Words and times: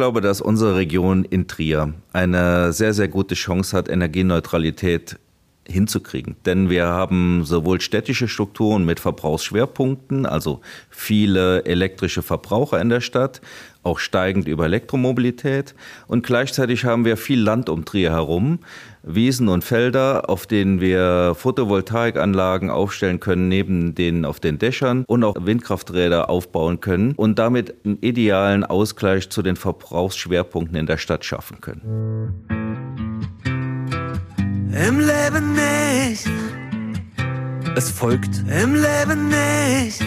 glaube, 0.00 0.22
dass 0.22 0.40
unsere 0.40 0.76
Region 0.76 1.26
in 1.26 1.46
Trier 1.46 1.92
eine 2.14 2.72
sehr, 2.72 2.94
sehr 2.94 3.08
gute 3.08 3.34
Chance 3.34 3.76
hat, 3.76 3.90
Energieneutralität 3.90 5.18
hinzukriegen. 5.68 6.36
Denn 6.46 6.70
wir 6.70 6.86
haben 6.86 7.44
sowohl 7.44 7.82
städtische 7.82 8.26
Strukturen 8.26 8.86
mit 8.86 8.98
Verbrauchsschwerpunkten, 8.98 10.24
also 10.24 10.62
viele 10.88 11.66
elektrische 11.66 12.22
Verbraucher 12.22 12.80
in 12.80 12.88
der 12.88 13.02
Stadt, 13.02 13.42
auch 13.82 13.98
steigend 13.98 14.46
über 14.46 14.64
Elektromobilität. 14.66 15.74
Und 16.06 16.24
gleichzeitig 16.24 16.84
haben 16.84 17.04
wir 17.04 17.16
viel 17.16 17.40
Land 17.40 17.68
um 17.68 17.84
Trier 17.84 18.12
herum, 18.12 18.60
Wiesen 19.02 19.48
und 19.48 19.64
Felder, 19.64 20.28
auf 20.28 20.46
denen 20.46 20.80
wir 20.80 21.34
Photovoltaikanlagen 21.34 22.70
aufstellen 22.70 23.20
können, 23.20 23.48
neben 23.48 23.94
denen 23.94 24.24
auf 24.24 24.40
den 24.40 24.58
Dächern 24.58 25.04
und 25.06 25.24
auch 25.24 25.34
Windkrafträder 25.40 26.28
aufbauen 26.28 26.80
können 26.80 27.12
und 27.16 27.38
damit 27.38 27.74
einen 27.84 27.98
idealen 28.02 28.64
Ausgleich 28.64 29.30
zu 29.30 29.42
den 29.42 29.56
Verbrauchsschwerpunkten 29.56 30.76
in 30.76 30.86
der 30.86 30.98
Stadt 30.98 31.24
schaffen 31.24 31.60
können. 31.60 32.46
Im 34.72 35.00
Leben 35.00 35.54
nicht. 35.54 36.28
Es 37.76 37.90
folgt 37.90 38.42
Im 38.48 38.74
Leben 38.74 39.28
nicht. 39.28 40.04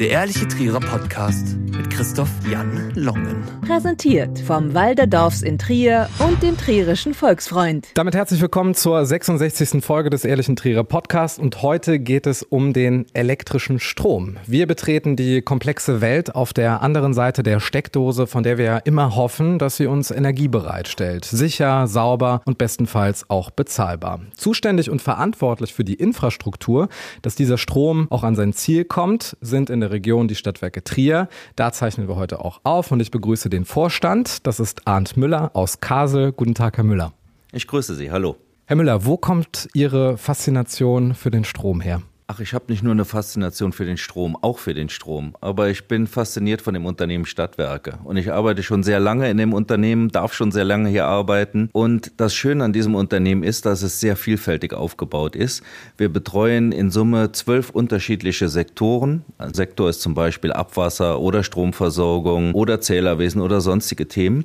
Der 0.00 0.08
ehrliche 0.08 0.48
Trierer 0.48 0.80
Podcast 0.80 1.58
mit 1.76 1.90
Christoph 1.90 2.30
Jan 2.50 2.90
Longen. 2.94 3.44
Präsentiert 3.66 4.38
vom 4.38 4.72
Walderdorfs 4.72 5.42
in 5.42 5.58
Trier 5.58 6.08
und 6.18 6.42
dem 6.42 6.56
Trierischen 6.56 7.12
Volksfreund. 7.12 7.88
Damit 7.94 8.14
herzlich 8.14 8.40
willkommen 8.40 8.74
zur 8.74 9.04
66. 9.04 9.84
Folge 9.84 10.08
des 10.08 10.24
Ehrlichen 10.24 10.56
Trierer 10.56 10.84
Podcasts 10.84 11.38
und 11.38 11.60
heute 11.60 11.98
geht 11.98 12.26
es 12.26 12.42
um 12.42 12.72
den 12.72 13.04
elektrischen 13.12 13.78
Strom. 13.78 14.38
Wir 14.46 14.66
betreten 14.66 15.16
die 15.16 15.42
komplexe 15.42 16.00
Welt 16.00 16.34
auf 16.34 16.54
der 16.54 16.80
anderen 16.80 17.12
Seite 17.12 17.42
der 17.42 17.60
Steckdose, 17.60 18.26
von 18.26 18.42
der 18.42 18.56
wir 18.56 18.64
ja 18.64 18.78
immer 18.78 19.16
hoffen, 19.16 19.58
dass 19.58 19.76
sie 19.76 19.86
uns 19.86 20.10
Energie 20.10 20.48
bereitstellt. 20.48 21.26
Sicher, 21.26 21.86
sauber 21.86 22.40
und 22.46 22.56
bestenfalls 22.56 23.28
auch 23.28 23.50
bezahlbar. 23.50 24.20
Zuständig 24.34 24.88
und 24.88 25.02
verantwortlich 25.02 25.74
für 25.74 25.84
die 25.84 25.94
Infrastruktur, 25.94 26.88
dass 27.20 27.34
dieser 27.34 27.58
Strom 27.58 28.06
auch 28.08 28.24
an 28.24 28.34
sein 28.34 28.54
Ziel 28.54 28.86
kommt, 28.86 29.36
sind 29.42 29.68
in 29.68 29.80
der 29.80 29.89
Region 29.90 30.28
die 30.28 30.34
Stadtwerke 30.34 30.82
Trier. 30.82 31.28
Da 31.56 31.72
zeichnen 31.72 32.08
wir 32.08 32.16
heute 32.16 32.44
auch 32.44 32.60
auf 32.64 32.90
und 32.92 33.00
ich 33.00 33.10
begrüße 33.10 33.50
den 33.50 33.64
Vorstand. 33.64 34.46
Das 34.46 34.60
ist 34.60 34.86
Arndt 34.86 35.16
Müller 35.16 35.50
aus 35.54 35.80
Kasel. 35.80 36.32
Guten 36.32 36.54
Tag, 36.54 36.76
Herr 36.76 36.84
Müller. 36.84 37.12
Ich 37.52 37.66
grüße 37.66 37.94
Sie. 37.94 38.10
Hallo. 38.10 38.36
Herr 38.66 38.76
Müller, 38.76 39.04
wo 39.04 39.16
kommt 39.16 39.68
Ihre 39.74 40.16
Faszination 40.16 41.14
für 41.14 41.30
den 41.30 41.44
Strom 41.44 41.80
her? 41.80 42.02
Ach, 42.32 42.38
ich 42.38 42.54
habe 42.54 42.66
nicht 42.68 42.84
nur 42.84 42.92
eine 42.92 43.04
Faszination 43.04 43.72
für 43.72 43.84
den 43.84 43.96
Strom, 43.96 44.36
auch 44.40 44.58
für 44.58 44.72
den 44.72 44.88
Strom, 44.88 45.34
aber 45.40 45.68
ich 45.68 45.88
bin 45.88 46.06
fasziniert 46.06 46.62
von 46.62 46.74
dem 46.74 46.86
Unternehmen 46.86 47.24
Stadtwerke. 47.24 47.98
Und 48.04 48.18
ich 48.18 48.30
arbeite 48.30 48.62
schon 48.62 48.84
sehr 48.84 49.00
lange 49.00 49.28
in 49.28 49.36
dem 49.36 49.52
Unternehmen, 49.52 50.10
darf 50.10 50.32
schon 50.32 50.52
sehr 50.52 50.62
lange 50.62 50.88
hier 50.90 51.06
arbeiten. 51.06 51.70
Und 51.72 52.12
das 52.18 52.32
Schöne 52.32 52.62
an 52.62 52.72
diesem 52.72 52.94
Unternehmen 52.94 53.42
ist, 53.42 53.66
dass 53.66 53.82
es 53.82 53.98
sehr 53.98 54.14
vielfältig 54.14 54.74
aufgebaut 54.74 55.34
ist. 55.34 55.64
Wir 55.96 56.08
betreuen 56.08 56.70
in 56.70 56.92
Summe 56.92 57.32
zwölf 57.32 57.70
unterschiedliche 57.70 58.48
Sektoren. 58.48 59.24
Ein 59.38 59.52
Sektor 59.52 59.90
ist 59.90 60.00
zum 60.00 60.14
Beispiel 60.14 60.52
Abwasser 60.52 61.18
oder 61.18 61.42
Stromversorgung 61.42 62.54
oder 62.54 62.80
Zählerwesen 62.80 63.40
oder 63.40 63.60
sonstige 63.60 64.06
Themen. 64.06 64.44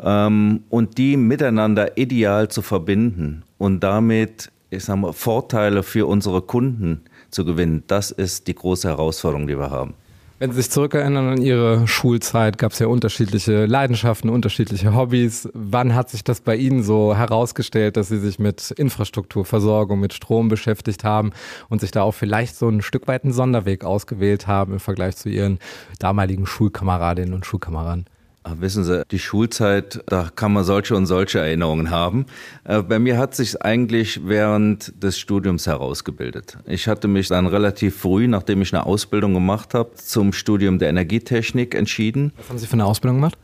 Ähm, 0.00 0.62
und 0.70 0.96
die 0.96 1.18
miteinander 1.18 1.98
ideal 1.98 2.48
zu 2.48 2.62
verbinden 2.62 3.42
und 3.58 3.80
damit 3.80 4.50
ich 4.70 4.84
sag 4.84 4.96
mal, 4.96 5.12
Vorteile 5.12 5.82
für 5.82 6.06
unsere 6.06 6.42
Kunden 6.42 7.02
zu 7.30 7.44
gewinnen, 7.44 7.84
das 7.86 8.10
ist 8.10 8.46
die 8.46 8.54
große 8.54 8.88
Herausforderung, 8.88 9.46
die 9.46 9.58
wir 9.58 9.70
haben. 9.70 9.94
Wenn 10.38 10.50
Sie 10.50 10.58
sich 10.58 10.70
zurückerinnern 10.70 11.28
an 11.28 11.40
Ihre 11.40 11.88
Schulzeit, 11.88 12.58
gab 12.58 12.72
es 12.72 12.78
ja 12.78 12.88
unterschiedliche 12.88 13.64
Leidenschaften, 13.64 14.28
unterschiedliche 14.28 14.94
Hobbys. 14.94 15.48
Wann 15.54 15.94
hat 15.94 16.10
sich 16.10 16.24
das 16.24 16.42
bei 16.42 16.56
Ihnen 16.56 16.82
so 16.82 17.16
herausgestellt, 17.16 17.96
dass 17.96 18.08
Sie 18.08 18.18
sich 18.18 18.38
mit 18.38 18.70
Infrastrukturversorgung, 18.72 19.98
mit 19.98 20.12
Strom 20.12 20.48
beschäftigt 20.48 21.04
haben 21.04 21.30
und 21.70 21.80
sich 21.80 21.90
da 21.90 22.02
auch 22.02 22.12
vielleicht 22.12 22.54
so 22.54 22.68
ein 22.68 22.82
Stück 22.82 23.08
weit 23.08 23.24
einen 23.24 23.32
Sonderweg 23.32 23.82
ausgewählt 23.82 24.46
haben 24.46 24.74
im 24.74 24.80
Vergleich 24.80 25.16
zu 25.16 25.30
Ihren 25.30 25.58
damaligen 26.00 26.44
Schulkameradinnen 26.44 27.32
und 27.32 27.46
Schulkameraden? 27.46 28.04
Ach, 28.48 28.54
Wissen 28.60 28.84
Sie, 28.84 29.02
die 29.10 29.18
Schulzeit, 29.18 30.04
da 30.06 30.30
kann 30.32 30.52
man 30.52 30.62
solche 30.62 30.94
und 30.94 31.06
solche 31.06 31.40
Erinnerungen 31.40 31.90
haben. 31.90 32.26
Äh, 32.62 32.80
Bei 32.82 33.00
mir 33.00 33.18
hat 33.18 33.34
sich 33.34 33.60
eigentlich 33.60 34.20
während 34.24 35.02
des 35.02 35.18
Studiums 35.18 35.66
herausgebildet. 35.66 36.56
Ich 36.64 36.86
hatte 36.86 37.08
mich 37.08 37.26
dann 37.26 37.48
relativ 37.48 37.96
früh, 37.96 38.28
nachdem 38.28 38.62
ich 38.62 38.72
eine 38.72 38.86
Ausbildung 38.86 39.34
gemacht 39.34 39.74
habe, 39.74 39.94
zum 39.96 40.32
Studium 40.32 40.78
der 40.78 40.90
Energietechnik 40.90 41.74
entschieden. 41.74 42.32
Was 42.36 42.48
haben 42.50 42.58
Sie 42.58 42.66
für 42.68 42.74
eine 42.74 42.84
Ausbildung 42.84 43.16
gemacht? 43.16 43.36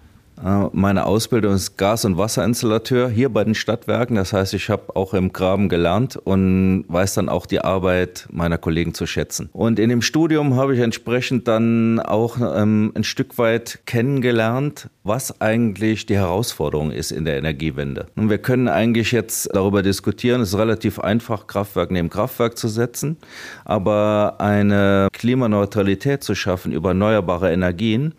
Meine 0.73 1.07
Ausbildung 1.07 1.55
ist 1.55 1.77
Gas- 1.77 2.05
und 2.05 2.19
Wasserinstallateur 2.19 3.09
hier 3.09 3.29
bei 3.29 3.45
den 3.45 3.55
Stadtwerken. 3.55 4.17
Das 4.17 4.33
heißt, 4.33 4.55
ich 4.55 4.71
habe 4.71 4.97
auch 4.97 5.15
im 5.15 5.33
Graben 5.33 5.69
gelernt 5.69 6.17
und 6.17 6.85
weiß 6.89 7.15
dann 7.15 7.29
auch 7.29 7.47
die 7.47 7.61
Arbeit 7.61 8.27
meiner 8.33 8.59
Kollegen 8.59 8.93
zu 8.93 9.07
schätzen. 9.07 9.51
Und 9.53 9.79
in 9.79 9.89
dem 9.89 10.03
Studium 10.03 10.57
habe 10.57 10.75
ich 10.75 10.81
entsprechend 10.81 11.47
dann 11.47 12.01
auch 12.01 12.39
ähm, 12.41 12.93
ein 12.97 13.05
Stück 13.05 13.39
weit 13.39 13.81
kennengelernt, 13.87 14.91
was 15.05 15.41
eigentlich 15.41 16.07
die 16.07 16.17
Herausforderung 16.17 16.91
ist 16.91 17.13
in 17.13 17.25
der 17.25 17.37
Energiewende. 17.37 18.07
Und 18.17 18.29
wir 18.29 18.39
können 18.39 18.67
eigentlich 18.67 19.13
jetzt 19.13 19.49
darüber 19.55 19.83
diskutieren, 19.83 20.41
es 20.41 20.49
ist 20.49 20.59
relativ 20.59 20.99
einfach, 20.99 21.47
Kraftwerk 21.47 21.93
neben 21.93 22.11
Kraftwerk 22.11 22.59
zu 22.59 22.67
setzen, 22.67 23.17
aber 23.65 24.37
eine 24.39 25.07
Klimaneutralität 25.13 26.25
zu 26.25 26.35
schaffen 26.35 26.73
über 26.73 26.91
erneuerbare 26.91 27.53
Energien, 27.53 28.15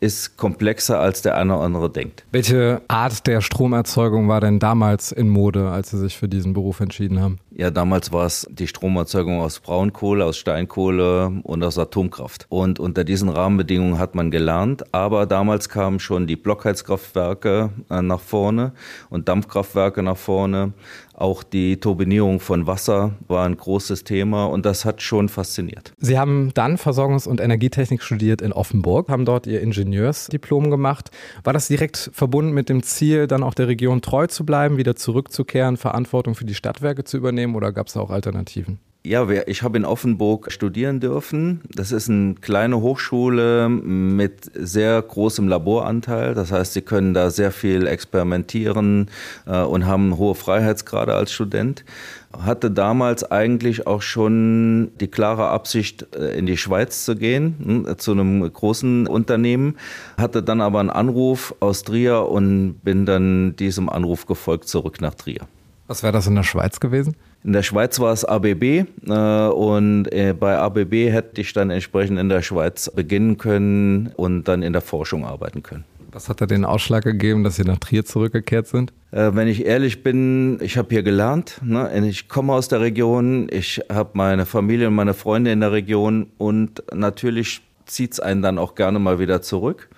ist 0.00 0.36
komplexer, 0.36 1.00
als 1.00 1.22
der 1.22 1.36
eine 1.36 1.54
oder 1.56 1.64
andere 1.64 1.90
denkt. 1.90 2.24
Welche 2.32 2.82
Art 2.88 3.26
der 3.26 3.40
Stromerzeugung 3.40 4.28
war 4.28 4.40
denn 4.40 4.58
damals 4.58 5.12
in 5.12 5.28
Mode, 5.28 5.70
als 5.70 5.90
Sie 5.90 5.98
sich 5.98 6.16
für 6.16 6.28
diesen 6.28 6.52
Beruf 6.52 6.80
entschieden 6.80 7.20
haben? 7.20 7.38
Ja, 7.56 7.70
damals 7.70 8.12
war 8.12 8.26
es 8.26 8.46
die 8.50 8.66
Stromerzeugung 8.66 9.40
aus 9.40 9.60
Braunkohle, 9.60 10.24
aus 10.24 10.36
Steinkohle 10.36 11.40
und 11.44 11.62
aus 11.62 11.78
Atomkraft. 11.78 12.46
Und 12.48 12.80
unter 12.80 13.04
diesen 13.04 13.28
Rahmenbedingungen 13.28 13.98
hat 13.98 14.14
man 14.16 14.30
gelernt, 14.30 14.92
aber 14.92 15.26
damals 15.26 15.68
kamen 15.68 16.00
schon 16.00 16.26
die 16.26 16.36
Blockheizkraftwerke 16.36 17.70
äh, 17.90 18.02
nach 18.02 18.20
vorne 18.20 18.72
und 19.08 19.28
Dampfkraftwerke 19.28 20.02
nach 20.02 20.16
vorne. 20.16 20.72
Auch 21.14 21.44
die 21.44 21.78
Turbinierung 21.78 22.40
von 22.40 22.66
Wasser 22.66 23.12
war 23.28 23.46
ein 23.46 23.56
großes 23.56 24.02
Thema 24.02 24.46
und 24.46 24.66
das 24.66 24.84
hat 24.84 25.00
schon 25.00 25.28
fasziniert. 25.28 25.92
Sie 25.98 26.18
haben 26.18 26.50
dann 26.54 26.76
Versorgungs- 26.76 27.28
und 27.28 27.40
Energietechnik 27.40 28.02
studiert 28.02 28.42
in 28.42 28.52
Offenburg, 28.52 29.08
haben 29.08 29.24
dort 29.24 29.46
Ihr 29.46 29.60
Ingenieursdiplom 29.60 30.70
gemacht. 30.70 31.10
War 31.44 31.52
das 31.52 31.68
direkt 31.68 32.10
verbunden 32.12 32.52
mit 32.52 32.68
dem 32.68 32.82
Ziel, 32.82 33.28
dann 33.28 33.44
auch 33.44 33.54
der 33.54 33.68
Region 33.68 34.02
treu 34.02 34.26
zu 34.26 34.44
bleiben, 34.44 34.76
wieder 34.76 34.96
zurückzukehren, 34.96 35.76
Verantwortung 35.76 36.34
für 36.34 36.44
die 36.44 36.54
Stadtwerke 36.54 37.04
zu 37.04 37.16
übernehmen 37.16 37.54
oder 37.54 37.72
gab 37.72 37.86
es 37.86 37.96
auch 37.96 38.10
Alternativen? 38.10 38.80
Ja, 39.06 39.28
ich 39.28 39.62
habe 39.62 39.76
in 39.76 39.84
Offenburg 39.84 40.50
studieren 40.50 40.98
dürfen. 40.98 41.60
Das 41.74 41.92
ist 41.92 42.08
eine 42.08 42.36
kleine 42.36 42.80
Hochschule 42.80 43.68
mit 43.68 44.50
sehr 44.54 45.02
großem 45.02 45.46
Laboranteil. 45.46 46.32
Das 46.32 46.50
heißt, 46.50 46.72
Sie 46.72 46.80
können 46.80 47.12
da 47.12 47.28
sehr 47.28 47.52
viel 47.52 47.86
experimentieren 47.86 49.10
äh, 49.46 49.60
und 49.60 49.84
haben 49.84 50.16
hohe 50.16 50.34
Freiheitsgrade 50.34 51.12
als 51.12 51.32
Student. 51.32 51.84
Hatte 52.32 52.70
damals 52.70 53.30
eigentlich 53.30 53.86
auch 53.86 54.00
schon 54.00 54.92
die 54.98 55.08
klare 55.08 55.48
Absicht, 55.48 56.06
äh, 56.16 56.38
in 56.38 56.46
die 56.46 56.56
Schweiz 56.56 57.04
zu 57.04 57.14
gehen, 57.14 57.56
hm, 57.62 57.98
zu 57.98 58.12
einem 58.12 58.50
großen 58.50 59.06
Unternehmen. 59.06 59.76
Hatte 60.16 60.42
dann 60.42 60.62
aber 60.62 60.80
einen 60.80 60.88
Anruf 60.88 61.54
aus 61.60 61.82
Trier 61.82 62.26
und 62.30 62.76
bin 62.82 63.04
dann 63.04 63.54
diesem 63.56 63.90
Anruf 63.90 64.24
gefolgt 64.24 64.66
zurück 64.66 65.02
nach 65.02 65.14
Trier. 65.14 65.42
Was 65.88 66.02
wäre 66.02 66.14
das 66.14 66.26
in 66.26 66.34
der 66.36 66.42
Schweiz 66.42 66.80
gewesen? 66.80 67.14
In 67.44 67.52
der 67.52 67.62
Schweiz 67.62 68.00
war 68.00 68.12
es 68.12 68.24
ABB 68.24 68.62
äh, 68.62 69.48
und 69.48 70.06
äh, 70.10 70.32
bei 70.32 70.56
ABB 70.56 71.10
hätte 71.10 71.42
ich 71.42 71.52
dann 71.52 71.68
entsprechend 71.68 72.18
in 72.18 72.30
der 72.30 72.40
Schweiz 72.40 72.90
beginnen 72.90 73.36
können 73.36 74.12
und 74.16 74.48
dann 74.48 74.62
in 74.62 74.72
der 74.72 74.80
Forschung 74.80 75.26
arbeiten 75.26 75.62
können. 75.62 75.84
Was 76.10 76.30
hat 76.30 76.40
da 76.40 76.46
den 76.46 76.64
Ausschlag 76.64 77.04
gegeben, 77.04 77.44
dass 77.44 77.56
Sie 77.56 77.64
nach 77.64 77.78
Trier 77.78 78.06
zurückgekehrt 78.06 78.66
sind? 78.66 78.94
Äh, 79.10 79.32
wenn 79.34 79.46
ich 79.46 79.66
ehrlich 79.66 80.02
bin, 80.02 80.58
ich 80.62 80.78
habe 80.78 80.88
hier 80.88 81.02
gelernt. 81.02 81.60
Ne? 81.62 81.90
Ich 82.08 82.28
komme 82.28 82.54
aus 82.54 82.68
der 82.68 82.80
Region, 82.80 83.48
ich 83.50 83.82
habe 83.92 84.10
meine 84.14 84.46
Familie 84.46 84.88
und 84.88 84.94
meine 84.94 85.12
Freunde 85.12 85.52
in 85.52 85.60
der 85.60 85.72
Region 85.72 86.28
und 86.38 86.82
natürlich 86.94 87.60
zieht 87.84 88.14
es 88.14 88.20
einen 88.20 88.40
dann 88.40 88.56
auch 88.56 88.74
gerne 88.74 88.98
mal 88.98 89.18
wieder 89.18 89.42
zurück. 89.42 89.90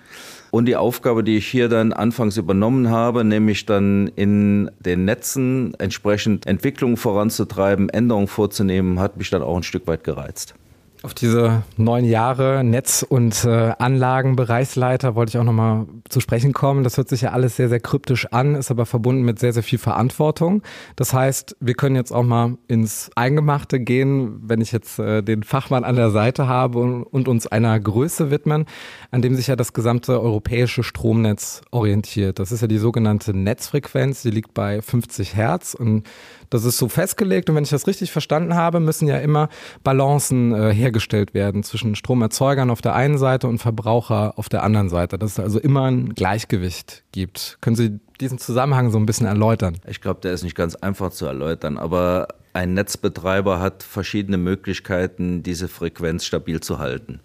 Und 0.51 0.65
die 0.65 0.75
Aufgabe, 0.75 1.23
die 1.23 1.37
ich 1.37 1.47
hier 1.47 1.69
dann 1.69 1.93
anfangs 1.93 2.37
übernommen 2.37 2.89
habe, 2.89 3.23
nämlich 3.23 3.65
dann 3.65 4.07
in 4.15 4.71
den 4.79 5.05
Netzen 5.05 5.73
entsprechend 5.77 6.47
Entwicklungen 6.47 6.97
voranzutreiben, 6.97 7.89
Änderungen 7.89 8.27
vorzunehmen, 8.27 8.99
hat 8.99 9.17
mich 9.17 9.29
dann 9.29 9.41
auch 9.41 9.57
ein 9.57 9.63
Stück 9.63 9.87
weit 9.87 10.03
gereizt. 10.03 10.55
Auf 11.03 11.13
diese 11.13 11.61
neun 11.77 12.05
Jahre 12.05 12.63
Netz- 12.63 13.05
und 13.07 13.45
äh, 13.45 13.73
Anlagenbereichsleiter 13.77 15.13
wollte 15.13 15.29
ich 15.29 15.37
auch 15.37 15.43
nochmal 15.43 15.85
zu 16.09 16.19
sprechen 16.19 16.53
kommen. 16.53 16.83
Das 16.83 16.97
hört 16.97 17.07
sich 17.07 17.21
ja 17.21 17.33
alles 17.33 17.55
sehr, 17.55 17.69
sehr 17.69 17.79
kryptisch 17.79 18.25
an, 18.31 18.55
ist 18.55 18.71
aber 18.71 18.87
verbunden 18.87 19.21
mit 19.21 19.37
sehr, 19.37 19.53
sehr 19.53 19.61
viel 19.61 19.77
Verantwortung. 19.77 20.63
Das 20.95 21.13
heißt, 21.13 21.55
wir 21.59 21.75
können 21.75 21.95
jetzt 21.95 22.11
auch 22.11 22.23
mal 22.23 22.57
ins 22.67 23.11
Eingemachte 23.15 23.79
gehen, 23.79 24.39
wenn 24.41 24.59
ich 24.59 24.71
jetzt 24.71 24.97
äh, 24.97 25.21
den 25.21 25.43
Fachmann 25.43 25.83
an 25.83 25.95
der 25.95 26.09
Seite 26.09 26.47
habe 26.47 26.79
und, 26.79 27.03
und 27.03 27.27
uns 27.27 27.45
einer 27.45 27.79
Größe 27.79 28.31
widmen, 28.31 28.65
an 29.11 29.21
dem 29.21 29.35
sich 29.35 29.47
ja 29.47 29.55
das 29.55 29.73
gesamte 29.73 30.19
europäische 30.19 30.81
Stromnetz 30.81 31.61
orientiert. 31.69 32.39
Das 32.39 32.51
ist 32.51 32.61
ja 32.61 32.67
die 32.67 32.79
sogenannte 32.79 33.35
Netzfrequenz, 33.35 34.23
die 34.23 34.31
liegt 34.31 34.55
bei 34.55 34.81
50 34.81 35.35
Hertz 35.35 35.75
und 35.75 36.07
das 36.49 36.65
ist 36.65 36.77
so 36.77 36.89
festgelegt 36.89 37.49
und 37.49 37.55
wenn 37.55 37.63
ich 37.63 37.69
das 37.69 37.87
richtig 37.87 38.11
verstanden 38.11 38.55
habe, 38.55 38.79
müssen 38.79 39.07
ja 39.07 39.17
immer 39.17 39.49
Balancen 39.83 40.53
äh, 40.53 40.73
hergestellt 40.73 41.33
werden 41.33 41.63
zwischen 41.63 41.95
Stromerzeugern 41.95 42.69
auf 42.69 42.81
der 42.81 42.95
einen 42.95 43.17
Seite 43.17 43.47
und 43.47 43.59
Verbraucher 43.59 44.33
auf 44.37 44.49
der 44.49 44.63
anderen 44.63 44.89
Seite. 44.89 45.17
Dass 45.17 45.33
es 45.33 45.39
also 45.39 45.59
immer 45.59 45.85
ein 45.85 46.13
Gleichgewicht 46.13 47.03
gibt. 47.11 47.57
Können 47.61 47.75
Sie 47.75 47.99
diesen 48.19 48.37
Zusammenhang 48.37 48.91
so 48.91 48.97
ein 48.97 49.05
bisschen 49.05 49.27
erläutern? 49.27 49.77
Ich 49.87 50.01
glaube, 50.01 50.21
der 50.21 50.33
ist 50.33 50.43
nicht 50.43 50.55
ganz 50.55 50.75
einfach 50.75 51.11
zu 51.11 51.25
erläutern, 51.25 51.77
aber 51.77 52.27
ein 52.53 52.73
Netzbetreiber 52.73 53.59
hat 53.59 53.83
verschiedene 53.83 54.37
Möglichkeiten, 54.37 55.43
diese 55.43 55.67
Frequenz 55.67 56.25
stabil 56.25 56.59
zu 56.59 56.79
halten. 56.79 57.19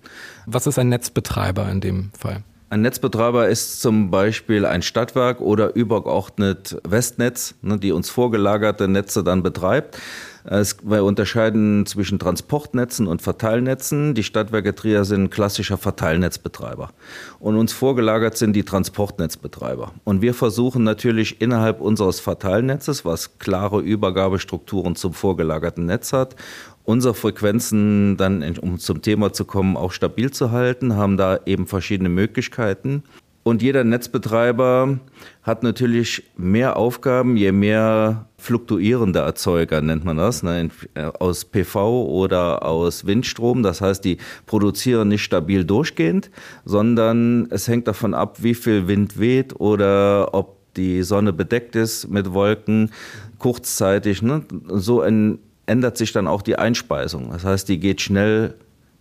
Was 0.47 0.67
ist 0.67 0.79
ein 0.79 0.91
Netzbetreiber 0.91 1.71
in 1.71 1.81
dem 1.81 2.11
Fall? 2.19 2.43
Ein 2.73 2.81
Netzbetreiber 2.81 3.51
ist 3.51 3.83
zum 3.83 4.11
Beispiel 4.11 4.65
ein 4.65 4.81
Stadtwerk 4.81 5.43
oder 5.43 5.75
übergeordnet 5.75 6.81
Westnetz, 6.89 7.55
ne, 7.61 7.77
die 7.77 7.93
uns 7.93 8.09
vorgelagerte 8.09 8.89
Netze 8.89 9.23
dann 9.23 9.43
betreibt. 9.43 9.99
Es, 10.45 10.79
wir 10.83 11.05
unterscheiden 11.05 11.87
zwischen 11.87 12.19
Transportnetzen 12.19 13.07
und 13.07 13.23
Verteilnetzen. 13.23 14.15
Die 14.15 14.25
Stadtwerke 14.25 14.75
Trier 14.75 15.05
sind 15.05 15.31
klassischer 15.31 15.77
Verteilnetzbetreiber. 15.77 16.91
Und 17.39 17.57
uns 17.57 17.73
vorgelagert 17.73 18.37
sind 18.37 18.55
die 18.55 18.65
Transportnetzbetreiber. 18.65 19.93
Und 20.05 20.23
wir 20.23 20.35
versuchen 20.35 20.83
natürlich 20.83 21.41
innerhalb 21.41 21.81
unseres 21.81 22.21
Verteilnetzes, 22.21 23.05
was 23.05 23.39
klare 23.39 23.81
Übergabestrukturen 23.81 24.97
zum 24.97 25.13
vorgelagerten 25.13 25.87
Netz 25.87 26.13
hat, 26.13 26.35
unsere 26.85 27.15
Frequenzen 27.15 28.17
dann, 28.17 28.43
um 28.59 28.79
zum 28.79 29.03
Thema 29.03 29.33
zu 29.33 29.45
kommen, 29.45 29.77
auch 29.77 29.93
stabil 29.93 30.31
zu 30.31 30.51
halten, 30.51 30.97
haben 30.97 31.17
da 31.17 31.41
eben 31.47 31.67
verschiedene 31.67 32.09
Möglichkeiten. 32.09 33.03
Und 33.45 33.61
jeder 33.61 33.83
Netzbetreiber 33.83 35.01
hat 35.43 35.65
natürlich 35.65 36.23
mehr 36.37 36.77
Aufgaben, 36.77 37.37
je 37.37 37.51
mehr 37.51 38.27
fluktuierende 38.39 39.19
Erzeuger 39.19 39.81
nennt 39.81 40.05
man 40.05 40.17
das, 40.17 40.45
ne, 40.45 40.71
äh, 40.95 41.03
aus 41.19 41.45
PV 41.45 42.05
oder 42.05 42.65
aus 42.65 43.05
Windstrom. 43.05 43.65
Das 43.65 43.81
heißt, 43.81 44.05
die 44.05 44.19
produzieren 44.47 45.09
nicht 45.09 45.25
stabil 45.25 45.65
durchgehend, 45.65 46.31
sondern 46.65 47.49
es 47.51 47.67
hängt 47.67 47.89
davon 47.89 48.15
ab, 48.15 48.43
wie 48.43 48.55
viel 48.55 48.87
Wind 48.87 49.19
weht 49.19 49.59
oder 49.59 50.35
ob 50.35 50.59
die 50.77 51.03
Sonne 51.03 51.33
bedeckt 51.33 51.75
ist 51.75 52.09
mit 52.09 52.33
Wolken 52.33 52.91
kurzzeitig. 53.39 54.23
Ne? 54.23 54.43
So 54.69 55.01
ein 55.01 55.41
ändert 55.73 55.97
sich 55.97 56.13
dann 56.13 56.29
auch 56.29 56.43
die 56.43 56.57
Einspeisung. 56.57 57.31
Das 57.33 57.45
heißt, 57.45 57.67
die 57.67 57.81
geht 57.81 58.03
schnell 58.03 58.55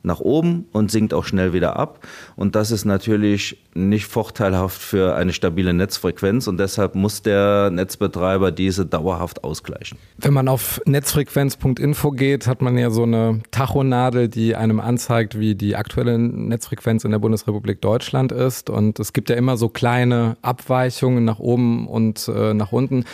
nach 0.04 0.22
oben 0.22 0.66
und 0.72 0.90
sinkt 0.90 1.14
auch 1.14 1.26
schnell 1.26 1.52
wieder 1.54 1.76
ab. 1.76 2.08
Und 2.36 2.56
das 2.56 2.72
ist 2.72 2.86
natürlich 2.86 3.62
nicht 3.74 4.06
vorteilhaft 4.06 4.82
für 4.82 5.16
eine 5.16 5.34
stabile 5.34 5.74
Netzfrequenz 5.74 6.48
und 6.48 6.60
deshalb 6.60 6.96
muss 6.96 7.22
der 7.22 7.70
Netzbetreiber 7.72 8.52
diese 8.52 8.86
dauerhaft 8.86 9.44
ausgleichen. 9.44 9.98
Wenn 10.18 10.34
man 10.34 10.48
auf 10.48 10.82
netzfrequenz.info 10.86 12.12
geht, 12.12 12.48
hat 12.48 12.62
man 12.62 12.78
ja 12.78 12.90
so 12.90 13.04
eine 13.04 13.42
Tachonadel, 13.52 14.30
die 14.30 14.56
einem 14.56 14.80
anzeigt, 14.80 15.38
wie 15.38 15.56
die 15.56 15.76
aktuelle 15.76 16.18
Netzfrequenz 16.18 17.04
in 17.04 17.12
der 17.12 17.20
Bundesrepublik 17.20 17.82
Deutschland 17.82 18.32
ist. 18.32 18.70
Und 18.70 18.98
es 19.00 19.14
gibt 19.14 19.30
ja 19.30 19.36
immer 19.36 19.58
so 19.58 19.70
kleine 19.70 20.38
Abweichungen 20.42 21.26
nach 21.26 21.40
oben 21.40 21.88
und 21.88 22.28
äh, 22.34 22.54
nach 22.54 22.72
unten. 22.72 23.06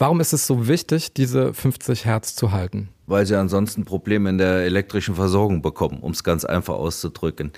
Warum 0.00 0.18
ist 0.20 0.32
es 0.32 0.46
so 0.46 0.66
wichtig, 0.66 1.12
diese 1.12 1.52
50 1.52 2.06
Hertz 2.06 2.34
zu 2.34 2.52
halten? 2.52 2.88
Weil 3.06 3.26
sie 3.26 3.36
ansonsten 3.36 3.84
Probleme 3.84 4.30
in 4.30 4.38
der 4.38 4.64
elektrischen 4.64 5.14
Versorgung 5.14 5.60
bekommen, 5.60 5.98
um 6.00 6.12
es 6.12 6.24
ganz 6.24 6.46
einfach 6.46 6.72
auszudrücken. 6.72 7.52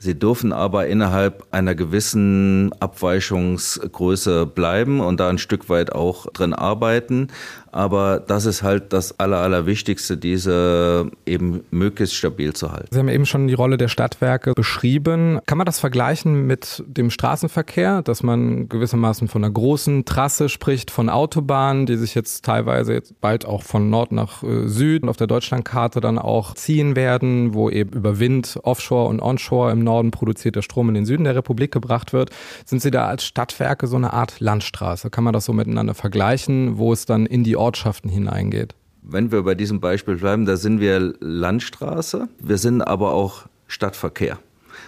Sie 0.00 0.16
dürfen 0.16 0.52
aber 0.52 0.86
innerhalb 0.86 1.44
einer 1.50 1.74
gewissen 1.74 2.72
Abweichungsgröße 2.78 4.46
bleiben 4.46 5.00
und 5.00 5.18
da 5.18 5.28
ein 5.28 5.38
Stück 5.38 5.68
weit 5.68 5.92
auch 5.92 6.26
drin 6.32 6.52
arbeiten. 6.52 7.28
Aber 7.72 8.20
das 8.20 8.46
ist 8.46 8.62
halt 8.62 8.92
das 8.92 9.18
Aller, 9.20 9.38
Allerwichtigste, 9.38 10.16
diese 10.16 11.10
eben 11.26 11.64
möglichst 11.70 12.14
stabil 12.14 12.52
zu 12.52 12.72
halten. 12.72 12.88
Sie 12.90 12.98
haben 12.98 13.08
eben 13.08 13.26
schon 13.26 13.46
die 13.46 13.54
Rolle 13.54 13.76
der 13.76 13.88
Stadtwerke 13.88 14.54
beschrieben. 14.54 15.40
Kann 15.46 15.58
man 15.58 15.66
das 15.66 15.78
vergleichen 15.78 16.46
mit 16.46 16.82
dem 16.86 17.10
Straßenverkehr, 17.10 18.02
dass 18.02 18.22
man 18.22 18.68
gewissermaßen 18.68 19.28
von 19.28 19.44
einer 19.44 19.52
großen 19.52 20.04
Trasse 20.04 20.48
spricht, 20.48 20.90
von 20.90 21.08
Autobahnen, 21.08 21.86
die 21.86 21.96
sich 21.96 22.14
jetzt 22.14 22.44
teilweise 22.44 22.94
jetzt 22.94 23.20
bald 23.20 23.44
auch 23.44 23.62
von 23.62 23.90
Nord 23.90 24.12
nach 24.12 24.42
äh, 24.42 24.66
Süden 24.66 25.08
auf 25.08 25.16
der 25.16 25.26
Deutschlandkarte 25.26 26.00
dann 26.00 26.18
auch 26.18 26.54
ziehen 26.54 26.96
werden, 26.96 27.54
wo 27.54 27.68
eben 27.68 27.92
über 27.92 28.18
Wind, 28.18 28.58
Offshore 28.62 29.08
und 29.08 29.20
Onshore 29.20 29.72
im 29.72 29.84
Norden 29.88 30.10
produzierter 30.10 30.62
Strom 30.62 30.88
in 30.88 30.94
den 30.94 31.06
Süden 31.06 31.24
der 31.24 31.34
Republik 31.34 31.72
gebracht 31.72 32.12
wird. 32.12 32.30
Sind 32.66 32.82
Sie 32.82 32.90
da 32.90 33.06
als 33.06 33.24
Stadtwerke 33.24 33.86
so 33.86 33.96
eine 33.96 34.12
Art 34.12 34.38
Landstraße? 34.38 35.08
Kann 35.08 35.24
man 35.24 35.32
das 35.32 35.46
so 35.46 35.54
miteinander 35.54 35.94
vergleichen, 35.94 36.76
wo 36.76 36.92
es 36.92 37.06
dann 37.06 37.24
in 37.24 37.42
die 37.42 37.56
Ortschaften 37.56 38.08
hineingeht. 38.10 38.74
Wenn 39.02 39.32
wir 39.32 39.42
bei 39.42 39.54
diesem 39.54 39.80
Beispiel 39.80 40.16
bleiben, 40.16 40.44
da 40.44 40.56
sind 40.56 40.80
wir 40.80 41.14
Landstraße, 41.20 42.28
wir 42.38 42.58
sind 42.58 42.82
aber 42.82 43.12
auch 43.12 43.46
Stadtverkehr. 43.66 44.38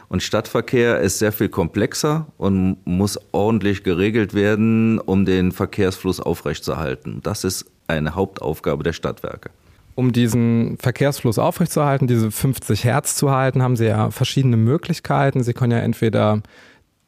Und 0.08 0.22
Stadtverkehr 0.22 1.00
ist 1.00 1.18
sehr 1.18 1.32
viel 1.32 1.48
komplexer 1.48 2.26
und 2.36 2.76
muss 2.84 3.18
ordentlich 3.32 3.82
geregelt 3.82 4.34
werden, 4.34 4.98
um 4.98 5.24
den 5.24 5.52
Verkehrsfluss 5.52 6.20
aufrechtzuerhalten. 6.20 7.20
Das 7.22 7.44
ist 7.44 7.66
eine 7.86 8.14
Hauptaufgabe 8.14 8.82
der 8.82 8.92
Stadtwerke. 8.92 9.50
Um 9.94 10.12
diesen 10.12 10.78
Verkehrsfluss 10.78 11.38
aufrechtzuerhalten, 11.38 12.06
diese 12.06 12.30
50 12.30 12.84
Hertz 12.84 13.16
zu 13.16 13.30
halten, 13.30 13.62
haben 13.62 13.76
Sie 13.76 13.86
ja 13.86 14.10
verschiedene 14.10 14.56
Möglichkeiten. 14.56 15.42
Sie 15.42 15.52
können 15.52 15.72
ja 15.72 15.78
entweder 15.78 16.42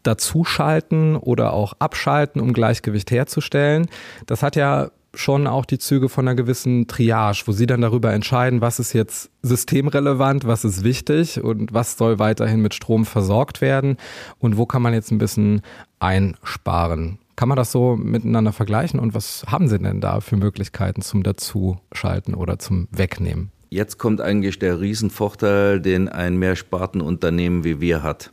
dazuschalten 0.02 1.16
oder 1.16 1.52
auch 1.52 1.74
abschalten, 1.78 2.40
um 2.40 2.52
Gleichgewicht 2.52 3.10
herzustellen. 3.10 3.86
Das 4.26 4.42
hat 4.42 4.56
ja 4.56 4.90
schon 5.14 5.46
auch 5.46 5.64
die 5.64 5.78
Züge 5.78 6.08
von 6.08 6.26
einer 6.26 6.34
gewissen 6.34 6.86
Triage, 6.86 7.42
wo 7.46 7.52
Sie 7.52 7.66
dann 7.66 7.82
darüber 7.82 8.12
entscheiden, 8.12 8.60
was 8.60 8.78
ist 8.78 8.92
jetzt 8.92 9.30
systemrelevant, 9.42 10.46
was 10.46 10.64
ist 10.64 10.84
wichtig 10.84 11.42
und 11.42 11.72
was 11.72 11.96
soll 11.96 12.18
weiterhin 12.18 12.62
mit 12.62 12.74
Strom 12.74 13.04
versorgt 13.04 13.60
werden 13.60 13.96
und 14.38 14.56
wo 14.56 14.66
kann 14.66 14.82
man 14.82 14.94
jetzt 14.94 15.10
ein 15.10 15.18
bisschen 15.18 15.62
einsparen. 16.00 17.18
Kann 17.42 17.48
man 17.48 17.56
das 17.56 17.72
so 17.72 17.96
miteinander 17.96 18.52
vergleichen 18.52 19.00
und 19.00 19.14
was 19.14 19.42
haben 19.48 19.66
Sie 19.66 19.76
denn 19.76 20.00
da 20.00 20.20
für 20.20 20.36
Möglichkeiten 20.36 21.02
zum 21.02 21.24
Dazuschalten 21.24 22.34
oder 22.34 22.60
zum 22.60 22.86
Wegnehmen? 22.92 23.50
Jetzt 23.68 23.98
kommt 23.98 24.20
eigentlich 24.20 24.60
der 24.60 24.80
Riesenvorteil, 24.80 25.80
den 25.80 26.08
ein 26.08 26.36
Mehrspartenunternehmen 26.36 27.64
wie 27.64 27.80
wir 27.80 28.04
hat. 28.04 28.30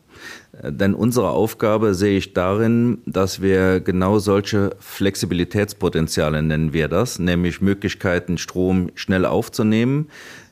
Denn 0.61 0.93
unsere 0.93 1.29
Aufgabe 1.31 1.95
sehe 1.95 2.19
ich 2.19 2.33
darin, 2.33 2.99
dass 3.07 3.41
wir 3.41 3.79
genau 3.79 4.19
solche 4.19 4.75
Flexibilitätspotenziale 4.77 6.43
nennen 6.43 6.71
wir 6.71 6.87
das, 6.87 7.17
nämlich 7.17 7.61
Möglichkeiten, 7.61 8.37
Strom 8.37 8.91
schnell 8.93 9.25
aufzunehmen, 9.25 10.09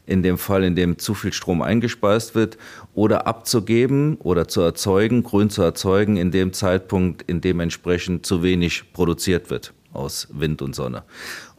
in 0.07 0.23
dem 0.23 0.37
Fall, 0.39 0.63
in 0.63 0.75
dem 0.75 0.97
zu 0.97 1.13
viel 1.13 1.33
Strom 1.33 1.61
eingespeist 1.61 2.33
wird, 2.33 2.57
oder 2.95 3.27
abzugeben 3.27 4.15
oder 4.15 4.47
zu 4.47 4.61
erzeugen, 4.61 5.21
grün 5.21 5.51
zu 5.51 5.61
erzeugen, 5.61 6.17
in 6.17 6.31
dem 6.31 6.53
Zeitpunkt, 6.53 7.21
in 7.23 7.41
dem 7.41 7.59
entsprechend 7.59 8.25
zu 8.25 8.41
wenig 8.41 8.91
produziert 8.93 9.51
wird 9.51 9.73
aus 9.93 10.27
Wind 10.31 10.61
und 10.61 10.75
Sonne. 10.75 11.03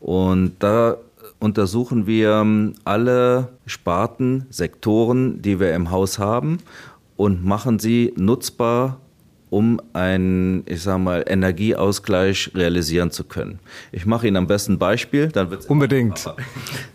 Und 0.01 0.57
da 0.59 0.97
untersuchen 1.39 2.07
wir 2.07 2.73
alle 2.85 3.49
Sparten, 3.67 4.47
Sektoren, 4.51 5.43
die 5.43 5.61
wir 5.61 5.75
im 5.75 5.91
Haus 5.91 6.19
haben 6.19 6.59
und 7.17 7.45
machen 7.45 7.79
sie 7.79 8.13
nutzbar, 8.17 9.01
um 9.51 9.81
einen, 9.93 10.63
ich 10.67 10.83
sag 10.83 10.99
mal, 10.99 11.25
Energieausgleich 11.27 12.53
realisieren 12.55 13.11
zu 13.11 13.25
können. 13.25 13.59
Ich 13.93 14.07
mache 14.07 14.27
Ihnen 14.27 14.37
am 14.37 14.47
besten 14.47 14.75
ein 14.75 14.79
Beispiel, 14.79 15.29
dann 15.29 15.51
wird's 15.51 15.67
Unbedingt. 15.67 16.27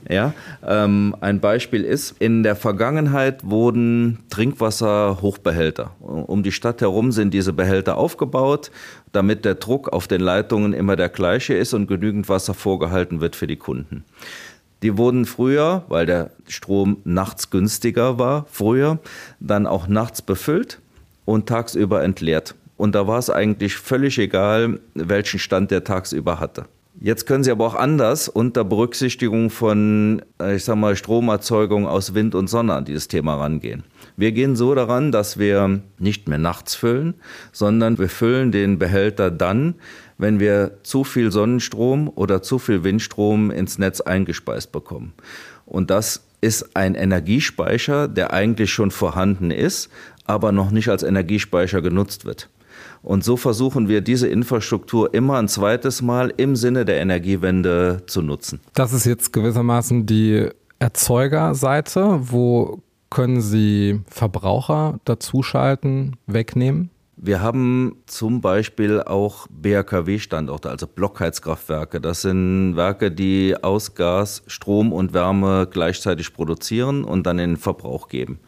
Ja, 0.10 0.33
ähm, 0.65 1.15
ein 1.22 1.39
Beispiel 1.39 1.83
ist, 1.83 2.15
in 2.19 2.43
der 2.43 2.55
Vergangenheit 2.55 3.43
wurden 3.43 4.19
Trinkwasserhochbehälter. 4.29 5.91
Um 6.01 6.43
die 6.43 6.51
Stadt 6.51 6.81
herum 6.81 7.12
sind 7.12 7.33
diese 7.33 7.53
Behälter 7.53 7.98
aufgebaut, 7.98 8.72
damit 9.12 9.45
der 9.45 9.55
Druck 9.55 9.93
auf 9.93 10.07
den 10.07 10.22
Leitungen 10.22 10.74
immer 10.74 10.95
der 10.95 11.10
gleiche 11.10 11.53
ist 11.53 11.74
und 11.74 11.88
genügend 11.88 12.29
Wasser 12.29 12.53
vorgehalten 12.53 13.22
wird 13.22 13.36
für 13.36 13.48
die 13.48 13.57
Kunden. 13.57 14.03
Die 14.83 14.98
wurden 14.98 15.25
früher, 15.25 15.86
weil 15.88 16.05
der 16.05 16.31
Strom 16.48 16.98
nachts 17.05 17.50
günstiger 17.50 18.19
war, 18.19 18.45
früher 18.51 19.00
dann 19.39 19.65
auch 19.65 19.88
nachts 19.88 20.22
befüllt 20.22 20.81
und 21.25 21.48
tagsüber 21.48 22.03
entleert. 22.03 22.56
Und 22.77 22.96
da 22.96 23.08
war 23.08 23.20
es 23.20 23.30
eigentlich 23.30 23.75
völlig 23.75 24.18
egal, 24.18 24.80
welchen 24.94 25.39
Stand 25.39 25.72
der 25.72 25.84
tagsüber 25.84 26.39
hatte. 26.39 26.65
Jetzt 27.00 27.25
können 27.25 27.44
Sie 27.44 27.51
aber 27.51 27.65
auch 27.65 27.75
anders 27.75 28.30
unter 28.30 28.63
Berücksichtigung 28.63 29.50
von, 29.50 30.22
äh, 30.39 30.56
ich 30.56 30.63
sag 30.63 30.75
mal, 30.75 30.96
Stromerzeugung 30.96 31.88
aus 31.88 32.13
Wind 32.13 32.36
und 32.36 32.48
Sonne 32.48 32.75
an 32.75 32.86
dieses 32.86 33.08
Thema 33.08 33.36
rangehen. 33.36 33.84
Wir 34.15 34.32
gehen 34.32 34.56
so 34.56 34.75
daran, 34.75 35.12
dass 35.12 35.39
wir 35.39 35.82
nicht 35.98 36.27
mehr 36.27 36.38
nachts 36.38 36.75
füllen, 36.75 37.15
sondern 37.51 37.98
wir 37.98 38.10
füllen 38.10 38.51
den 38.51 38.77
Behälter 38.77 39.32
dann, 39.32 39.75
wenn 40.20 40.39
wir 40.39 40.77
zu 40.84 41.03
viel 41.03 41.32
Sonnenstrom 41.32 42.12
oder 42.13 42.44
zu 42.44 42.60
viel 42.60 42.84
Windstrom 42.84 43.50
ins 43.50 43.80
Netz 43.80 44.00
eingespeist 44.00 44.72
bekommen. 44.72 45.13
Und 45.65 45.89
das 45.89 46.24
ist 46.43 46.75
ein 46.75 46.93
Energiespeicher, 46.93 48.07
der 48.07 48.33
eigentlich 48.33 48.71
schon 48.71 48.91
vorhanden 48.91 49.50
ist, 49.50 49.89
aber 50.25 50.51
noch 50.51 50.71
nicht 50.71 50.89
als 50.89 51.01
Energiespeicher 51.01 51.81
genutzt 51.81 52.25
wird. 52.25 52.50
Und 53.01 53.23
so 53.23 53.35
versuchen 53.38 53.88
wir 53.88 54.01
diese 54.01 54.27
Infrastruktur 54.27 55.13
immer 55.13 55.38
ein 55.38 55.47
zweites 55.47 56.01
Mal 56.01 56.33
im 56.38 56.55
Sinne 56.55 56.85
der 56.85 57.01
Energiewende 57.01 58.03
zu 58.07 58.21
nutzen. 58.21 58.59
Das 58.73 58.93
ist 58.93 59.05
jetzt 59.05 59.33
gewissermaßen 59.33 60.05
die 60.05 60.50
Erzeugerseite. 60.79 62.19
Wo 62.21 62.81
können 63.09 63.41
Sie 63.41 64.01
Verbraucher 64.07 65.00
dazuschalten, 65.05 66.15
wegnehmen? 66.27 66.89
Wir 67.15 67.41
haben 67.41 67.98
zum 68.08 68.41
Beispiel 68.41 69.01
auch 69.01 69.48
BHKW-Standorte, 69.50 70.70
also 70.70 70.88
Blockheizkraftwerke. 70.88 72.01
Das 72.01 72.22
sind 72.22 72.75
Werke, 72.75 73.12
die 73.12 73.55
aus 73.62 73.93
Gas, 73.96 74.43
Strom 74.48 74.91
und 74.91 75.13
Wärme 75.13 75.67
gleichzeitig 75.72 76.34
produzieren 76.34 77.03
und 77.03 77.27
dann 77.27 77.39
in 77.39 77.51
den 77.51 77.58
Verbrauch 77.58 78.10
geben. 78.10 78.39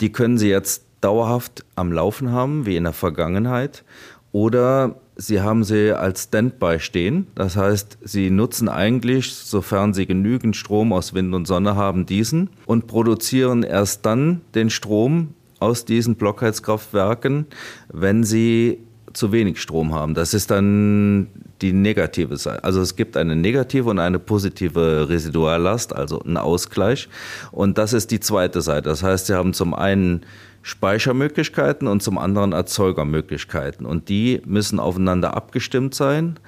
Die 0.00 0.10
können 0.10 0.38
Sie 0.38 0.48
jetzt 0.48 0.84
dauerhaft 1.00 1.64
am 1.76 1.92
Laufen 1.92 2.32
haben, 2.32 2.66
wie 2.66 2.76
in 2.76 2.84
der 2.84 2.92
Vergangenheit, 2.92 3.84
oder 4.32 4.96
Sie 5.20 5.40
haben 5.40 5.64
sie 5.64 5.92
als 5.92 6.24
Standby 6.24 6.78
stehen. 6.78 7.26
Das 7.34 7.56
heißt, 7.56 7.98
Sie 8.02 8.30
nutzen 8.30 8.68
eigentlich, 8.68 9.34
sofern 9.34 9.92
Sie 9.92 10.06
genügend 10.06 10.54
Strom 10.54 10.92
aus 10.92 11.12
Wind 11.12 11.34
und 11.34 11.46
Sonne 11.46 11.74
haben, 11.74 12.06
diesen 12.06 12.50
und 12.64 12.86
produzieren 12.86 13.64
erst 13.64 14.06
dann 14.06 14.42
den 14.54 14.70
Strom 14.70 15.34
aus 15.60 15.84
diesen 15.84 16.16
Blockheizkraftwerken, 16.16 17.46
wenn 17.92 18.24
Sie 18.24 18.78
zu 19.12 19.32
wenig 19.32 19.60
Strom 19.60 19.94
haben. 19.94 20.14
Das 20.14 20.34
ist 20.34 20.50
dann 20.50 21.28
die 21.60 21.72
negative 21.72 22.36
Seite. 22.36 22.62
Also 22.64 22.80
es 22.80 22.94
gibt 22.94 23.16
eine 23.16 23.34
negative 23.34 23.90
und 23.90 23.98
eine 23.98 24.18
positive 24.18 25.08
Residuallast, 25.08 25.94
also 25.94 26.20
einen 26.20 26.36
Ausgleich. 26.36 27.08
Und 27.50 27.78
das 27.78 27.92
ist 27.92 28.10
die 28.10 28.20
zweite 28.20 28.60
Seite. 28.60 28.88
Das 28.88 29.02
heißt, 29.02 29.26
Sie 29.26 29.34
haben 29.34 29.54
zum 29.54 29.74
einen 29.74 30.22
Speichermöglichkeiten 30.62 31.88
und 31.88 32.02
zum 32.02 32.18
anderen 32.18 32.52
Erzeugermöglichkeiten. 32.52 33.86
Und 33.86 34.08
die 34.08 34.42
müssen 34.44 34.78
aufeinander 34.78 35.34
abgestimmt 35.34 35.94
sein 35.94 36.38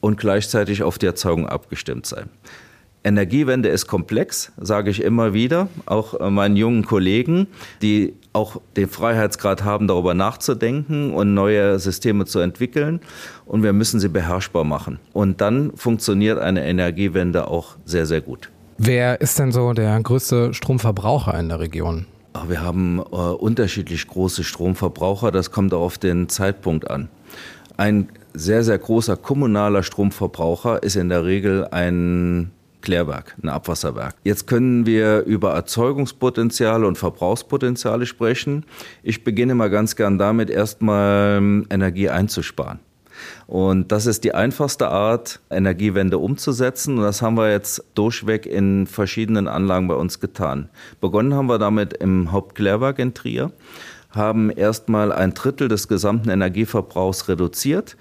und 0.00 0.18
gleichzeitig 0.18 0.82
auf 0.82 0.98
die 0.98 1.06
Erzeugung 1.06 1.46
abgestimmt 1.46 2.06
sein. 2.06 2.30
Energiewende 3.04 3.68
ist 3.68 3.86
komplex, 3.86 4.52
sage 4.60 4.90
ich 4.90 5.02
immer 5.02 5.34
wieder, 5.34 5.68
auch 5.86 6.30
meinen 6.30 6.56
jungen 6.56 6.84
Kollegen, 6.84 7.48
die 7.82 8.14
auch 8.32 8.60
den 8.76 8.88
Freiheitsgrad 8.88 9.64
haben, 9.64 9.88
darüber 9.88 10.14
nachzudenken 10.14 11.12
und 11.12 11.34
neue 11.34 11.78
Systeme 11.78 12.24
zu 12.24 12.38
entwickeln. 12.38 13.00
Und 13.46 13.62
wir 13.62 13.72
müssen 13.72 14.00
sie 14.00 14.08
beherrschbar 14.08 14.64
machen. 14.64 14.98
Und 15.12 15.40
dann 15.40 15.72
funktioniert 15.76 16.38
eine 16.38 16.64
Energiewende 16.64 17.48
auch 17.48 17.76
sehr, 17.84 18.06
sehr 18.06 18.20
gut. 18.20 18.50
Wer 18.78 19.20
ist 19.20 19.38
denn 19.38 19.52
so 19.52 19.72
der 19.74 20.00
größte 20.00 20.54
Stromverbraucher 20.54 21.38
in 21.38 21.48
der 21.48 21.60
Region? 21.60 22.06
Wir 22.48 22.62
haben 22.62 22.98
äh, 22.98 23.02
unterschiedlich 23.02 24.06
große 24.08 24.42
Stromverbraucher, 24.42 25.30
das 25.30 25.50
kommt 25.50 25.74
auch 25.74 25.82
auf 25.82 25.98
den 25.98 26.30
Zeitpunkt 26.30 26.90
an. 26.90 27.08
Ein 27.76 28.08
sehr, 28.32 28.64
sehr 28.64 28.78
großer 28.78 29.16
kommunaler 29.16 29.82
Stromverbraucher 29.82 30.82
ist 30.82 30.96
in 30.96 31.10
der 31.10 31.24
Regel 31.24 31.68
ein 31.70 32.50
Klärwerk, 32.82 33.36
ein 33.42 33.48
Abwasserwerk. 33.48 34.16
Jetzt 34.24 34.46
können 34.46 34.84
wir 34.84 35.22
über 35.22 35.52
Erzeugungspotenziale 35.52 36.86
und 36.86 36.98
Verbrauchspotenziale 36.98 38.06
sprechen. 38.06 38.64
Ich 39.02 39.24
beginne 39.24 39.54
mal 39.54 39.70
ganz 39.70 39.96
gern 39.96 40.18
damit, 40.18 40.50
erstmal 40.50 41.64
Energie 41.70 42.08
einzusparen. 42.08 42.80
Und 43.46 43.92
das 43.92 44.06
ist 44.06 44.24
die 44.24 44.34
einfachste 44.34 44.88
Art, 44.88 45.40
Energiewende 45.50 46.18
umzusetzen. 46.18 46.98
Und 46.98 47.04
das 47.04 47.22
haben 47.22 47.36
wir 47.36 47.50
jetzt 47.50 47.84
durchweg 47.94 48.46
in 48.46 48.86
verschiedenen 48.86 49.48
Anlagen 49.48 49.88
bei 49.88 49.94
uns 49.94 50.20
getan. 50.20 50.68
Begonnen 51.00 51.34
haben 51.34 51.46
wir 51.46 51.58
damit 51.58 51.94
im 51.94 52.32
Hauptklärwerk 52.32 52.98
in 52.98 53.14
Trier, 53.14 53.52
haben 54.10 54.50
erstmal 54.50 55.12
ein 55.12 55.34
Drittel 55.34 55.68
des 55.68 55.88
gesamten 55.88 56.30
Energieverbrauchs 56.30 57.28
reduziert, 57.28 57.96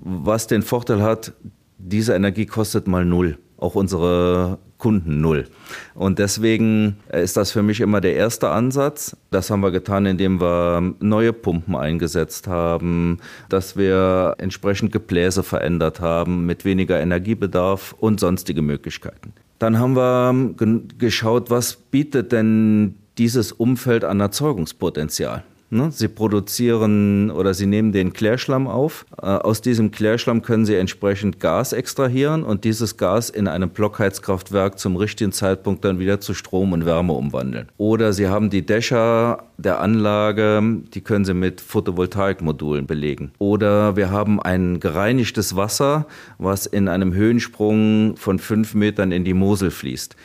was 0.00 0.46
den 0.46 0.62
Vorteil 0.62 1.02
hat, 1.02 1.32
diese 1.78 2.14
Energie 2.14 2.46
kostet 2.46 2.86
mal 2.86 3.04
null 3.04 3.38
auch 3.60 3.74
unsere 3.74 4.58
Kunden 4.78 5.20
null. 5.20 5.46
Und 5.94 6.18
deswegen 6.18 6.96
ist 7.12 7.36
das 7.36 7.52
für 7.52 7.62
mich 7.62 7.80
immer 7.80 8.00
der 8.00 8.16
erste 8.16 8.48
Ansatz. 8.48 9.16
Das 9.30 9.50
haben 9.50 9.60
wir 9.60 9.70
getan, 9.70 10.06
indem 10.06 10.40
wir 10.40 10.94
neue 11.00 11.32
Pumpen 11.32 11.76
eingesetzt 11.76 12.48
haben, 12.48 13.18
dass 13.48 13.76
wir 13.76 14.34
entsprechend 14.38 14.90
Gebläse 14.90 15.42
verändert 15.42 16.00
haben 16.00 16.46
mit 16.46 16.64
weniger 16.64 16.98
Energiebedarf 16.98 17.94
und 17.98 18.18
sonstige 18.18 18.62
Möglichkeiten. 18.62 19.32
Dann 19.58 19.78
haben 19.78 19.94
wir 19.94 20.56
geschaut, 20.98 21.50
was 21.50 21.76
bietet 21.76 22.32
denn 22.32 22.94
dieses 23.18 23.52
Umfeld 23.52 24.04
an 24.04 24.18
Erzeugungspotenzial. 24.20 25.44
Ne? 25.72 25.92
Sie 25.92 26.08
produzieren 26.08 27.30
oder 27.30 27.54
Sie 27.54 27.66
nehmen 27.66 27.92
den 27.92 28.12
Klärschlamm 28.12 28.66
auf. 28.66 29.06
Äh, 29.22 29.26
aus 29.26 29.60
diesem 29.60 29.92
Klärschlamm 29.92 30.42
können 30.42 30.66
Sie 30.66 30.74
entsprechend 30.74 31.38
Gas 31.38 31.72
extrahieren 31.72 32.42
und 32.42 32.64
dieses 32.64 32.96
Gas 32.96 33.30
in 33.30 33.46
einem 33.46 33.70
Blockheizkraftwerk 33.70 34.80
zum 34.80 34.96
richtigen 34.96 35.30
Zeitpunkt 35.30 35.84
dann 35.84 36.00
wieder 36.00 36.18
zu 36.18 36.34
Strom 36.34 36.72
und 36.72 36.86
Wärme 36.86 37.12
umwandeln. 37.12 37.68
Oder 37.76 38.12
Sie 38.12 38.26
haben 38.26 38.50
die 38.50 38.66
Dächer 38.66 39.44
der 39.58 39.80
Anlage, 39.80 40.60
die 40.92 41.02
können 41.02 41.24
Sie 41.24 41.34
mit 41.34 41.60
Photovoltaikmodulen 41.60 42.88
belegen. 42.88 43.30
Oder 43.38 43.94
wir 43.94 44.10
haben 44.10 44.42
ein 44.42 44.80
gereinigtes 44.80 45.54
Wasser, 45.54 46.06
was 46.38 46.66
in 46.66 46.88
einem 46.88 47.14
Höhensprung 47.14 48.16
von 48.16 48.40
fünf 48.40 48.74
Metern 48.74 49.12
in 49.12 49.24
die 49.24 49.34
Mosel 49.34 49.70
fließt. 49.70 50.16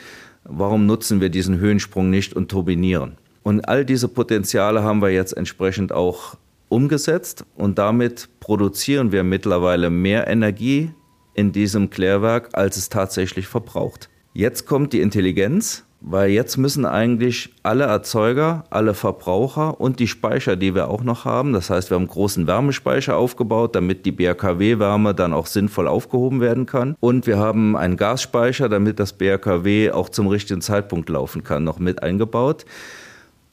Warum 0.46 0.88
nutzen 0.88 1.22
wir 1.22 1.30
diesen 1.30 1.60
Höhensprung 1.60 2.10
nicht 2.10 2.34
und 2.34 2.50
turbinieren? 2.50 3.18
Und 3.46 3.70
all 3.70 3.86
diese 3.86 4.08
Potenziale 4.08 4.82
haben 4.82 5.04
wir 5.04 5.12
jetzt 5.12 5.38
entsprechend 5.38 5.92
auch 5.92 6.36
umgesetzt 6.68 7.46
und 7.56 7.78
damit 7.78 8.28
produzieren 8.40 9.12
wir 9.12 9.24
mittlerweile 9.24 9.92
mehr 9.92 10.25
Energie 10.25 10.90
in 11.36 11.52
diesem 11.52 11.92
Klärwerk, 11.92 12.50
als 12.54 12.75
es 12.75 12.90
tatsächlich 12.90 13.46
verbraucht. 13.46 14.10
Jetzt 14.34 14.66
kommt 14.66 14.94
die 14.94 15.02
Intelligenz, 15.02 15.86
weil 16.02 16.32
jetzt 16.32 16.58
müssen 16.58 16.88
eigentlich 16.88 17.54
alle 17.62 17.84
Erzeuger, 17.84 18.64
alle 18.72 18.96
Verbraucher 18.96 19.80
und 19.80 20.00
die 20.00 20.08
Speicher, 20.08 20.56
die 20.56 20.74
wir 20.74 20.90
auch 20.90 21.04
noch 21.04 21.24
haben, 21.24 21.54
das 21.54 21.70
heißt, 21.70 21.92
wir 21.92 21.96
haben 21.96 22.06
einen 22.06 22.10
großen 22.10 22.48
Wärmespeicher 22.48 23.16
aufgebaut, 23.16 23.75
damit 23.75 24.08
die 24.08 24.12
BRKW-Wärme 24.12 25.14
dann 25.14 25.34
auch 25.34 25.46
sinnvoll 25.46 25.88
aufgehoben 25.88 26.42
werden 26.42 26.66
kann. 26.66 26.96
Und 27.00 27.28
wir 27.28 27.38
haben 27.38 27.78
einen 27.78 27.96
Gasspeicher, 27.96 28.70
damit 28.70 29.00
das 29.00 29.14
BRKW 29.14 29.92
auch 29.92 30.10
zum 30.10 30.25
richtigen 30.25 30.62
Zeitpunkt 30.62 31.10
laufen 31.10 31.44
kann, 31.44 31.64
noch 31.64 31.78
mit 31.78 32.02
eingebaut. 32.02 32.66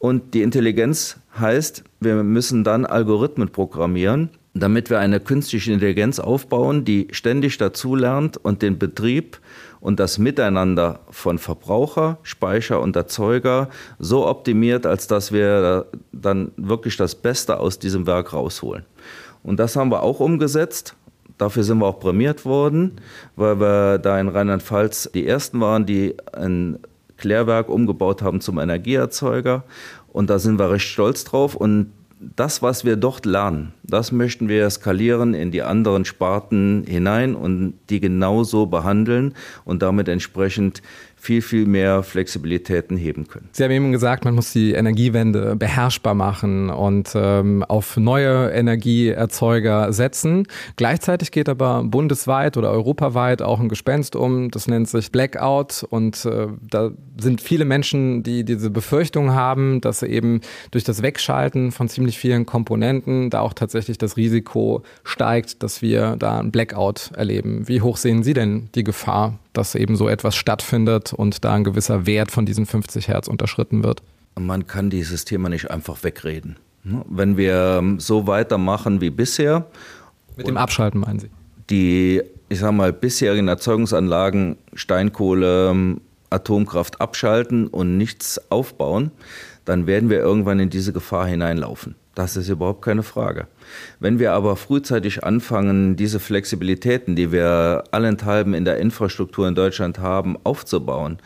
Und 0.02 0.35
die 0.35 0.42
Intelligenz 0.42 1.21
heißt, 1.38 1.85
wir 2.00 2.25
müssen 2.25 2.64
dann 2.64 2.85
Algorithmen 2.87 3.50
programmieren, 3.50 4.30
damit 4.52 4.90
wir 4.90 4.99
eine 4.99 5.21
künstliche 5.21 5.73
Intelligenz 5.73 6.18
aufbauen, 6.18 6.85
die 6.85 7.06
ständig 7.12 7.56
dazulernt 7.56 8.37
und 8.37 8.62
den 8.62 8.80
Betrieb 8.80 9.38
und 9.78 10.00
das 10.00 10.18
Miteinander 10.18 10.99
von 11.11 11.38
Verbraucher, 11.38 12.18
Speicher 12.25 12.80
und 12.80 12.97
Erzeuger 12.97 13.68
so 14.00 14.26
optimiert, 14.26 14.87
als 14.87 15.06
dass 15.06 15.30
wir 15.30 15.87
dann 16.11 16.50
wirklich 16.56 16.97
das 16.97 17.14
Beste 17.14 17.61
aus 17.61 17.78
diesem 17.78 18.04
Werk 18.04 18.32
rausholen. 18.32 18.85
Und 19.44 19.61
das 19.61 19.76
haben 19.76 19.92
wir 19.92 20.02
auch 20.02 20.18
umgesetzt. 20.18 20.97
Dafür 21.38 21.62
sind 21.62 21.78
wir 21.78 21.87
auch 21.87 22.00
prämiert 22.00 22.44
worden, 22.44 22.97
weil 23.37 23.61
wir 23.61 23.99
da 23.99 24.18
in 24.18 24.26
Rheinland-Pfalz 24.26 25.11
die 25.14 25.28
ersten 25.28 25.61
waren, 25.61 25.87
die 25.87 26.16
ein 26.32 26.80
Klärwerk 27.22 27.68
umgebaut 27.68 28.20
haben 28.20 28.40
zum 28.40 28.58
Energieerzeuger. 28.58 29.62
Und 30.12 30.28
da 30.28 30.40
sind 30.40 30.58
wir 30.58 30.70
recht 30.70 30.88
stolz 30.88 31.24
drauf. 31.24 31.54
Und 31.54 31.92
das, 32.36 32.62
was 32.62 32.84
wir 32.84 32.96
dort 32.96 33.26
lernen, 33.26 33.72
das 33.84 34.10
möchten 34.10 34.48
wir 34.48 34.68
skalieren 34.70 35.32
in 35.32 35.52
die 35.52 35.62
anderen 35.62 36.04
Sparten 36.04 36.84
hinein 36.86 37.34
und 37.34 37.74
die 37.90 38.00
genauso 38.00 38.66
behandeln 38.66 39.34
und 39.64 39.82
damit 39.82 40.08
entsprechend 40.08 40.82
viel, 41.22 41.40
viel 41.40 41.66
mehr 41.66 42.02
Flexibilitäten 42.02 42.96
heben 42.96 43.28
können. 43.28 43.48
Sie 43.52 43.62
haben 43.62 43.70
eben 43.70 43.92
gesagt, 43.92 44.24
man 44.24 44.34
muss 44.34 44.52
die 44.52 44.72
Energiewende 44.72 45.54
beherrschbar 45.54 46.14
machen 46.14 46.68
und 46.68 47.12
ähm, 47.14 47.62
auf 47.62 47.96
neue 47.96 48.50
Energieerzeuger 48.50 49.92
setzen. 49.92 50.48
Gleichzeitig 50.74 51.30
geht 51.30 51.48
aber 51.48 51.84
bundesweit 51.84 52.56
oder 52.56 52.72
europaweit 52.72 53.40
auch 53.40 53.60
ein 53.60 53.68
Gespenst 53.68 54.16
um, 54.16 54.50
das 54.50 54.66
nennt 54.66 54.88
sich 54.88 55.12
Blackout 55.12 55.86
und 55.88 56.24
äh, 56.24 56.48
da 56.68 56.90
sind 57.16 57.40
viele 57.40 57.66
Menschen, 57.66 58.24
die 58.24 58.44
diese 58.44 58.70
Befürchtung 58.70 59.30
haben, 59.32 59.80
dass 59.80 60.02
eben 60.02 60.40
durch 60.72 60.82
das 60.82 61.02
Wegschalten 61.02 61.70
von 61.70 61.88
ziemlich 61.88 62.18
vielen 62.18 62.46
Komponenten 62.46 63.30
da 63.30 63.42
auch 63.42 63.52
tatsächlich 63.52 63.96
das 63.96 64.16
Risiko 64.16 64.82
steigt, 65.04 65.62
dass 65.62 65.82
wir 65.82 66.16
da 66.16 66.40
ein 66.40 66.50
Blackout 66.50 67.12
erleben. 67.14 67.68
Wie 67.68 67.80
hoch 67.80 67.96
sehen 67.96 68.24
Sie 68.24 68.34
denn 68.34 68.70
die 68.74 68.82
Gefahr, 68.82 69.38
dass 69.52 69.75
eben 69.75 69.97
so 69.97 70.09
etwas 70.09 70.35
stattfindet 70.37 71.12
und 71.12 71.44
da 71.44 71.54
ein 71.54 71.64
gewisser 71.64 72.06
Wert 72.06 72.30
von 72.30 72.47
diesen 72.47 72.66
50 72.66 73.09
Hertz 73.09 73.28
unterschritten 73.28 73.85
wird? 73.85 74.02
Man 74.38 74.66
kann 74.66 74.90
dieses 74.90 75.25
Thema 75.25 75.49
nicht 75.49 75.71
einfach 75.71 76.02
wegreden. 76.02 76.56
Wenn 76.85 77.37
wir 77.37 77.82
so 77.99 78.26
weitermachen 78.26 79.00
wie 79.00 79.11
bisher. 79.11 79.66
Mit 80.37 80.49
dem 80.49 80.56
Abschalten 80.56 81.00
meinen 81.00 81.21
Sie? 81.21 81.30
Die, 81.71 82.23
ich 82.49 82.59
sag 82.59 82.73
mal, 82.73 82.92
bisherigen 82.92 83.47
Erzeugungsanlagen, 83.47 84.56
Steinkohle, 84.75 85.97
Atomkraft 86.30 87.00
abschalten 87.00 87.68
und 87.68 87.97
nichts 87.99 88.50
aufbauen, 88.50 89.12
dann 89.64 89.87
werden 89.87 90.11
wir 90.11 90.18
irgendwann 90.18 90.59
in 90.59 90.71
diese 90.71 90.92
Gefahr 90.92 91.26
hineinlaufen. 91.26 91.94
Das 92.14 92.37
ist 92.37 92.49
überhaupt 92.49 92.83
keine 92.83 93.02
Frage. 93.02 93.47
Wenn 93.99 94.19
wir 94.19 94.33
aber 94.33 94.57
frühzeitig 94.57 95.25
anfangen, 95.25 95.97
diese 95.97 96.21
Flexibilitäten, 96.21 97.16
die 97.16 97.33
wir 97.33 97.85
allenthalben 97.90 98.52
in 98.52 98.66
der 98.66 98.76
Infrastruktur 98.78 99.49
in 99.49 99.54
Deutschland 99.54 99.99
haben, 99.99 100.37
aufzubauen, 100.45 101.19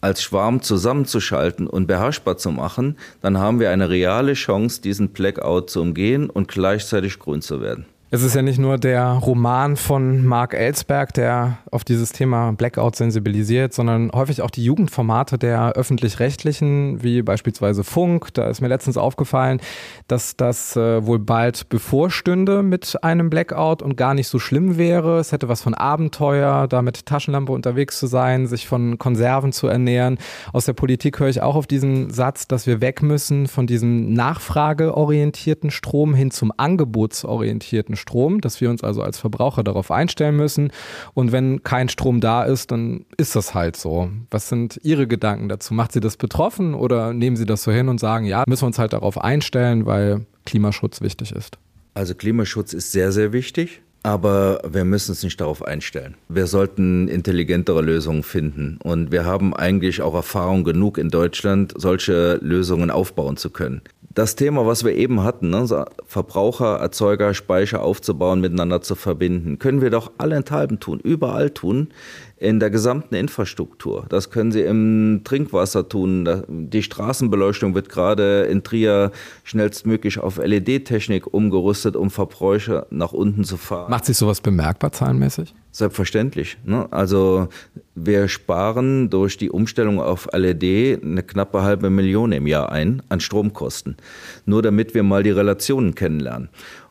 als 0.00 0.22
Schwarm 0.22 0.60
zusammenzuschalten 0.60 1.66
und 1.66 1.86
beherrschbar 1.86 2.36
zu 2.36 2.50
machen, 2.50 2.98
dann 3.22 3.38
haben 3.38 3.60
wir 3.60 3.70
eine 3.70 3.88
reale 3.88 4.34
Chance, 4.34 4.82
diesen 4.82 5.10
Blackout 5.10 5.70
zu 5.70 5.80
umgehen 5.80 6.28
und 6.28 6.48
gleichzeitig 6.48 7.18
grün 7.18 7.40
zu 7.40 7.62
werden. 7.62 7.86
Es 8.14 8.22
ist 8.22 8.36
ja 8.36 8.42
nicht 8.42 8.60
nur 8.60 8.78
der 8.78 9.08
Roman 9.08 9.74
von 9.74 10.24
Mark 10.24 10.54
Ellsberg, 10.54 11.12
der 11.14 11.58
auf 11.72 11.82
dieses 11.82 12.12
Thema 12.12 12.52
Blackout 12.52 12.94
sensibilisiert, 12.94 13.74
sondern 13.74 14.12
häufig 14.14 14.40
auch 14.40 14.50
die 14.50 14.62
Jugendformate 14.62 15.36
der 15.36 15.72
öffentlich-rechtlichen, 15.72 17.02
wie 17.02 17.22
beispielsweise 17.22 17.82
Funk. 17.82 18.32
Da 18.34 18.46
ist 18.46 18.60
mir 18.60 18.68
letztens 18.68 18.98
aufgefallen, 18.98 19.60
dass 20.06 20.36
das 20.36 20.76
äh, 20.76 21.04
wohl 21.04 21.18
bald 21.18 21.68
bevorstünde 21.70 22.62
mit 22.62 23.02
einem 23.02 23.30
Blackout 23.30 23.82
und 23.82 23.96
gar 23.96 24.14
nicht 24.14 24.28
so 24.28 24.38
schlimm 24.38 24.78
wäre. 24.78 25.18
Es 25.18 25.32
hätte 25.32 25.48
was 25.48 25.60
von 25.60 25.74
Abenteuer, 25.74 26.68
da 26.68 26.82
mit 26.82 27.06
Taschenlampe 27.06 27.50
unterwegs 27.50 27.98
zu 27.98 28.06
sein, 28.06 28.46
sich 28.46 28.68
von 28.68 28.96
Konserven 28.96 29.50
zu 29.50 29.66
ernähren. 29.66 30.18
Aus 30.52 30.66
der 30.66 30.74
Politik 30.74 31.18
höre 31.18 31.30
ich 31.30 31.42
auch 31.42 31.56
auf 31.56 31.66
diesen 31.66 32.10
Satz, 32.10 32.46
dass 32.46 32.68
wir 32.68 32.80
weg 32.80 33.02
müssen 33.02 33.48
von 33.48 33.66
diesem 33.66 34.12
nachfrageorientierten 34.12 35.72
Strom 35.72 36.14
hin 36.14 36.30
zum 36.30 36.52
angebotsorientierten 36.56 37.96
Strom. 37.96 38.03
Strom, 38.04 38.40
dass 38.42 38.60
wir 38.60 38.68
uns 38.68 38.84
also 38.84 39.02
als 39.02 39.18
Verbraucher 39.18 39.64
darauf 39.64 39.90
einstellen 39.90 40.36
müssen. 40.36 40.70
Und 41.14 41.32
wenn 41.32 41.62
kein 41.62 41.88
Strom 41.88 42.20
da 42.20 42.44
ist, 42.44 42.70
dann 42.70 43.06
ist 43.16 43.34
das 43.34 43.54
halt 43.54 43.76
so. 43.76 44.10
Was 44.30 44.48
sind 44.48 44.78
Ihre 44.82 45.06
Gedanken 45.06 45.48
dazu? 45.48 45.72
Macht 45.72 45.92
Sie 45.92 46.00
das 46.00 46.16
betroffen 46.18 46.74
oder 46.74 47.14
nehmen 47.14 47.36
Sie 47.36 47.46
das 47.46 47.62
so 47.62 47.72
hin 47.72 47.88
und 47.88 47.98
sagen, 47.98 48.26
ja, 48.26 48.44
müssen 48.46 48.62
wir 48.62 48.66
uns 48.66 48.78
halt 48.78 48.92
darauf 48.92 49.18
einstellen, 49.18 49.86
weil 49.86 50.26
Klimaschutz 50.44 51.00
wichtig 51.00 51.32
ist? 51.32 51.58
Also 51.94 52.14
Klimaschutz 52.14 52.74
ist 52.74 52.92
sehr, 52.92 53.10
sehr 53.10 53.32
wichtig. 53.32 53.80
Aber 54.02 54.60
wir 54.68 54.84
müssen 54.84 55.12
uns 55.12 55.22
nicht 55.22 55.40
darauf 55.40 55.64
einstellen. 55.64 56.14
Wir 56.28 56.46
sollten 56.46 57.08
intelligentere 57.08 57.80
Lösungen 57.80 58.22
finden. 58.22 58.78
Und 58.84 59.12
wir 59.12 59.24
haben 59.24 59.56
eigentlich 59.56 60.02
auch 60.02 60.12
Erfahrung 60.12 60.62
genug 60.62 60.98
in 60.98 61.08
Deutschland, 61.08 61.72
solche 61.74 62.38
Lösungen 62.42 62.90
aufbauen 62.90 63.38
zu 63.38 63.48
können 63.48 63.80
das 64.14 64.36
Thema, 64.36 64.64
was 64.66 64.84
wir 64.84 64.94
eben 64.94 65.24
hatten, 65.24 65.50
ne, 65.50 65.86
Verbraucher, 66.06 66.76
Erzeuger, 66.78 67.34
Speicher 67.34 67.82
aufzubauen, 67.82 68.40
miteinander 68.40 68.80
zu 68.80 68.94
verbinden, 68.94 69.58
können 69.58 69.80
wir 69.80 69.90
doch 69.90 70.12
allenthalben 70.18 70.78
tun, 70.78 71.00
überall 71.00 71.50
tun, 71.50 71.88
in 72.36 72.58
der 72.60 72.70
gesamten 72.70 73.14
Infrastruktur. 73.14 74.06
Das 74.08 74.30
können 74.30 74.50
Sie 74.50 74.62
im 74.62 75.22
Trinkwasser 75.24 75.88
tun. 75.88 76.44
Die 76.48 76.82
Straßenbeleuchtung 76.82 77.74
wird 77.74 77.88
gerade 77.88 78.42
in 78.42 78.64
Trier 78.64 79.12
schnellstmöglich 79.44 80.18
auf 80.18 80.38
LED-Technik 80.38 81.32
umgerüstet, 81.32 81.96
um 81.96 82.10
Verbräuche 82.10 82.86
nach 82.90 83.12
unten 83.12 83.44
zu 83.44 83.56
fahren. 83.56 83.90
Macht 83.90 84.04
sich 84.04 84.16
sowas 84.16 84.40
bemerkbar 84.40 84.92
zahlenmäßig? 84.92 85.54
Selbstverständlich. 85.70 86.58
Ne? 86.64 86.86
Also 86.92 87.48
wir 87.94 88.28
sparen 88.28 89.10
durch 89.10 89.36
die 89.36 89.50
Umstellung 89.50 90.00
auf 90.00 90.28
LED 90.32 91.02
eine 91.02 91.22
knappe 91.22 91.62
halbe 91.62 91.90
Million 91.90 92.32
im 92.32 92.46
Jahr 92.46 92.70
ein 92.70 93.02
an 93.08 93.20
Stromkosten. 93.20 93.96
Nur 94.44 94.62
damit 94.62 94.94
wir 94.94 95.02
mal 95.02 95.22
die 95.22 95.30
Relationen 95.30 95.94
kennenlernen. 95.94 96.48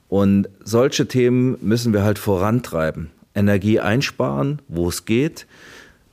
Und 0.08 0.48
solche 0.64 1.08
Themen 1.08 1.58
müssen 1.62 1.92
wir 1.92 2.04
halt 2.04 2.20
vorantreiben. 2.20 3.10
Energie 3.36 3.80
einsparen, 3.80 4.62
wo 4.68 4.90
es 4.90 5.06
geht, 5.06 5.48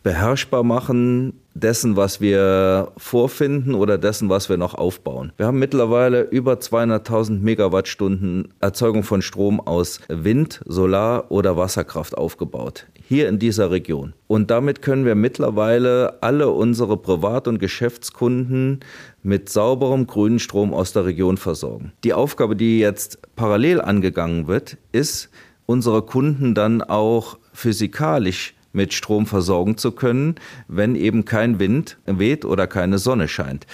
beherrschbar 0.03 0.63
machen 0.63 1.35
dessen, 1.55 1.97
was 1.97 2.21
wir 2.21 2.93
vorfinden 2.97 3.75
oder 3.75 3.99
dessen, 3.99 4.29
was 4.29 4.49
wir 4.49 4.57
noch 4.57 4.75
aufbauen. 4.75 5.33
Wir 5.37 5.47
haben 5.47 5.59
mittlerweile 5.59 6.23
über 6.23 6.55
200.000 6.55 7.41
Megawattstunden 7.41 8.49
Erzeugung 8.61 9.03
von 9.03 9.21
Strom 9.21 9.61
aus 9.61 10.01
Wind, 10.09 10.61
Solar 10.65 11.31
oder 11.31 11.57
Wasserkraft 11.57 12.17
aufgebaut. 12.17 12.87
Hier 13.09 13.29
in 13.29 13.41
dieser 13.41 13.71
Region. 13.73 14.15
Und 14.29 14.51
damit 14.51 14.83
können 14.83 15.05
wir 15.05 15.17
mittlerweile 15.17 16.23
alle 16.23 16.49
unsere 16.51 16.97
Privat- 16.97 17.49
und 17.49 17.59
Geschäftskunden 17.59 18.81
mit 19.23 19.49
sauberem 19.49 20.07
grünen 20.07 20.39
Strom 20.39 20.73
aus 20.73 20.93
der 20.93 21.05
Region 21.05 21.37
versorgen. 21.37 21.93
Die 22.05 22.15
Aufgabe, 22.15 22.55
die 22.55 22.79
jetzt 22.79 23.19
parallel 23.35 23.81
angegangen 23.81 24.47
wird, 24.47 24.77
ist, 24.93 25.29
unsere 25.71 26.03
Kunden 26.03 26.53
dann 26.57 26.83
auch 26.83 27.39
physikalisch 27.53 28.55
mit 28.73 28.93
Strom 28.93 29.27
versorgen 29.27 29.77
zu 29.77 29.93
können, 29.93 30.35
wenn 30.67 30.97
eben 30.97 31.25
kein 31.25 31.61
Wind 31.61 31.97
weht 32.07 32.45
oder 32.45 32.67
keine 32.67 32.99
Sonne 32.99 33.29
scheint. 33.29 33.69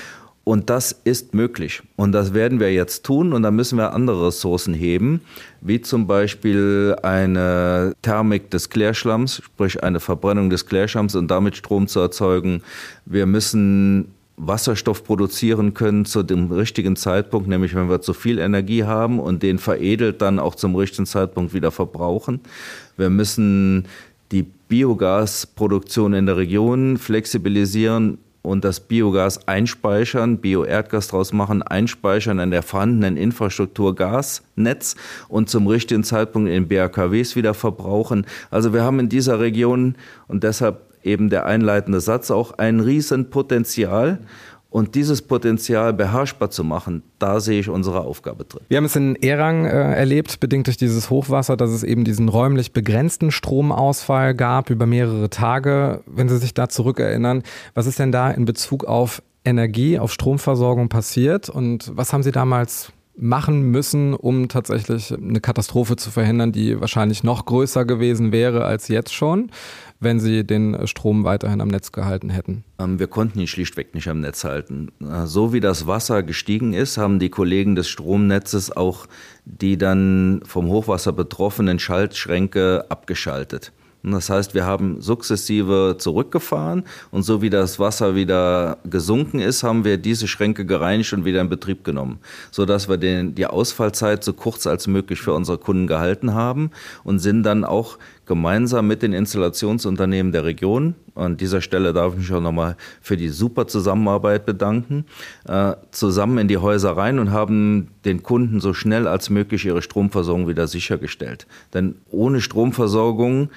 Und 0.45 0.69
das 0.69 0.93
ist 0.93 1.35
möglich. 1.35 1.83
Und 1.97 2.13
das 2.13 2.35
werden 2.35 2.61
wir 2.61 2.71
jetzt 2.71 3.05
tun. 3.05 3.33
Und 3.33 3.43
da 3.45 3.51
müssen 3.51 3.79
wir 3.79 3.95
andere 3.95 4.27
Ressourcen 4.27 4.75
heben, 4.75 5.23
wie 5.63 5.81
zum 5.81 6.07
Beispiel 6.07 6.95
eine 7.03 7.95
Thermik 8.03 8.51
des 8.51 8.69
Klärschlamms, 8.69 9.43
sprich 9.43 9.83
eine 9.83 9.99
Verbrennung 9.99 10.51
des 10.51 10.67
Klärschlamms 10.67 11.15
und 11.15 11.29
damit 11.29 11.57
Strom 11.57 11.89
zu 11.89 12.01
erzeugen. 12.01 12.63
Wir 13.07 13.25
müssen 13.25 14.15
Wasserstoff 14.37 15.05
produzieren 15.05 15.75
können 15.75 16.05
zu 16.05 16.23
dem 16.23 16.53
richtigen 16.53 16.97
Zeitpunkt, 16.97 17.49
nämlich 17.49 17.75
wenn 17.75 17.89
wir 17.89 18.03
zu 18.03 18.13
viel 18.13 18.39
Energie 18.39 18.85
haben 18.85 19.19
und 19.19 19.43
den 19.43 19.59
veredelt 19.59 20.21
dann 20.21 20.39
auch 20.39 20.55
zum 20.55 20.77
richtigen 20.77 21.07
Zeitpunkt 21.07 21.55
wieder 21.55 21.71
verbrauchen. 21.71 22.41
Wir 22.97 23.11
müssen 23.11 23.87
die 24.33 24.43
Biogasproduktion 24.43 26.13
in 26.13 26.27
der 26.27 26.37
Region 26.37 26.99
flexibilisieren 26.99 28.19
und 28.47 28.65
das 28.65 28.79
Biogas 28.79 29.49
einspeichern, 29.49 30.39
Bio-Erdgas 30.39 31.09
draus 31.09 31.33
machen, 31.33 31.63
einspeichern 31.63 32.39
in 32.39 32.53
der 32.53 32.63
vorhandenen 32.63 33.17
Infrastruktur 33.17 33.95
Gasnetz 33.97 34.95
und 35.29 35.51
zum 35.51 35.67
richtigen 35.67 36.05
Zeitpunkt 36.05 36.49
in 36.49 36.69
BRKWs 36.69 37.35
wieder 37.35 37.55
verbrauchen. 37.55 38.25
Also 38.51 38.73
wir 38.73 38.85
haben 38.85 39.01
in 39.01 39.09
dieser 39.09 39.41
Region 39.41 39.97
und 40.29 40.45
deshalb 40.45 40.86
eben 41.07 41.31
der 41.31 41.47
einleitende 41.47 42.01
Satz 42.01 42.31
auch 42.31 42.53
ein 42.59 42.81
Riesenpotenzial. 42.81 44.21
Und 44.69 44.95
dieses 44.95 45.23
Potenzial 45.23 45.95
beherrschbar 45.95 46.51
zu 46.51 46.63
machen, 46.63 47.03
da 47.19 47.41
sehe 47.41 47.61
ich 47.61 47.71
unsere 47.71 48.03
Aufgabe 48.03 48.45
drin. 48.45 48.61
Wir 48.69 48.77
haben 48.77 48.85
es 48.85 48.95
in 48.95 49.17
Erang 49.17 49.65
äh, 49.65 49.95
erlebt, 49.95 50.39
bedingt 50.39 50.67
durch 50.67 50.77
dieses 50.77 51.09
Hochwasser, 51.09 51.57
dass 51.57 51.71
es 51.71 51.83
eben 51.83 52.05
diesen 52.05 52.29
räumlich 52.29 52.73
begrenzten 52.73 53.31
Stromausfall 53.31 54.35
gab 54.35 54.69
über 54.69 54.85
mehrere 54.85 55.31
Tage. 55.31 56.03
Wenn 56.05 56.29
Sie 56.29 56.37
sich 56.37 56.53
da 56.53 56.69
zurückerinnern, 56.69 57.43
was 57.73 57.87
ist 57.87 57.99
denn 57.99 58.13
da 58.13 58.31
in 58.31 58.45
Bezug 58.45 58.85
auf 58.85 59.23
Energie, 59.47 59.99
auf 59.99 60.13
Stromversorgung 60.13 60.91
passiert 60.91 61.49
und 61.49 61.93
was 61.95 62.13
haben 62.13 62.25
Sie 62.25 62.33
damals 62.33 62.93
machen 63.17 63.71
müssen, 63.71 64.15
um 64.15 64.49
tatsächlich 64.49 65.13
eine 65.13 65.41
Katastrophe 65.41 65.97
zu 65.97 66.11
verhindern, 66.11 66.53
die 66.53 66.81
wahrscheinlich 66.81 67.25
noch 67.25 67.47
größer 67.47 67.85
gewesen 67.85 68.31
wäre 68.31 68.65
als 68.65 68.89
jetzt 68.89 69.15
schon? 69.15 69.51
Wenn 70.01 70.21
sie 70.21 70.45
den 70.45 70.87
Strom 70.87 71.25
weiterhin 71.25 71.61
am 71.61 71.69
Netz 71.69 71.93
gehalten 71.93 72.31
hätten? 72.31 72.65
Ähm, 72.79 72.99
wir 72.99 73.07
konnten 73.07 73.39
ihn 73.39 73.47
schlichtweg 73.47 73.95
nicht 73.95 74.09
am 74.09 74.21
Netz 74.21 74.45
halten. 74.45 74.93
Äh, 75.01 75.27
so 75.27 75.53
wie 75.53 75.61
das 75.61 75.87
Wasser 75.87 76.23
gestiegen 76.23 76.73
ist, 76.73 76.99
haben 76.99 77.19
die 77.19 77.31
Kollegen 77.31 77.75
des 77.75 77.89
Stromnetzes 77.89 78.77
auch 78.77 79.07
die 79.45 79.79
dann 79.79 80.43
vom 80.45 80.69
Hochwasser 80.69 81.13
betroffenen 81.13 81.79
Schaltschränke 81.79 82.85
abgeschaltet. 82.89 83.73
Das 84.13 84.31
heißt, 84.31 84.55
wir 84.55 84.65
haben 84.65 85.01
sukzessive 85.01 85.97
zurückgefahren 85.99 86.85
und 87.11 87.25
so 87.25 87.43
wie 87.43 87.51
das 87.51 87.81
Wasser 87.81 88.15
wieder 88.15 88.79
gesunken 88.85 89.41
ist, 89.41 89.65
haben 89.65 89.85
wir 89.85 89.99
diese 89.99 90.29
Schränke 90.29 90.65
gereinigt 90.65 91.13
und 91.13 91.25
wieder 91.25 91.41
in 91.41 91.49
Betrieb 91.49 91.83
genommen, 91.83 92.21
sodass 92.53 92.89
wir 92.89 92.99
den, 92.99 93.35
die 93.35 93.47
Ausfallzeit 93.47 94.23
so 94.23 94.33
kurz 94.33 94.67
als 94.69 94.87
möglich 94.87 95.21
für 95.21 95.33
unsere 95.33 95.59
Kunden 95.59 95.89
gehalten 95.89 96.35
haben 96.35 96.71
und 97.03 97.19
sind 97.19 97.43
dann 97.43 97.65
auch 97.65 97.99
gemeinsam 98.27 98.87
mit 98.87 99.03
den 99.03 99.13
Installationsunternehmen 99.13 100.33
der 100.33 100.45
Region 100.45 100.95
An 101.15 101.37
dieser 101.37 101.61
Stelle 101.61 101.93
darf 101.93 102.15
ich 102.15 102.21
mich 102.21 102.33
auch 102.33 102.41
nochmal 102.41 102.77
für 103.01 103.17
die 103.17 103.29
super 103.29 103.67
Zusammenarbeit 103.67 104.45
bedanken. 104.45 105.07
Äh, 105.49 105.75
zusammen 105.93 106.39
in 106.39 106.49
die 106.49 106.59
Häuser 106.59 106.97
rein 106.97 107.19
und 107.19 107.31
haben 107.31 107.89
den 108.05 108.23
Kunden 108.23 108.61
so 108.61 108.75
schnell 108.75 109.07
als 109.07 109.31
möglich 109.31 109.65
ihre 109.65 109.81
Stromversorgung 109.81 110.49
wieder 110.49 110.67
sichergestellt. 110.67 111.47
Denn 111.73 111.97
ohne 112.11 112.41
Stromversorgung 112.41 113.51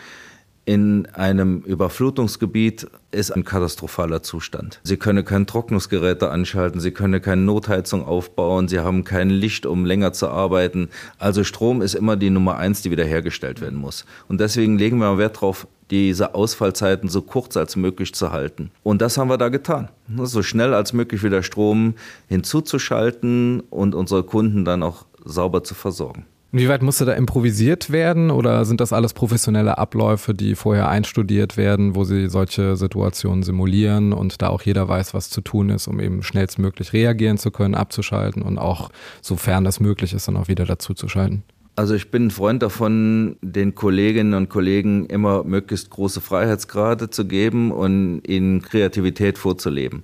in 0.69 1.07
einem 1.13 1.61
Überflutungsgebiet 1.61 2.85
ist 3.09 3.31
ein 3.31 3.43
katastrophaler 3.43 4.21
Zustand. 4.21 4.79
Sie 4.83 4.97
können 4.97 5.25
keine 5.25 5.47
Trocknungsgeräte 5.47 6.29
anschalten, 6.29 6.79
Sie 6.79 6.91
können 6.91 7.23
keine 7.23 7.41
Notheizung 7.41 8.05
aufbauen, 8.05 8.67
Sie 8.67 8.79
haben 8.79 9.03
kein 9.03 9.31
Licht, 9.31 9.65
um 9.65 9.83
länger 9.83 10.13
zu 10.13 10.27
arbeiten. 10.27 10.89
Also 11.17 11.43
Strom 11.43 11.81
ist 11.81 11.95
immer 11.95 12.17
die 12.17 12.29
Nummer 12.29 12.57
eins, 12.57 12.83
die 12.83 12.91
wiederhergestellt 12.91 13.61
werden 13.61 13.79
muss. 13.79 14.05
Und 14.27 14.41
deswegen 14.41 14.77
legen 14.77 14.99
wir 14.99 15.17
Wert 15.17 15.37
darauf, 15.37 15.67
diese 15.89 16.35
Ausfallzeiten 16.35 17.09
so 17.09 17.23
kurz 17.23 17.57
als 17.57 17.75
möglich 17.75 18.13
zu 18.13 18.31
halten. 18.31 18.69
Und 18.83 19.01
das 19.01 19.17
haben 19.17 19.31
wir 19.31 19.39
da 19.39 19.49
getan. 19.49 19.89
So 20.21 20.43
schnell 20.43 20.75
als 20.75 20.93
möglich 20.93 21.23
wieder 21.23 21.41
Strom 21.41 21.95
hinzuzuschalten 22.27 23.61
und 23.71 23.95
unsere 23.95 24.21
Kunden 24.21 24.65
dann 24.65 24.83
auch 24.83 25.07
sauber 25.25 25.63
zu 25.63 25.73
versorgen. 25.73 26.27
Inwieweit 26.51 26.81
musste 26.81 27.05
da 27.05 27.13
improvisiert 27.13 27.91
werden 27.91 28.31
oder 28.31 28.65
sind 28.65 28.81
das 28.81 28.91
alles 28.91 29.13
professionelle 29.13 29.77
Abläufe, 29.77 30.33
die 30.33 30.55
vorher 30.55 30.89
einstudiert 30.89 31.57
werden, 31.57 31.93
wo 31.93 32.05
Sie 32.05 32.27
solche 32.27 32.75
Situationen 32.75 33.43
simulieren 33.43 34.13
und 34.13 34.41
da 34.41 34.49
auch 34.49 34.63
jeder 34.63 34.87
weiß, 34.87 35.13
was 35.13 35.29
zu 35.29 35.41
tun 35.41 35.69
ist, 35.69 35.87
um 35.87 35.99
eben 35.99 36.23
schnellstmöglich 36.23 36.91
reagieren 36.91 37.37
zu 37.37 37.51
können, 37.51 37.75
abzuschalten 37.75 38.41
und 38.41 38.57
auch, 38.57 38.89
sofern 39.21 39.63
das 39.63 39.79
möglich 39.79 40.13
ist, 40.13 40.27
dann 40.27 40.37
auch 40.37 40.47
wieder 40.47 40.65
dazu 40.65 40.95
zu 40.95 41.07
schalten? 41.07 41.43
Also 41.75 41.93
ich 41.93 42.09
bin 42.09 42.25
ein 42.25 42.31
Freund 42.31 42.63
davon, 42.63 43.37
den 43.41 43.75
Kolleginnen 43.75 44.33
und 44.33 44.49
Kollegen 44.49 45.05
immer 45.05 45.43
möglichst 45.43 45.91
große 45.91 46.19
Freiheitsgrade 46.19 47.11
zu 47.11 47.25
geben 47.25 47.71
und 47.71 48.21
ihnen 48.27 48.63
Kreativität 48.63 49.37
vorzuleben. 49.37 50.03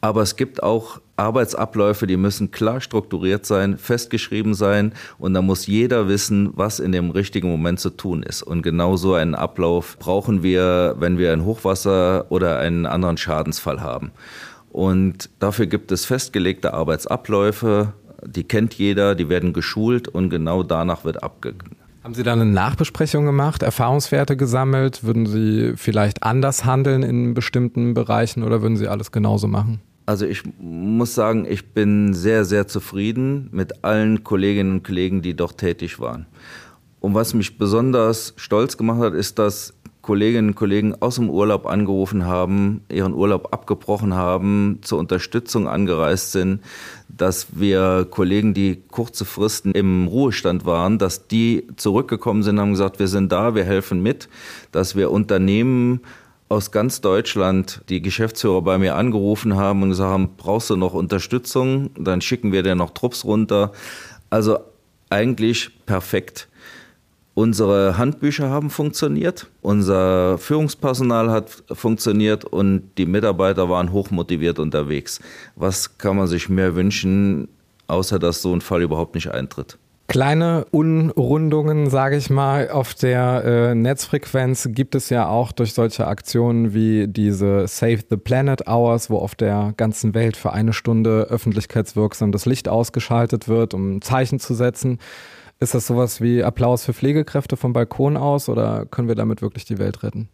Aber 0.00 0.22
es 0.22 0.36
gibt 0.36 0.62
auch 0.62 1.00
Arbeitsabläufe, 1.20 2.06
die 2.06 2.16
müssen 2.16 2.50
klar 2.50 2.80
strukturiert 2.80 3.44
sein, 3.44 3.76
festgeschrieben 3.76 4.54
sein 4.54 4.92
und 5.18 5.34
da 5.34 5.42
muss 5.42 5.66
jeder 5.66 6.08
wissen, 6.08 6.50
was 6.54 6.80
in 6.80 6.92
dem 6.92 7.10
richtigen 7.10 7.50
Moment 7.50 7.78
zu 7.78 7.90
tun 7.90 8.22
ist. 8.22 8.42
Und 8.42 8.62
genau 8.62 8.96
so 8.96 9.14
einen 9.14 9.34
Ablauf 9.34 9.98
brauchen 9.98 10.42
wir, 10.42 10.96
wenn 10.98 11.18
wir 11.18 11.32
ein 11.32 11.44
Hochwasser 11.44 12.26
oder 12.30 12.58
einen 12.58 12.86
anderen 12.86 13.18
Schadensfall 13.18 13.80
haben. 13.80 14.10
Und 14.70 15.28
dafür 15.40 15.66
gibt 15.66 15.92
es 15.92 16.04
festgelegte 16.04 16.72
Arbeitsabläufe, 16.74 17.92
die 18.24 18.44
kennt 18.44 18.74
jeder, 18.74 19.14
die 19.14 19.28
werden 19.28 19.52
geschult 19.52 20.08
und 20.08 20.30
genau 20.30 20.62
danach 20.62 21.04
wird 21.04 21.22
abgegangen. 21.22 21.76
Haben 22.02 22.14
Sie 22.14 22.22
da 22.22 22.32
eine 22.32 22.46
Nachbesprechung 22.46 23.26
gemacht, 23.26 23.62
Erfahrungswerte 23.62 24.36
gesammelt? 24.36 25.04
Würden 25.04 25.26
Sie 25.26 25.74
vielleicht 25.76 26.22
anders 26.22 26.64
handeln 26.64 27.02
in 27.02 27.34
bestimmten 27.34 27.92
Bereichen 27.92 28.42
oder 28.42 28.62
würden 28.62 28.76
Sie 28.76 28.88
alles 28.88 29.12
genauso 29.12 29.48
machen? 29.48 29.80
Also 30.10 30.26
ich 30.26 30.42
muss 30.58 31.14
sagen, 31.14 31.46
ich 31.48 31.72
bin 31.72 32.14
sehr, 32.14 32.44
sehr 32.44 32.66
zufrieden 32.66 33.48
mit 33.52 33.84
allen 33.84 34.24
Kolleginnen 34.24 34.72
und 34.72 34.82
Kollegen, 34.82 35.22
die 35.22 35.36
dort 35.36 35.58
tätig 35.58 36.00
waren. 36.00 36.26
Und 36.98 37.14
was 37.14 37.32
mich 37.32 37.58
besonders 37.58 38.34
stolz 38.34 38.76
gemacht 38.76 38.98
hat, 38.98 39.14
ist, 39.14 39.38
dass 39.38 39.72
Kolleginnen 40.02 40.48
und 40.48 40.54
Kollegen 40.56 40.96
aus 41.00 41.14
dem 41.14 41.30
Urlaub 41.30 41.64
angerufen 41.64 42.26
haben, 42.26 42.80
ihren 42.90 43.14
Urlaub 43.14 43.52
abgebrochen 43.52 44.14
haben, 44.14 44.80
zur 44.82 44.98
Unterstützung 44.98 45.68
angereist 45.68 46.32
sind, 46.32 46.60
dass 47.08 47.46
wir 47.52 48.04
Kollegen, 48.10 48.52
die 48.52 48.82
kurze 48.90 49.24
Fristen 49.24 49.70
im 49.70 50.08
Ruhestand 50.08 50.66
waren, 50.66 50.98
dass 50.98 51.28
die 51.28 51.68
zurückgekommen 51.76 52.42
sind 52.42 52.56
und 52.56 52.62
haben 52.62 52.72
gesagt, 52.72 52.98
wir 52.98 53.06
sind 53.06 53.30
da, 53.30 53.54
wir 53.54 53.62
helfen 53.62 54.02
mit, 54.02 54.28
dass 54.72 54.96
wir 54.96 55.12
Unternehmen 55.12 56.00
aus 56.50 56.72
ganz 56.72 57.00
Deutschland 57.00 57.80
die 57.88 58.02
Geschäftsführer 58.02 58.60
bei 58.60 58.76
mir 58.76 58.96
angerufen 58.96 59.56
haben 59.56 59.82
und 59.82 59.90
gesagt 59.90 60.10
haben, 60.10 60.30
brauchst 60.36 60.68
du 60.68 60.76
noch 60.76 60.94
Unterstützung? 60.94 61.90
Dann 61.96 62.20
schicken 62.20 62.50
wir 62.50 62.64
dir 62.64 62.74
noch 62.74 62.90
Trupps 62.90 63.24
runter. 63.24 63.70
Also 64.30 64.58
eigentlich 65.10 65.70
perfekt. 65.86 66.48
Unsere 67.34 67.96
Handbücher 67.96 68.50
haben 68.50 68.68
funktioniert, 68.68 69.46
unser 69.62 70.36
Führungspersonal 70.38 71.30
hat 71.30 71.62
funktioniert 71.72 72.44
und 72.44 72.90
die 72.98 73.06
Mitarbeiter 73.06 73.70
waren 73.70 73.92
hochmotiviert 73.92 74.58
unterwegs. 74.58 75.20
Was 75.54 75.98
kann 75.98 76.16
man 76.16 76.26
sich 76.26 76.48
mehr 76.48 76.74
wünschen, 76.74 77.48
außer 77.86 78.18
dass 78.18 78.42
so 78.42 78.52
ein 78.52 78.60
Fall 78.60 78.82
überhaupt 78.82 79.14
nicht 79.14 79.30
eintritt? 79.30 79.78
Kleine 80.10 80.66
Unrundungen, 80.72 81.88
sage 81.88 82.16
ich 82.16 82.30
mal, 82.30 82.68
auf 82.68 82.94
der 82.94 83.44
äh, 83.44 83.74
Netzfrequenz 83.76 84.70
gibt 84.72 84.96
es 84.96 85.08
ja 85.08 85.28
auch 85.28 85.52
durch 85.52 85.72
solche 85.72 86.08
Aktionen 86.08 86.74
wie 86.74 87.06
diese 87.06 87.68
Save 87.68 88.00
the 88.10 88.16
Planet 88.16 88.66
Hours, 88.66 89.08
wo 89.08 89.18
auf 89.18 89.36
der 89.36 89.72
ganzen 89.76 90.12
Welt 90.12 90.36
für 90.36 90.52
eine 90.52 90.72
Stunde 90.72 91.28
öffentlichkeitswirksam 91.30 92.32
das 92.32 92.44
Licht 92.44 92.68
ausgeschaltet 92.68 93.46
wird, 93.46 93.72
um 93.72 94.02
Zeichen 94.02 94.40
zu 94.40 94.54
setzen. 94.54 94.98
Ist 95.60 95.74
das 95.74 95.86
sowas 95.86 96.20
wie 96.20 96.42
Applaus 96.42 96.84
für 96.84 96.92
Pflegekräfte 96.92 97.56
vom 97.56 97.72
Balkon 97.72 98.16
aus 98.16 98.48
oder 98.48 98.86
können 98.86 99.06
wir 99.06 99.14
damit 99.14 99.42
wirklich 99.42 99.64
die 99.64 99.78
Welt 99.78 100.02
retten? 100.02 100.28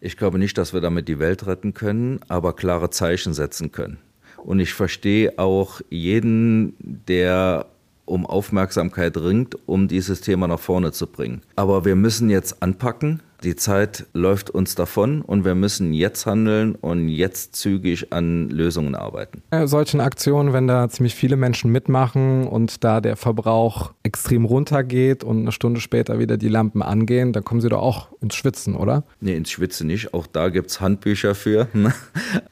Ich 0.00 0.16
glaube 0.16 0.40
nicht, 0.40 0.58
dass 0.58 0.72
wir 0.72 0.80
damit 0.80 1.06
die 1.06 1.20
Welt 1.20 1.46
retten 1.46 1.72
können, 1.72 2.18
aber 2.26 2.52
klare 2.56 2.90
Zeichen 2.90 3.32
setzen 3.32 3.70
können. 3.70 3.98
Und 4.38 4.58
ich 4.58 4.74
verstehe 4.74 5.38
auch 5.38 5.80
jeden, 5.88 6.74
der 6.80 7.66
um 8.10 8.26
Aufmerksamkeit 8.26 9.16
ringt, 9.16 9.56
um 9.66 9.88
dieses 9.88 10.20
Thema 10.20 10.48
nach 10.48 10.58
vorne 10.58 10.92
zu 10.92 11.06
bringen. 11.06 11.42
Aber 11.56 11.84
wir 11.84 11.96
müssen 11.96 12.28
jetzt 12.28 12.62
anpacken. 12.62 13.20
Die 13.42 13.56
Zeit 13.56 14.06
läuft 14.12 14.50
uns 14.50 14.74
davon 14.74 15.22
und 15.22 15.44
wir 15.44 15.54
müssen 15.54 15.94
jetzt 15.94 16.26
handeln 16.26 16.74
und 16.74 17.08
jetzt 17.08 17.56
zügig 17.56 18.12
an 18.12 18.50
Lösungen 18.50 18.94
arbeiten. 18.94 19.42
Bei 19.48 19.66
solchen 19.66 20.00
Aktionen, 20.00 20.52
wenn 20.52 20.66
da 20.66 20.88
ziemlich 20.90 21.14
viele 21.14 21.36
Menschen 21.36 21.72
mitmachen 21.72 22.46
und 22.46 22.84
da 22.84 23.00
der 23.00 23.16
Verbrauch 23.16 23.92
extrem 24.02 24.44
runtergeht 24.44 25.24
und 25.24 25.40
eine 25.40 25.52
Stunde 25.52 25.80
später 25.80 26.18
wieder 26.18 26.36
die 26.36 26.48
Lampen 26.48 26.82
angehen, 26.82 27.32
dann 27.32 27.42
kommen 27.42 27.62
sie 27.62 27.70
doch 27.70 27.80
auch 27.80 28.08
ins 28.20 28.34
Schwitzen, 28.34 28.76
oder? 28.76 29.04
Nee, 29.20 29.36
ins 29.36 29.50
Schwitzen 29.50 29.86
nicht. 29.86 30.12
Auch 30.12 30.26
da 30.26 30.50
gibt 30.50 30.70
es 30.70 30.80
Handbücher 30.80 31.34
für. 31.34 31.68
Ne? 31.72 31.94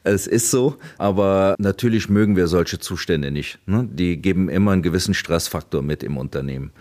es 0.03 0.25
ist 0.25 0.49
so. 0.49 0.77
Aber 0.97 1.55
natürlich 1.59 2.09
mögen 2.09 2.35
wir 2.35 2.47
solche 2.47 2.79
Zustände 2.79 3.29
nicht. 3.31 3.59
Ne? 3.67 3.87
Die 3.91 4.17
geben 4.17 4.49
immer 4.49 4.71
einen 4.71 4.81
gewissen 4.81 5.13
Stressfaktor 5.13 5.83
mit 5.83 6.03
im 6.03 6.17
Unternehmen. 6.17 6.71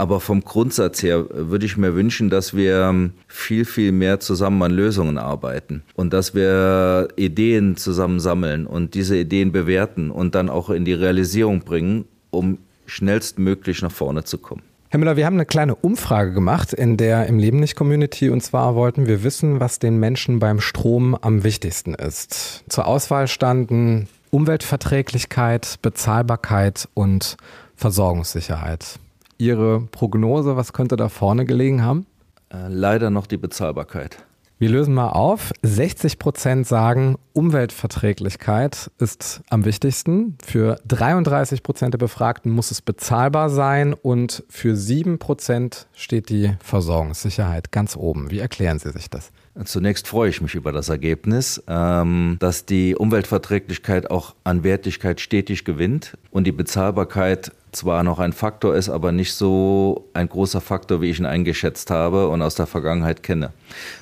Aber 0.00 0.20
vom 0.20 0.44
Grundsatz 0.44 1.02
her 1.02 1.26
würde 1.28 1.66
ich 1.66 1.76
mir 1.76 1.96
wünschen, 1.96 2.30
dass 2.30 2.54
wir 2.54 3.10
viel, 3.26 3.64
viel 3.64 3.90
mehr 3.90 4.20
zusammen 4.20 4.62
an 4.62 4.70
Lösungen 4.70 5.18
arbeiten 5.18 5.82
und 5.94 6.12
dass 6.12 6.36
wir 6.36 7.08
Ideen 7.16 7.76
zusammen 7.76 8.20
sammeln 8.20 8.66
und 8.66 8.94
diese 8.94 9.16
Ideen 9.16 9.50
bewerten 9.50 10.12
und 10.12 10.36
dann 10.36 10.50
auch 10.50 10.70
in 10.70 10.84
die 10.84 10.92
Realisierung 10.92 11.60
bringen, 11.60 12.04
um 12.30 12.58
schnellstmöglich 12.86 13.82
nach 13.82 13.90
vorne 13.90 14.22
zu 14.22 14.38
kommen. 14.38 14.62
Herr 14.90 15.00
Müller, 15.00 15.16
wir 15.16 15.26
haben 15.26 15.34
eine 15.34 15.46
kleine 15.46 15.74
Umfrage 15.74 16.32
gemacht 16.32 16.72
in 16.72 16.96
der 16.96 17.26
im 17.26 17.40
Leben 17.40 17.58
nicht 17.58 17.74
Community 17.74 18.30
und 18.30 18.40
zwar 18.40 18.76
wollten 18.76 19.06
wir 19.06 19.24
wissen, 19.24 19.58
was 19.58 19.80
den 19.80 19.98
Menschen 19.98 20.38
beim 20.38 20.60
Strom 20.60 21.16
am 21.16 21.42
wichtigsten 21.42 21.94
ist. 21.94 22.64
Zur 22.68 22.86
Auswahl 22.86 23.26
standen 23.26 24.08
Umweltverträglichkeit, 24.30 25.80
Bezahlbarkeit 25.82 26.88
und 26.94 27.36
Versorgungssicherheit. 27.76 28.98
Ihre 29.38 29.80
Prognose, 29.92 30.56
was 30.56 30.72
könnte 30.72 30.96
da 30.96 31.08
vorne 31.08 31.44
gelegen 31.44 31.82
haben? 31.82 32.06
Äh, 32.50 32.68
leider 32.68 33.10
noch 33.10 33.26
die 33.26 33.36
Bezahlbarkeit. 33.36 34.18
Wir 34.60 34.70
lösen 34.70 34.92
mal 34.92 35.10
auf. 35.10 35.52
60 35.62 36.18
Prozent 36.18 36.66
sagen, 36.66 37.16
Umweltverträglichkeit 37.32 38.90
ist 38.98 39.40
am 39.50 39.64
wichtigsten. 39.64 40.36
Für 40.44 40.80
33 40.88 41.62
Prozent 41.62 41.94
der 41.94 41.98
Befragten 41.98 42.50
muss 42.50 42.72
es 42.72 42.82
bezahlbar 42.82 43.50
sein 43.50 43.94
und 43.94 44.42
für 44.48 44.74
7 44.74 45.20
Prozent 45.20 45.86
steht 45.94 46.28
die 46.28 46.54
Versorgungssicherheit 46.58 47.70
ganz 47.70 47.94
oben. 47.94 48.32
Wie 48.32 48.40
erklären 48.40 48.80
Sie 48.80 48.90
sich 48.90 49.08
das? 49.08 49.30
Zunächst 49.64 50.08
freue 50.08 50.30
ich 50.30 50.40
mich 50.40 50.56
über 50.56 50.72
das 50.72 50.88
Ergebnis, 50.88 51.62
ähm, 51.68 52.36
dass 52.40 52.64
die 52.64 52.96
Umweltverträglichkeit 52.96 54.10
auch 54.10 54.34
an 54.42 54.64
Wertigkeit 54.64 55.20
stetig 55.20 55.64
gewinnt 55.64 56.16
und 56.32 56.48
die 56.48 56.52
Bezahlbarkeit 56.52 57.52
zwar 57.72 58.02
noch 58.02 58.18
ein 58.18 58.32
Faktor 58.32 58.74
ist, 58.74 58.88
aber 58.88 59.12
nicht 59.12 59.34
so 59.34 60.08
ein 60.14 60.28
großer 60.28 60.60
Faktor, 60.60 61.00
wie 61.00 61.10
ich 61.10 61.18
ihn 61.18 61.26
eingeschätzt 61.26 61.90
habe 61.90 62.28
und 62.28 62.42
aus 62.42 62.54
der 62.54 62.66
Vergangenheit 62.66 63.22
kenne. 63.22 63.52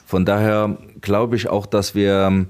Von 0.07 0.25
daher 0.25 0.77
glaube 1.01 1.37
ich 1.37 1.49
auch, 1.49 1.67
dass 1.67 1.95
wir 1.95 2.27
ähm, 2.27 2.47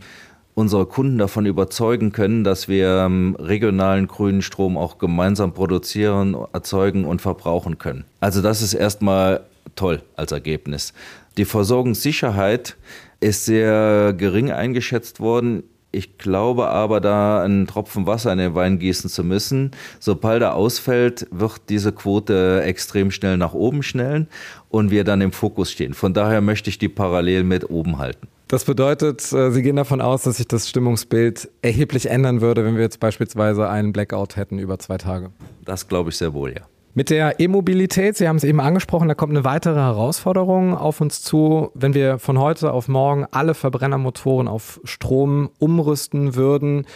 unsere 0.55 0.87
Kunden 0.87 1.18
davon 1.18 1.46
überzeugen 1.46 2.12
können, 2.12 2.42
dass 2.42 2.66
wir 2.66 3.05
ähm, 3.07 3.37
regionalen 3.38 4.09
grünen 4.09 4.42
Strom 4.42 4.76
auch 4.79 4.98
gemeinsam 4.98 5.52
produzieren, 5.52 6.37
erzeugen 6.52 7.05
und 7.05 7.20
verbrauchen 7.20 7.79
können. 7.79 8.05
Also 8.20 8.42
das 8.42 8.62
ist 8.62 8.74
erstmal 8.74 9.42
toll 9.74 10.02
als 10.16 10.33
Ergebnis. 10.33 10.94
Die 11.37 11.44
Versorgungssicherheit 11.44 12.76
ist 13.20 13.44
sehr 13.44 14.14
gering 14.16 14.50
eingeschätzt 14.50 15.20
worden. 15.20 15.62
Ich 15.92 16.18
glaube 16.18 16.68
aber, 16.68 17.01
da 17.01 17.42
einen 17.42 17.66
Tropfen 17.66 18.07
Wasser 18.07 18.33
in 18.33 18.38
den 18.38 18.55
Wein 18.55 18.79
gießen 18.79 19.09
zu 19.09 19.25
müssen. 19.25 19.70
Sobald 19.99 20.42
er 20.42 20.55
ausfällt, 20.55 21.27
wird 21.31 21.62
diese 21.68 21.92
Quote 21.92 22.62
extrem 22.62 23.11
schnell 23.11 23.37
nach 23.37 23.55
oben 23.55 23.83
schnellen 23.83 24.29
und 24.68 24.90
wir 24.90 25.05
dann 25.05 25.20
im 25.20 25.33
Fokus 25.33 25.70
stehen. 25.70 25.94
Von 25.94 26.12
daher 26.12 26.40
möchte 26.40 26.68
ich 26.68 26.79
die 26.79 26.88
parallel 26.88 27.44
mit 27.44 27.70
oben 27.70 27.99
halten. 27.99 28.29
Das 28.49 28.64
bedeutet, 28.64 29.33
äh, 29.33 29.51
Sie 29.51 29.62
gehen 29.62 29.77
davon 29.77 30.01
aus, 30.01 30.22
dass 30.22 30.37
sich 30.37 30.46
das 30.46 30.68
Stimmungsbild 30.68 31.49
erheblich 31.62 32.09
ändern 32.09 32.40
würde, 32.40 32.64
wenn 32.64 32.77
wir 32.77 32.83
jetzt 32.83 33.01
beispielsweise 33.01 33.68
einen 33.68 33.92
Blackout 33.92 34.37
hätten 34.37 34.59
über 34.59 34.79
zwei 34.79 34.99
Tage. 34.99 35.31
Das 35.64 35.88
glaube 35.88 36.11
ich 36.11 36.16
sehr 36.16 36.33
wohl, 36.33 36.53
ja. 36.53 36.62
Mit 36.98 37.11
der 37.11 37.40
E-Mobilität, 37.40 38.16
Sie 38.16 38.26
haben 38.26 38.37
es 38.37 38.44
eben 38.44 38.59
angesprochen, 38.59 39.06
da 39.06 39.14
kommt 39.14 39.32
eine 39.32 39.44
weitere 39.44 39.78
Herausforderung 39.78 40.74
auf 40.74 41.02
uns 41.02 41.20
zu. 41.20 41.70
Wenn 41.74 41.92
wir 41.92 42.18
von 42.18 42.38
heute 42.38 42.72
auf 42.72 42.88
morgen 42.88 43.26
alle 43.32 43.52
Verbrennermotoren 43.52 44.48
auf 44.48 44.80
Strom 44.82 45.50
umrüsten 45.59 46.37
würden, 46.37 46.87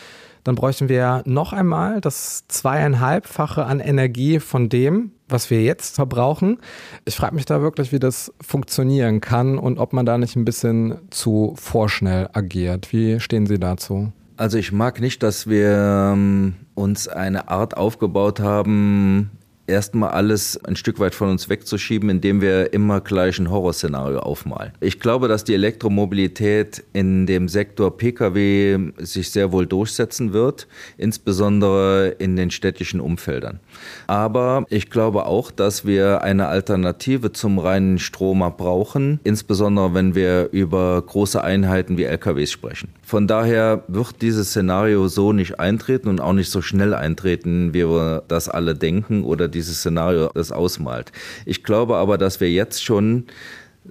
dann 0.42 0.54
bräuchten 0.54 0.88
wir 0.88 1.22
noch 1.26 1.52
einmal 1.52 2.00
das 2.00 2.48
zweieinhalbfache 2.48 3.66
an 3.66 3.78
Energie 3.78 4.40
von 4.40 4.70
dem, 4.70 5.10
was 5.28 5.50
wir 5.50 5.62
jetzt 5.62 5.96
verbrauchen. 5.96 6.60
Ich 7.04 7.16
frage 7.16 7.34
mich 7.34 7.44
da 7.44 7.60
wirklich, 7.60 7.92
wie 7.92 7.98
das 7.98 8.32
funktionieren 8.40 9.20
kann 9.20 9.58
und 9.58 9.78
ob 9.78 9.92
man 9.92 10.06
da 10.06 10.16
nicht 10.16 10.34
ein 10.34 10.46
bisschen 10.46 10.96
zu 11.10 11.52
vorschnell 11.56 12.30
agiert. 12.32 12.90
Wie 12.90 13.20
stehen 13.20 13.44
Sie 13.44 13.58
dazu? 13.58 14.14
Also 14.38 14.56
ich 14.56 14.72
mag 14.72 15.02
nicht, 15.02 15.22
dass 15.22 15.46
wir 15.46 16.12
ähm, 16.14 16.54
uns 16.74 17.06
eine 17.06 17.48
Art 17.48 17.76
aufgebaut 17.76 18.40
haben, 18.40 19.30
erstmal 19.70 20.11
alles 20.11 20.62
ein 20.64 20.76
Stück 20.76 20.98
weit 20.98 21.14
von 21.14 21.30
uns 21.30 21.48
wegzuschieben, 21.48 22.11
indem 22.11 22.40
wir 22.40 22.72
immer 22.72 23.00
gleich 23.00 23.38
ein 23.38 23.50
Horrorszenario 23.50 24.18
aufmalen. 24.18 24.72
Ich 24.80 25.00
glaube, 25.00 25.28
dass 25.28 25.44
die 25.44 25.54
Elektromobilität 25.54 26.85
in 26.92 27.26
dem 27.26 27.48
Sektor 27.48 27.96
Pkw 27.96 28.92
sich 28.98 29.30
sehr 29.30 29.52
wohl 29.52 29.66
durchsetzen 29.66 30.33
wird, 30.33 30.66
insbesondere 30.98 32.09
in 32.18 32.37
den 32.37 32.50
städtischen 32.50 33.00
Umfeldern. 33.00 33.61
Aber 34.06 34.64
ich 34.68 34.90
glaube 34.90 35.26
auch, 35.26 35.50
dass 35.50 35.87
wir 35.87 36.22
eine 36.22 36.48
Alternative 36.48 37.33
zum 37.33 37.59
reinen 37.59 37.98
Stromer 37.98 38.50
brauchen, 38.50 39.20
insbesondere 39.24 39.94
wenn 39.94 40.14
wir 40.14 40.48
über 40.52 41.00
große 41.00 41.42
Einheiten 41.42 41.96
wie 41.96 42.04
LKWs 42.04 42.50
sprechen. 42.50 42.90
Von 43.02 43.26
daher 43.26 43.85
wird 43.88 44.22
dieses 44.22 44.50
Szenario 44.50 45.09
so 45.09 45.33
nicht 45.33 45.59
eintreten 45.61 46.09
und 46.09 46.20
auch 46.20 46.33
nicht 46.33 46.50
so 46.50 46.62
schnell 46.62 46.94
eintreten, 46.94 47.74
wie 47.74 47.87
wir 47.87 48.22
das 48.28 48.48
alle 48.48 48.74
denken 48.74 49.24
oder 49.24 49.48
dieses 49.61 49.79
Szenario 49.81 50.31
das 50.35 50.53
ausmalt. 50.53 51.12
Ich 51.44 51.62
glaube 51.62 51.96
aber, 51.96 52.18
dass 52.18 52.40
wir 52.40 52.51
jetzt 52.51 52.83
schon 52.83 53.27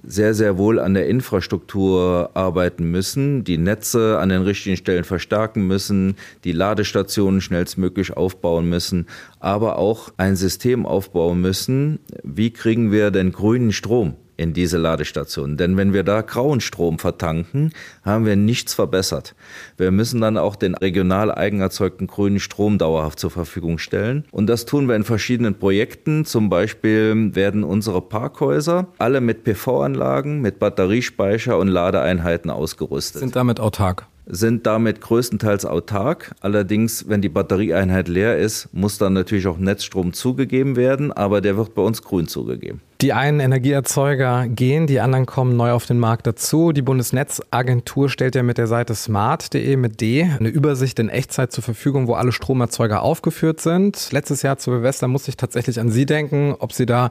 sehr, 0.02 0.34
sehr 0.34 0.56
wohl 0.56 0.78
an 0.78 0.94
der 0.94 1.08
Infrastruktur 1.08 2.30
arbeiten 2.34 2.90
müssen, 2.90 3.44
die 3.44 3.58
Netze 3.58 4.18
an 4.18 4.28
den 4.28 4.42
richtigen 4.42 4.76
Stellen 4.76 5.04
verstärken 5.04 5.66
müssen, 5.66 6.16
die 6.44 6.52
Ladestationen 6.52 7.40
schnellstmöglich 7.40 8.16
aufbauen 8.16 8.68
müssen, 8.68 9.06
aber 9.40 9.78
auch 9.78 10.12
ein 10.16 10.36
System 10.36 10.86
aufbauen 10.86 11.40
müssen, 11.40 11.98
wie 12.22 12.52
kriegen 12.52 12.92
wir 12.92 13.10
denn 13.10 13.32
grünen 13.32 13.72
Strom 13.72 14.14
in 14.40 14.54
diese 14.54 14.78
Ladestationen. 14.78 15.58
Denn 15.58 15.76
wenn 15.76 15.92
wir 15.92 16.02
da 16.02 16.22
grauen 16.22 16.60
Strom 16.60 16.98
vertanken, 16.98 17.72
haben 18.02 18.24
wir 18.24 18.36
nichts 18.36 18.72
verbessert. 18.72 19.34
Wir 19.76 19.90
müssen 19.90 20.22
dann 20.22 20.38
auch 20.38 20.56
den 20.56 20.74
regional 20.74 21.32
eigenerzeugten 21.32 22.06
grünen 22.06 22.40
Strom 22.40 22.78
dauerhaft 22.78 23.20
zur 23.20 23.30
Verfügung 23.30 23.78
stellen. 23.78 24.24
Und 24.30 24.46
das 24.46 24.64
tun 24.64 24.88
wir 24.88 24.96
in 24.96 25.04
verschiedenen 25.04 25.56
Projekten. 25.56 26.24
Zum 26.24 26.48
Beispiel 26.48 27.34
werden 27.34 27.64
unsere 27.64 28.00
Parkhäuser 28.00 28.88
alle 28.96 29.20
mit 29.20 29.44
PV-Anlagen, 29.44 30.40
mit 30.40 30.58
Batteriespeicher 30.58 31.58
und 31.58 31.68
Ladeeinheiten 31.68 32.50
ausgerüstet. 32.50 33.20
Sind 33.20 33.36
damit 33.36 33.60
autark 33.60 34.06
sind 34.32 34.64
damit 34.64 35.00
größtenteils 35.00 35.66
autark. 35.66 36.36
Allerdings, 36.40 37.08
wenn 37.08 37.20
die 37.20 37.28
Batterieeinheit 37.28 38.06
leer 38.06 38.38
ist, 38.38 38.68
muss 38.72 38.96
dann 38.96 39.12
natürlich 39.12 39.48
auch 39.48 39.58
Netzstrom 39.58 40.12
zugegeben 40.12 40.76
werden, 40.76 41.10
aber 41.10 41.40
der 41.40 41.56
wird 41.56 41.74
bei 41.74 41.82
uns 41.82 42.02
grün 42.02 42.28
zugegeben. 42.28 42.80
Die 43.00 43.14
einen 43.14 43.40
Energieerzeuger 43.40 44.46
gehen, 44.46 44.86
die 44.86 45.00
anderen 45.00 45.24
kommen 45.24 45.56
neu 45.56 45.72
auf 45.72 45.86
den 45.86 45.98
Markt 45.98 46.26
dazu. 46.26 46.72
Die 46.72 46.82
Bundesnetzagentur 46.82 48.10
stellt 48.10 48.34
ja 48.34 48.42
mit 48.42 48.58
der 48.58 48.66
Seite 48.66 48.94
smart.de 48.94 49.76
mit 49.76 50.02
D 50.02 50.24
eine 50.24 50.50
Übersicht 50.50 50.98
in 50.98 51.08
Echtzeit 51.08 51.50
zur 51.50 51.64
Verfügung, 51.64 52.08
wo 52.08 52.12
alle 52.12 52.30
Stromerzeuger 52.30 53.00
aufgeführt 53.00 53.62
sind. 53.62 54.12
Letztes 54.12 54.42
Jahr 54.42 54.58
zu 54.58 54.72
Silvester 54.72 55.08
musste 55.08 55.30
ich 55.30 55.38
tatsächlich 55.38 55.80
an 55.80 55.90
Sie 55.90 56.04
denken, 56.04 56.54
ob 56.58 56.74
Sie 56.74 56.84
da 56.84 57.08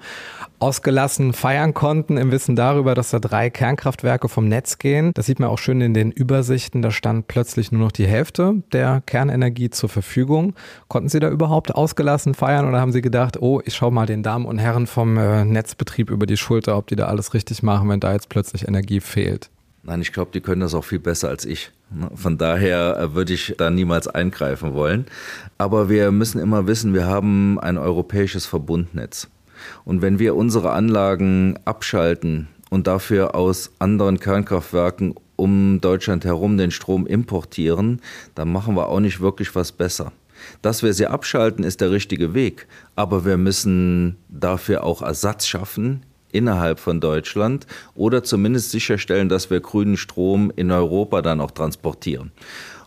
ausgelassen 0.59 1.33
feiern 1.33 1.73
konnten 1.73 2.17
im 2.17 2.31
Wissen 2.31 2.55
darüber, 2.55 2.93
dass 2.93 3.09
da 3.09 3.17
drei 3.17 3.49
Kernkraftwerke 3.49 4.29
vom 4.29 4.47
Netz 4.47 4.77
gehen. 4.77 5.11
Das 5.15 5.25
sieht 5.25 5.39
man 5.39 5.49
auch 5.49 5.57
schön 5.57 5.81
in 5.81 5.95
den 5.95 6.11
Übersichten. 6.11 6.83
Da 6.83 6.91
stand 6.91 7.27
plötzlich 7.27 7.71
nur 7.71 7.81
noch 7.81 7.91
die 7.91 8.05
Hälfte 8.05 8.61
der 8.73 9.01
Kernenergie 9.07 9.71
zur 9.71 9.89
Verfügung. 9.89 10.53
Konnten 10.87 11.09
Sie 11.09 11.19
da 11.19 11.29
überhaupt 11.29 11.73
ausgelassen 11.73 12.35
feiern 12.35 12.67
oder 12.67 12.79
haben 12.79 12.91
Sie 12.91 13.01
gedacht, 13.01 13.41
oh, 13.41 13.59
ich 13.65 13.73
schaue 13.73 13.91
mal 13.91 14.05
den 14.05 14.21
Damen 14.21 14.45
und 14.45 14.59
Herren 14.59 14.85
vom 14.85 15.17
äh, 15.17 15.45
Netzbetrieb 15.79 16.09
über 16.09 16.25
die 16.25 16.35
Schulter, 16.35 16.77
ob 16.77 16.87
die 16.87 16.95
da 16.97 17.05
alles 17.05 17.33
richtig 17.33 17.63
machen, 17.63 17.87
wenn 17.89 18.01
da 18.01 18.11
jetzt 18.11 18.27
plötzlich 18.27 18.67
Energie 18.67 18.99
fehlt? 18.99 19.49
Nein, 19.83 20.01
ich 20.01 20.11
glaube, 20.11 20.31
die 20.33 20.41
können 20.41 20.59
das 20.59 20.73
auch 20.73 20.83
viel 20.83 20.99
besser 20.99 21.29
als 21.29 21.45
ich. 21.45 21.71
Von 22.13 22.37
daher 22.37 22.97
äh, 22.99 23.15
würde 23.15 23.33
ich 23.33 23.55
da 23.57 23.69
niemals 23.69 24.07
eingreifen 24.07 24.73
wollen. 24.73 25.05
Aber 25.57 25.89
wir 25.89 26.11
müssen 26.11 26.39
immer 26.39 26.67
wissen, 26.67 26.93
wir 26.93 27.05
haben 27.05 27.59
ein 27.59 27.77
europäisches 27.77 28.45
Verbundnetz. 28.45 29.29
Und 29.85 30.01
wenn 30.01 30.19
wir 30.19 30.35
unsere 30.35 30.71
Anlagen 30.71 31.57
abschalten 31.63 32.49
und 32.69 32.87
dafür 32.87 33.35
aus 33.35 33.71
anderen 33.79 34.19
Kernkraftwerken 34.19 35.15
um 35.37 35.79
Deutschland 35.79 36.25
herum 36.25 36.57
den 36.57 36.71
Strom 36.71 37.07
importieren, 37.07 38.01
dann 38.35 38.51
machen 38.51 38.75
wir 38.75 38.89
auch 38.89 38.99
nicht 38.99 39.21
wirklich 39.21 39.55
was 39.55 39.71
besser. 39.71 40.11
Dass 40.61 40.83
wir 40.83 40.93
sie 40.93 41.07
abschalten, 41.07 41.63
ist 41.63 41.81
der 41.81 41.91
richtige 41.91 42.33
Weg. 42.33 42.67
Aber 42.95 43.25
wir 43.25 43.37
müssen 43.37 44.17
dafür 44.29 44.83
auch 44.83 45.01
Ersatz 45.01 45.47
schaffen 45.47 46.03
innerhalb 46.31 46.79
von 46.79 46.99
Deutschland 47.01 47.65
oder 47.95 48.23
zumindest 48.23 48.71
sicherstellen, 48.71 49.29
dass 49.29 49.49
wir 49.49 49.59
grünen 49.61 49.97
Strom 49.97 50.51
in 50.55 50.71
Europa 50.71 51.21
dann 51.21 51.41
auch 51.41 51.51
transportieren. 51.51 52.31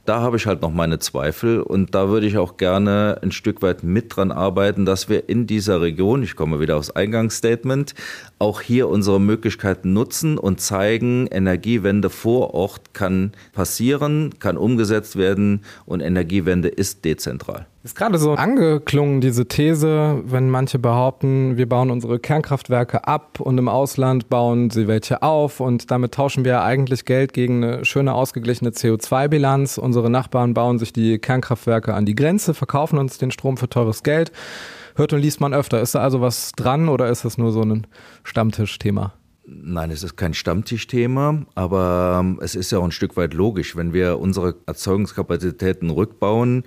Da 0.05 0.21
habe 0.21 0.37
ich 0.37 0.47
halt 0.47 0.63
noch 0.63 0.73
meine 0.73 0.99
Zweifel 0.99 1.61
und 1.63 1.95
da 1.95 2.09
würde 2.09 2.27
ich 2.27 2.37
auch 2.37 2.57
gerne 2.57 3.21
ein 3.23 3.31
Stück 3.31 3.63
weit 3.63 3.85
mit 3.85 4.17
dran 4.17 4.33
arbeiten, 4.33 4.85
dass 4.85 5.09
wir 5.09 5.29
in 5.29 5.47
dieser 5.47 5.81
Region, 5.81 6.25
ich 6.25 6.35
komme 6.35 6.59
wieder 6.59 6.77
aufs 6.77 6.91
Eingangsstatement, 6.91 7.95
auch 8.41 8.61
hier 8.61 8.89
unsere 8.89 9.21
Möglichkeiten 9.21 9.93
nutzen 9.93 10.39
und 10.39 10.61
zeigen, 10.61 11.29
Energiewende 11.29 12.11
vor 12.11 12.53
Ort 12.53 12.95
kann 12.95 13.31
passieren, 13.53 14.35
kann 14.41 14.57
umgesetzt 14.57 15.15
werden 15.15 15.61
und 15.87 16.01
Energiewende 16.01 16.69
ist 16.69 17.05
dezentral. 17.05 17.67
Ist 17.85 17.97
gerade 17.97 18.17
so 18.17 18.35
angeklungen, 18.35 19.21
diese 19.21 19.49
These, 19.49 20.23
wenn 20.25 20.49
manche 20.49 20.79
behaupten, 20.79 21.57
wir 21.57 21.69
bauen 21.69 21.91
unsere 21.91 22.21
Kernkraftwerke 22.21 23.09
ab 23.09 23.41
und 23.41 23.59
im 23.59 23.69
Ausland 23.69 24.29
bauen 24.29 24.71
sie 24.71 24.87
welche 24.87 25.21
auf 25.23 25.59
und 25.59 25.91
damit 25.91 26.15
tauschen 26.15 26.45
wir 26.45 26.63
eigentlich 26.63 27.07
Geld 27.07 27.33
gegen 27.33 27.65
eine 27.65 27.85
schöne 27.85 28.15
ausgeglichene 28.15 28.71
CO2-Bilanz. 28.71 29.79
Unsere 29.79 30.11
Nachbarn 30.11 30.55
bauen 30.55 30.79
sich 30.79 30.93
die 30.93 31.19
Kernkraftwerke 31.19 31.93
an 31.93 32.07
die 32.07 32.15
Grenze, 32.15 32.55
verkaufen 32.55 33.01
uns 33.01 33.19
den 33.19 33.33
Strom 33.33 33.57
für 33.57 33.69
teures 33.69 34.05
Geld. 34.05 34.31
Hört 34.95 35.13
und 35.13 35.21
liest 35.21 35.41
man 35.41 35.53
öfter. 35.53 35.81
Ist 35.81 35.97
da 35.97 36.03
also 36.03 36.21
was 36.21 36.53
dran 36.53 36.89
oder 36.89 37.09
ist 37.09 37.25
das 37.25 37.37
nur 37.37 37.51
so 37.51 37.63
ein 37.63 37.89
Stammtischthema? 38.23 39.15
Nein, 39.45 39.91
es 39.91 40.05
ist 40.05 40.17
kein 40.17 40.35
Stammtischthema, 40.35 41.47
aber 41.57 42.21
ähm, 42.21 42.39
es 42.41 42.55
ist 42.55 42.71
ja 42.71 42.79
auch 42.79 42.85
ein 42.85 42.93
Stück 42.93 43.17
weit 43.17 43.35
logisch, 43.35 43.75
wenn 43.75 43.93
wir 43.93 44.21
unsere 44.21 44.55
Erzeugungskapazitäten 44.67 45.91
rückbauen 45.91 46.63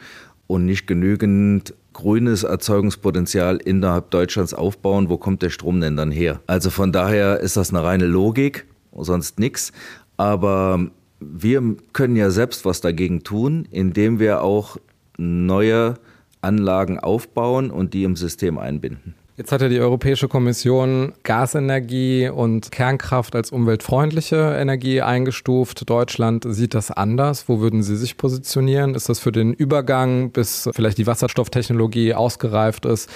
und 0.47 0.65
nicht 0.65 0.88
genügend 0.88 1.73
grünes 1.93 2.43
Erzeugungspotenzial 2.43 3.58
innerhalb 3.58 4.12
Deutschlands 4.12 4.53
aufbauen, 4.53 5.10
wo 5.10 5.17
kommt 5.17 5.41
der 5.41 5.49
Strom 5.49 5.79
denn 5.79 5.95
dann 5.95 6.12
her? 6.12 6.41
Also 6.47 6.69
von 6.69 6.91
daher 6.91 7.39
ist 7.39 7.58
das 7.58 7.69
eine 7.69 7.84
reine 7.84 8.05
Logik, 8.05 8.65
sonst 8.91 9.39
nichts. 9.39 9.71
Aber 10.17 10.88
wir 11.19 11.75
können 11.93 12.15
ja 12.15 12.29
selbst 12.29 12.65
was 12.65 12.81
dagegen 12.81 13.23
tun, 13.23 13.67
indem 13.71 14.19
wir 14.19 14.41
auch 14.41 14.77
neue 15.17 15.95
Anlagen 16.41 16.99
aufbauen 16.99 17.71
und 17.71 17.93
die 17.93 18.03
im 18.03 18.15
System 18.15 18.58
einbinden. 18.58 19.15
Jetzt 19.38 19.52
hat 19.52 19.62
ja 19.62 19.67
die 19.67 19.82
Europäische 19.82 20.30
Kommission 20.30 21.12
Gasenergie 21.24 22.30
und 22.30 22.71
Kernkraft 22.71 23.36
als 23.36 23.52
umweltfreundliche 23.52 24.56
Energie 24.58 25.02
eingestuft. 25.02 25.89
Deutschland 25.89 26.45
sieht 26.48 26.74
das 26.74 26.89
anders. 26.89 27.50
Wo 27.50 27.60
würden 27.60 27.84
Sie 27.84 27.98
sich 27.98 28.15
positionieren? 28.15 28.95
Ist 28.95 29.10
das 29.10 29.19
für 29.19 29.34
den 29.34 29.52
Übergang, 29.52 30.32
bis 30.32 30.69
vielleicht 30.74 30.98
die 31.00 31.06
Wasserstofftechnologie 31.06 32.13
ausgereift 32.13 32.86
ist, 32.86 33.10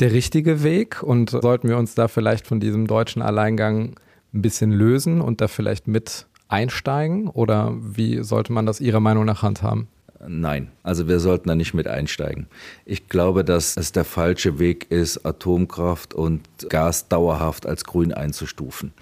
der 0.00 0.12
richtige 0.12 0.62
Weg? 0.62 1.02
Und 1.02 1.28
sollten 1.28 1.68
wir 1.68 1.76
uns 1.76 1.94
da 1.94 2.08
vielleicht 2.08 2.46
von 2.46 2.58
diesem 2.58 2.86
deutschen 2.86 3.20
Alleingang 3.20 3.96
ein 4.32 4.40
bisschen 4.40 4.72
lösen 4.72 5.20
und 5.20 5.42
da 5.42 5.48
vielleicht 5.48 5.88
mit 5.88 6.26
einsteigen? 6.48 7.28
Oder 7.28 7.74
wie 7.78 8.22
sollte 8.22 8.50
man 8.50 8.64
das 8.64 8.80
Ihrer 8.80 9.00
Meinung 9.00 9.26
nach 9.26 9.42
handhaben? 9.42 9.88
Nein, 10.26 10.68
also 10.82 11.08
wir 11.08 11.20
sollten 11.20 11.48
da 11.48 11.54
nicht 11.54 11.74
mit 11.74 11.86
einsteigen. 11.86 12.46
Ich 12.84 13.08
glaube, 13.08 13.44
dass 13.44 13.76
es 13.76 13.92
der 13.92 14.04
falsche 14.04 14.58
Weg 14.58 14.90
ist, 14.90 15.26
Atomkraft 15.26 16.14
und 16.14 16.40
Gas 16.68 17.08
dauerhaft 17.08 17.66
als 17.66 17.84
grün 17.84 18.12
einzustufen. 18.12 18.92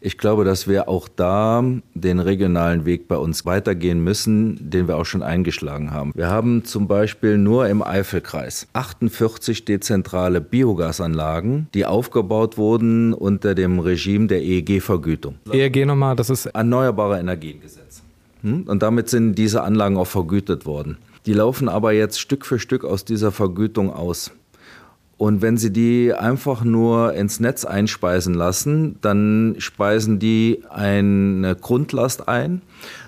Ich 0.00 0.18
glaube, 0.18 0.44
dass 0.44 0.66
wir 0.66 0.88
auch 0.88 1.08
da 1.08 1.62
den 1.94 2.18
regionalen 2.18 2.86
Weg 2.86 3.06
bei 3.06 3.16
uns 3.16 3.44
weitergehen 3.44 4.02
müssen, 4.02 4.70
den 4.70 4.88
wir 4.88 4.96
auch 4.96 5.04
schon 5.04 5.22
eingeschlagen 5.22 5.90
haben. 5.92 6.12
Wir 6.14 6.28
haben 6.28 6.64
zum 6.64 6.88
Beispiel 6.88 7.38
nur 7.38 7.68
im 7.68 7.82
Eifelkreis 7.82 8.66
48 8.72 9.64
dezentrale 9.64 10.40
Biogasanlagen, 10.40 11.68
die 11.74 11.86
aufgebaut 11.86 12.56
wurden 12.56 13.12
unter 13.12 13.54
dem 13.54 13.78
Regime 13.78 14.26
der 14.26 14.42
EEG-Vergütung. 14.42 15.36
EEG 15.52 15.86
nochmal, 15.86 16.16
das 16.16 16.30
ist 16.30 16.46
Erneuerbare 16.46 17.18
Energiengesetz. 17.20 18.01
Hm? 18.42 18.64
Und 18.64 18.82
damit 18.82 19.08
sind 19.08 19.34
diese 19.34 19.62
Anlagen 19.62 19.96
auch 19.96 20.06
vergütet 20.06 20.66
worden. 20.66 20.98
Die 21.26 21.34
laufen 21.34 21.68
aber 21.68 21.92
jetzt 21.92 22.20
Stück 22.20 22.44
für 22.44 22.58
Stück 22.58 22.84
aus 22.84 23.04
dieser 23.04 23.32
Vergütung 23.32 23.92
aus. 23.92 24.32
Und 25.22 25.40
wenn 25.40 25.56
Sie 25.56 25.72
die 25.72 26.12
einfach 26.12 26.64
nur 26.64 27.14
ins 27.14 27.38
Netz 27.38 27.64
einspeisen 27.64 28.34
lassen, 28.34 28.96
dann 29.02 29.54
speisen 29.58 30.18
die 30.18 30.64
eine 30.68 31.54
Grundlast 31.54 32.26
ein, 32.26 32.60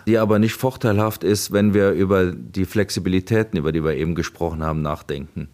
die 0.07 0.19
aber 0.19 0.39
nicht 0.39 0.55
vorteilhaft 0.55 1.25
ist, 1.25 1.51
wenn 1.51 1.75
wir 1.75 1.91
über 1.91 2.31
die 2.31 2.67
Flexibilitäten, 2.67 3.59
über 3.59 3.73
die 3.73 3.83
wir 3.83 3.97
eben 3.97 4.15
gesprochen 4.15 4.63
haben, 4.63 4.81
nachdenken. 4.81 5.49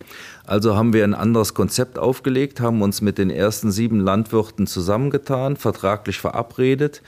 Also 0.45 0.77
haben 0.77 0.93
wir 0.93 1.05
ein 1.05 1.15
anderes 1.15 1.55
Konzept 1.55 1.99
aufgelegt, 1.99 2.61
haben 2.61 2.83
uns 2.83 3.01
mit 3.01 3.17
den 3.17 3.31
ersten 3.31 3.71
sieben 3.71 3.99
Landwirten 3.99 4.67
zusammengetan, 4.67 5.57
vertraglich 5.57 6.19
verabredet, 6.19 7.01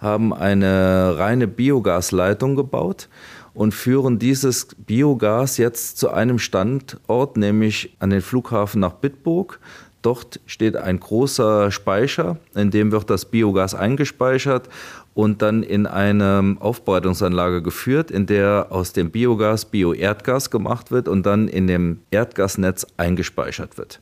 haben 0.00 0.32
eine 0.32 1.14
reine 1.18 1.46
Biogasleitung 1.46 2.56
gebaut 2.56 3.08
und 3.54 3.74
führen 3.74 4.18
dieses 4.18 4.68
Biogas 4.76 5.56
jetzt 5.58 5.98
zu 5.98 6.10
einem 6.10 6.38
Standort, 6.38 7.36
nämlich 7.36 7.96
an 7.98 8.10
den 8.10 8.22
Flughafen 8.22 8.80
nach 8.80 8.92
Bitburg. 8.92 9.60
Dort 10.02 10.40
steht 10.46 10.76
ein 10.76 10.98
großer 10.98 11.70
Speicher, 11.70 12.38
in 12.54 12.70
dem 12.70 12.90
wird 12.90 13.10
das 13.10 13.26
Biogas 13.26 13.74
eingespeichert 13.74 14.70
und 15.12 15.42
dann 15.42 15.62
in 15.62 15.86
eine 15.86 16.56
Aufbereitungsanlage 16.58 17.60
geführt, 17.60 18.10
in 18.10 18.24
der 18.24 18.68
aus 18.70 18.94
dem 18.94 19.10
Biogas 19.10 19.66
Bioerdgas 19.66 20.50
gemacht 20.50 20.90
wird 20.90 21.06
und 21.06 21.26
dann 21.26 21.48
in 21.48 21.66
dem 21.66 22.00
Erdgasnetz 22.10 22.86
eingespeichert 22.96 23.76
wird. 23.76 24.00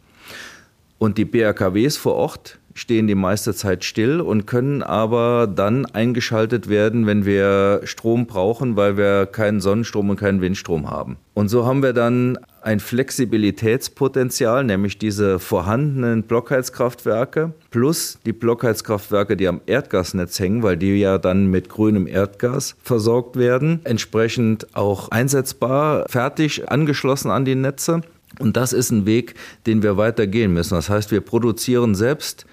Und 0.99 1.19
die 1.19 1.25
BRKWs 1.25 1.97
vor 1.97 2.15
Ort 2.15 2.59
stehen 2.79 3.07
die 3.07 3.15
meiste 3.15 3.55
Zeit 3.55 3.85
still 3.85 4.21
und 4.21 4.47
können 4.47 4.83
aber 4.83 5.47
dann 5.47 5.87
eingeschaltet 5.87 6.69
werden, 6.69 7.07
wenn 7.07 7.25
wir 7.25 7.81
Strom 7.85 8.27
brauchen, 8.27 8.77
weil 8.77 8.97
wir 8.97 9.27
keinen 9.27 9.61
Sonnenstrom 9.61 10.11
und 10.11 10.17
keinen 10.19 10.41
Windstrom 10.41 10.89
haben. 10.89 11.17
Und 11.35 11.49
so 11.49 11.67
haben 11.67 11.83
wir 11.83 11.93
dann 11.93 12.39
ein 12.63 12.81
Flexibilitätspotenzial, 12.81 14.65
nämlich 14.65 14.99
diese 14.99 15.39
vorhandenen 15.39 16.25
Blockheizkraftwerke 16.25 17.53
plus 17.71 18.19
die 18.27 18.33
Blockheizkraftwerke, 18.33 19.37
die 19.37 19.49
am 19.49 19.61
Erdgasnetz 19.67 20.39
hängen, 20.39 20.63
weil 20.63 20.77
die 20.77 20.99
ja 20.99 21.19
dann 21.19 21.47
mit 21.47 21.69
grünem 21.69 22.07
Erdgas 22.07 22.77
versorgt 22.83 23.37
werden, 23.37 23.81
entsprechend 23.85 24.77
auch 24.77 25.11
einsetzbar, 25.11 26.07
fertig 26.09 26.71
angeschlossen 26.71 27.31
an 27.31 27.45
die 27.45 27.55
Netze. 27.55 28.03
Und 28.39 28.57
das 28.57 28.73
ist 28.73 28.91
ein 28.91 29.07
Weg, 29.07 29.35
den 29.67 29.83
wir 29.83 29.97
weitergehen 29.97 30.53
müssen. 30.53 30.75
Das 30.75 30.89
heißt, 30.89 31.11
wir 31.11 31.21
produzieren 31.21 31.95
selbst 31.95 32.47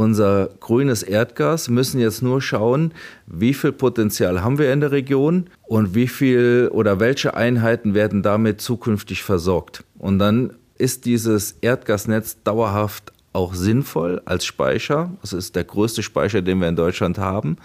unser 0.00 0.48
grünes 0.60 1.02
Erdgas, 1.02 1.68
müssen 1.68 2.00
jetzt 2.00 2.22
nur 2.22 2.40
schauen, 2.40 2.92
wie 3.26 3.52
viel 3.52 3.72
Potenzial 3.72 4.42
haben 4.42 4.58
wir 4.58 4.72
in 4.72 4.80
der 4.80 4.92
Region 4.92 5.50
und 5.68 5.94
wie 5.94 6.08
viel 6.08 6.70
oder 6.72 7.00
welche 7.00 7.34
Einheiten 7.34 7.92
werden 7.92 8.22
damit 8.22 8.62
zukünftig 8.62 9.22
versorgt. 9.22 9.84
Und 9.98 10.18
dann 10.18 10.54
ist 10.78 11.04
dieses 11.04 11.56
Erdgasnetz 11.60 12.42
dauerhaft 12.42 13.12
auch 13.32 13.54
sinnvoll 13.54 14.20
als 14.24 14.44
Speicher. 14.44 15.10
Das 15.20 15.32
ist 15.32 15.54
der 15.54 15.64
größte 15.64 16.02
Speicher, 16.02 16.42
den 16.42 16.60
wir 16.60 16.68
in 16.68 16.76
Deutschland 16.76 17.18
haben. 17.18 17.56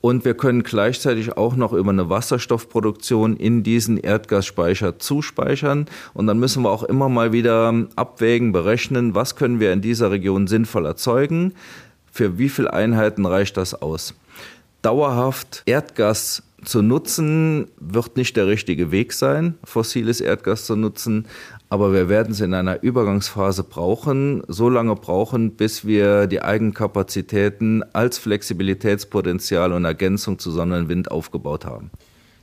Und 0.00 0.24
wir 0.24 0.34
können 0.34 0.64
gleichzeitig 0.64 1.36
auch 1.36 1.54
noch 1.54 1.72
über 1.72 1.90
eine 1.90 2.10
Wasserstoffproduktion 2.10 3.36
in 3.36 3.62
diesen 3.62 3.98
Erdgasspeicher 3.98 4.98
zuspeichern. 4.98 5.86
Und 6.12 6.26
dann 6.26 6.40
müssen 6.40 6.64
wir 6.64 6.70
auch 6.70 6.82
immer 6.82 7.08
mal 7.08 7.32
wieder 7.32 7.72
abwägen, 7.94 8.52
berechnen, 8.52 9.14
was 9.14 9.36
können 9.36 9.60
wir 9.60 9.72
in 9.72 9.80
dieser 9.80 10.10
Region 10.10 10.48
sinnvoll 10.48 10.86
erzeugen. 10.86 11.54
Für 12.10 12.38
wie 12.38 12.48
viele 12.48 12.72
Einheiten 12.72 13.24
reicht 13.24 13.56
das 13.56 13.80
aus? 13.80 14.14
Dauerhaft 14.82 15.62
Erdgas 15.66 16.42
zu 16.64 16.82
nutzen, 16.82 17.68
wird 17.78 18.16
nicht 18.16 18.36
der 18.36 18.46
richtige 18.46 18.90
Weg 18.90 19.12
sein, 19.12 19.54
fossiles 19.64 20.20
Erdgas 20.20 20.66
zu 20.66 20.76
nutzen, 20.76 21.26
aber 21.72 21.94
wir 21.94 22.10
werden 22.10 22.32
es 22.32 22.40
in 22.40 22.52
einer 22.52 22.82
Übergangsphase 22.82 23.64
brauchen, 23.64 24.42
so 24.46 24.68
lange 24.68 24.94
brauchen, 24.94 25.52
bis 25.52 25.86
wir 25.86 26.26
die 26.26 26.42
Eigenkapazitäten 26.42 27.82
als 27.94 28.18
Flexibilitätspotenzial 28.18 29.72
und 29.72 29.86
Ergänzung 29.86 30.38
zu 30.38 30.50
Sonne 30.50 30.76
und 30.76 30.90
Wind 30.90 31.10
aufgebaut 31.10 31.64
haben. 31.64 31.90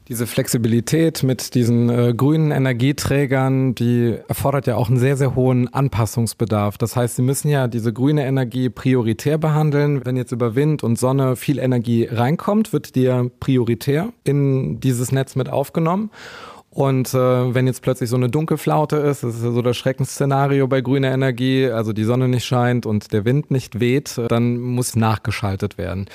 Diese 0.08 0.26
Flexibilität 0.26 1.22
mit 1.22 1.54
diesen 1.54 1.90
äh, 1.90 2.16
grünen 2.18 2.50
Energieträgern, 2.50 3.76
die 3.76 4.18
erfordert 4.28 4.66
ja 4.66 4.78
auch 4.78 4.90
einen 4.90 4.98
sehr, 4.98 5.16
sehr 5.16 5.36
hohen 5.36 5.72
Anpassungsbedarf. 5.72 6.80
Das 6.80 6.96
heißt, 6.96 7.18
Sie 7.18 7.22
müssen 7.22 7.50
ja 7.50 7.68
diese 7.68 7.94
grüne 7.94 8.26
Energie 8.26 8.70
prioritär 8.70 9.38
behandeln. 9.38 10.04
Wenn 10.06 10.18
jetzt 10.18 10.32
über 10.32 10.56
Wind 10.56 10.84
und 10.84 10.98
Sonne 10.98 11.36
viel 11.36 11.60
Energie 11.60 12.06
reinkommt, 12.06 12.74
wird 12.74 12.96
die 12.96 13.04
ja 13.04 13.28
prioritär 13.40 14.10
in 14.24 14.80
dieses 14.80 15.12
Netz 15.12 15.36
mit 15.36 15.50
aufgenommen. 15.50 16.10
Und 16.72 17.14
äh, 17.16 17.54
wenn 17.56 17.66
jetzt 17.66 17.82
plötzlich 17.82 18.10
so 18.10 18.16
eine 18.16 18.30
Dunkelflaute 18.30 18.98
ist, 18.98 19.24
das 19.24 19.36
ist 19.36 19.44
ja 19.44 19.52
so 19.52 19.64
das 19.64 19.76
Schreckensszenario 19.76 20.68
bei 20.68 20.82
grüner 20.82 21.12
Energie, 21.12 21.66
also 21.66 21.94
die 21.94 22.04
Sonne 22.04 22.28
nicht 22.28 22.46
scheint 22.46 22.86
und 22.86 23.12
der 23.12 23.26
Wind 23.26 23.50
nicht 23.50 23.80
weht, 23.80 24.22
dann 24.28 24.60
muss 24.60 24.96
nachgeschaltet 24.96 25.80
werden. 25.80 26.06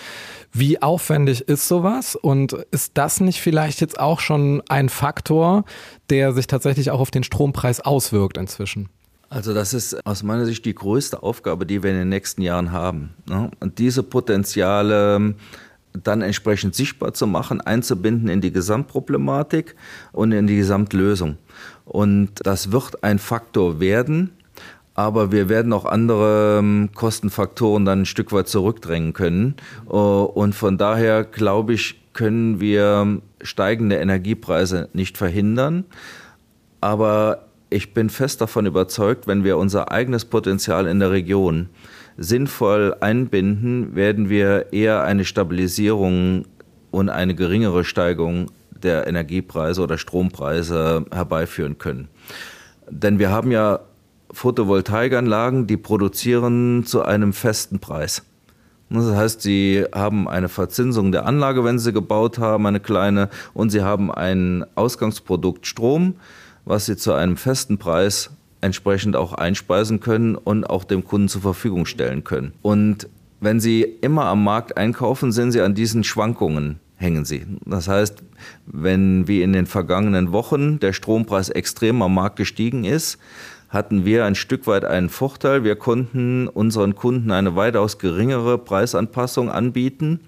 Wie 0.52 0.80
aufwendig 0.80 1.48
ist 1.48 1.66
sowas? 1.66 2.14
Und 2.14 2.52
ist 2.70 2.92
das 2.94 3.20
nicht 3.20 3.40
vielleicht 3.40 3.80
jetzt 3.80 3.98
auch 3.98 4.20
schon 4.20 4.62
ein 4.68 4.88
Faktor, 4.88 5.64
der 6.08 6.32
sich 6.32 6.46
tatsächlich 6.46 6.92
auch 6.92 7.00
auf 7.00 7.10
den 7.10 7.24
Strompreis 7.24 7.80
auswirkt 7.80 8.36
inzwischen? 8.36 8.88
Also 9.30 9.52
das 9.52 9.74
ist 9.74 10.06
aus 10.06 10.22
meiner 10.22 10.44
Sicht 10.44 10.64
die 10.64 10.74
größte 10.76 11.24
Aufgabe, 11.24 11.66
die 11.66 11.82
wir 11.82 11.90
in 11.90 11.96
den 11.96 12.08
nächsten 12.08 12.42
Jahren 12.42 12.70
haben. 12.70 13.14
Ne? 13.28 13.50
Und 13.58 13.80
diese 13.80 14.04
Potenziale 14.04 15.34
dann 16.02 16.22
entsprechend 16.22 16.74
sichtbar 16.74 17.14
zu 17.14 17.26
machen, 17.26 17.60
einzubinden 17.60 18.28
in 18.28 18.40
die 18.40 18.52
Gesamtproblematik 18.52 19.76
und 20.12 20.32
in 20.32 20.46
die 20.46 20.56
Gesamtlösung. 20.56 21.38
Und 21.84 22.30
das 22.42 22.72
wird 22.72 23.04
ein 23.04 23.18
Faktor 23.18 23.80
werden, 23.80 24.30
aber 24.94 25.32
wir 25.32 25.48
werden 25.48 25.72
auch 25.72 25.84
andere 25.84 26.58
ähm, 26.58 26.90
Kostenfaktoren 26.94 27.84
dann 27.84 28.02
ein 28.02 28.06
Stück 28.06 28.32
weit 28.32 28.48
zurückdrängen 28.48 29.12
können. 29.12 29.56
Äh, 29.88 29.92
und 29.92 30.54
von 30.54 30.78
daher 30.78 31.24
glaube 31.24 31.74
ich, 31.74 32.00
können 32.12 32.60
wir 32.60 33.20
steigende 33.42 33.96
Energiepreise 33.96 34.88
nicht 34.92 35.18
verhindern. 35.18 35.84
Aber 36.80 37.46
ich 37.70 37.92
bin 37.92 38.08
fest 38.08 38.40
davon 38.40 38.66
überzeugt, 38.66 39.26
wenn 39.26 39.42
wir 39.42 39.58
unser 39.58 39.90
eigenes 39.90 40.24
Potenzial 40.24 40.86
in 40.86 41.00
der 41.00 41.10
Region 41.10 41.68
sinnvoll 42.16 42.96
einbinden, 43.00 43.94
werden 43.94 44.28
wir 44.28 44.72
eher 44.72 45.02
eine 45.04 45.24
Stabilisierung 45.24 46.44
und 46.90 47.08
eine 47.08 47.34
geringere 47.34 47.84
Steigerung 47.84 48.50
der 48.70 49.06
Energiepreise 49.06 49.82
oder 49.82 49.98
Strompreise 49.98 51.04
herbeiführen 51.12 51.78
können. 51.78 52.08
Denn 52.88 53.18
wir 53.18 53.30
haben 53.30 53.50
ja 53.50 53.80
Photovoltaikanlagen, 54.30 55.66
die 55.66 55.76
produzieren 55.76 56.84
zu 56.84 57.02
einem 57.02 57.32
festen 57.32 57.78
Preis. 57.78 58.22
Das 58.90 59.06
heißt, 59.06 59.42
sie 59.42 59.84
haben 59.94 60.28
eine 60.28 60.48
Verzinsung 60.48 61.10
der 61.10 61.26
Anlage, 61.26 61.64
wenn 61.64 61.78
sie 61.78 61.92
gebaut 61.92 62.38
haben, 62.38 62.66
eine 62.66 62.80
kleine, 62.80 63.28
und 63.54 63.70
sie 63.70 63.82
haben 63.82 64.12
ein 64.12 64.64
Ausgangsprodukt 64.74 65.66
Strom, 65.66 66.16
was 66.64 66.86
sie 66.86 66.96
zu 66.96 67.12
einem 67.12 67.36
festen 67.36 67.78
Preis 67.78 68.30
entsprechend 68.64 69.14
auch 69.14 69.32
einspeisen 69.32 70.00
können 70.00 70.34
und 70.34 70.64
auch 70.64 70.84
dem 70.84 71.04
Kunden 71.04 71.28
zur 71.28 71.42
Verfügung 71.42 71.86
stellen 71.86 72.24
können. 72.24 72.52
Und 72.62 73.08
wenn 73.40 73.60
Sie 73.60 73.82
immer 73.82 74.24
am 74.24 74.42
Markt 74.42 74.76
einkaufen, 74.76 75.30
sind 75.30 75.52
Sie 75.52 75.60
an 75.60 75.74
diesen 75.74 76.02
Schwankungen 76.02 76.80
hängen 76.96 77.24
sie. 77.24 77.44
Das 77.66 77.88
heißt, 77.88 78.22
wenn 78.66 79.28
wie 79.28 79.42
in 79.42 79.52
den 79.52 79.66
vergangenen 79.66 80.32
Wochen 80.32 80.80
der 80.80 80.92
Strompreis 80.92 81.50
extrem 81.50 82.02
am 82.02 82.14
Markt 82.14 82.36
gestiegen 82.36 82.84
ist, 82.84 83.18
hatten 83.68 84.04
wir 84.04 84.24
ein 84.24 84.36
Stück 84.36 84.66
weit 84.66 84.84
einen 84.84 85.08
Vorteil. 85.08 85.64
Wir 85.64 85.76
konnten 85.76 86.48
unseren 86.48 86.94
Kunden 86.94 87.30
eine 87.32 87.56
weitaus 87.56 87.98
geringere 87.98 88.58
Preisanpassung 88.58 89.50
anbieten, 89.50 90.20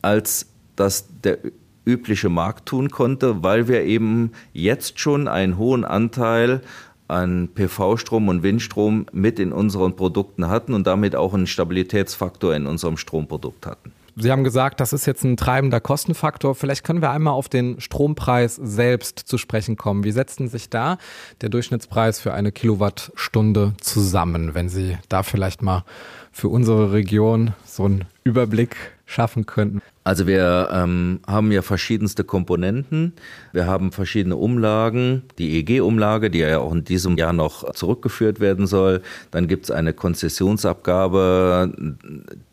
als 0.00 0.46
das 0.76 1.08
der 1.22 1.38
übliche 1.84 2.28
Markt 2.28 2.66
tun 2.66 2.90
konnte, 2.90 3.42
weil 3.42 3.68
wir 3.68 3.82
eben 3.82 4.32
jetzt 4.52 5.00
schon 5.00 5.28
einen 5.28 5.58
hohen 5.58 5.84
Anteil 5.84 6.62
an 7.08 7.48
PV-Strom 7.54 8.28
und 8.28 8.42
Windstrom 8.42 9.06
mit 9.12 9.38
in 9.38 9.52
unseren 9.52 9.96
Produkten 9.96 10.48
hatten 10.48 10.74
und 10.74 10.86
damit 10.86 11.16
auch 11.16 11.34
einen 11.34 11.46
Stabilitätsfaktor 11.46 12.54
in 12.54 12.66
unserem 12.66 12.96
Stromprodukt 12.96 13.66
hatten. 13.66 13.92
Sie 14.16 14.30
haben 14.30 14.44
gesagt, 14.44 14.78
das 14.78 14.92
ist 14.92 15.06
jetzt 15.06 15.24
ein 15.24 15.36
treibender 15.36 15.80
Kostenfaktor. 15.80 16.54
Vielleicht 16.54 16.84
können 16.84 17.02
wir 17.02 17.10
einmal 17.10 17.34
auf 17.34 17.48
den 17.48 17.80
Strompreis 17.80 18.54
selbst 18.54 19.18
zu 19.18 19.38
sprechen 19.38 19.76
kommen. 19.76 20.04
Wie 20.04 20.12
setzt 20.12 20.38
sich 20.38 20.70
da 20.70 20.98
der 21.40 21.48
Durchschnittspreis 21.48 22.20
für 22.20 22.32
eine 22.32 22.52
Kilowattstunde 22.52 23.74
zusammen, 23.80 24.54
wenn 24.54 24.68
Sie 24.68 24.96
da 25.08 25.24
vielleicht 25.24 25.62
mal 25.62 25.84
für 26.30 26.48
unsere 26.48 26.92
Region 26.92 27.54
so 27.64 27.86
einen 27.86 28.04
Überblick 28.22 28.76
schaffen 29.04 29.46
könnten? 29.46 29.82
Also 30.06 30.26
wir 30.26 30.68
ähm, 30.70 31.20
haben 31.26 31.50
ja 31.50 31.62
verschiedenste 31.62 32.24
Komponenten. 32.24 33.14
Wir 33.52 33.66
haben 33.66 33.90
verschiedene 33.90 34.36
Umlagen. 34.36 35.22
Die 35.38 35.58
EG-Umlage, 35.58 36.30
die 36.30 36.40
ja 36.40 36.58
auch 36.58 36.72
in 36.72 36.84
diesem 36.84 37.16
Jahr 37.16 37.32
noch 37.32 37.72
zurückgeführt 37.72 38.38
werden 38.38 38.66
soll. 38.66 39.00
Dann 39.30 39.48
gibt 39.48 39.64
es 39.64 39.70
eine 39.70 39.94
Konzessionsabgabe, 39.94 41.72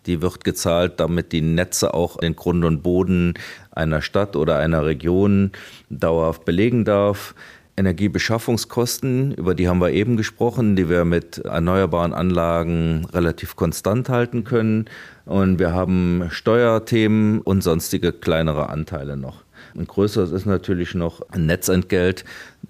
die 0.05 0.21
wird 0.21 0.45
gezahlt, 0.45 1.01
damit 1.01 1.33
die 1.33 1.41
Netze 1.41 1.93
auch 1.93 2.17
den 2.17 2.37
Grund 2.37 2.63
und 2.63 2.83
Boden 2.83 3.33
einer 3.71 4.01
Stadt 4.01 4.37
oder 4.37 4.57
einer 4.57 4.85
Region 4.85 5.51
dauerhaft 5.89 6.45
belegen 6.45 6.85
darf. 6.85 7.35
Energiebeschaffungskosten, 7.77 9.33
über 9.33 9.55
die 9.55 9.67
haben 9.67 9.79
wir 9.79 9.91
eben 9.91 10.17
gesprochen, 10.17 10.75
die 10.75 10.89
wir 10.89 11.05
mit 11.05 11.39
erneuerbaren 11.39 12.13
Anlagen 12.13 13.05
relativ 13.13 13.55
konstant 13.55 14.09
halten 14.09 14.43
können. 14.43 14.85
Und 15.25 15.59
wir 15.59 15.73
haben 15.73 16.27
Steuerthemen 16.29 17.39
und 17.39 17.63
sonstige 17.63 18.11
kleinere 18.11 18.69
Anteile 18.69 19.17
noch. 19.17 19.43
Und 19.73 19.87
größeres 19.87 20.31
ist 20.31 20.45
natürlich 20.45 20.95
noch 20.95 21.21
ein 21.31 21.45
Netzentgelt 21.45 22.25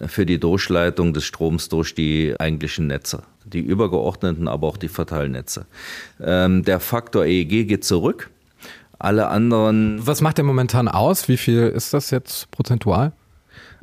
für 0.05 0.25
die 0.25 0.39
Durchleitung 0.39 1.13
des 1.13 1.25
Stroms 1.25 1.69
durch 1.69 1.95
die 1.95 2.35
eigentlichen 2.39 2.87
Netze. 2.87 3.23
Die 3.45 3.59
übergeordneten, 3.59 4.47
aber 4.47 4.67
auch 4.67 4.77
die 4.77 4.87
Verteilnetze. 4.87 5.65
Ähm, 6.21 6.63
der 6.63 6.79
Faktor 6.79 7.25
EEG 7.25 7.67
geht 7.67 7.83
zurück. 7.83 8.29
Alle 8.99 9.29
anderen. 9.29 10.05
Was 10.05 10.21
macht 10.21 10.37
der 10.37 10.45
momentan 10.45 10.87
aus? 10.87 11.27
Wie 11.27 11.37
viel 11.37 11.67
ist 11.69 11.93
das 11.93 12.11
jetzt 12.11 12.51
prozentual? 12.51 13.13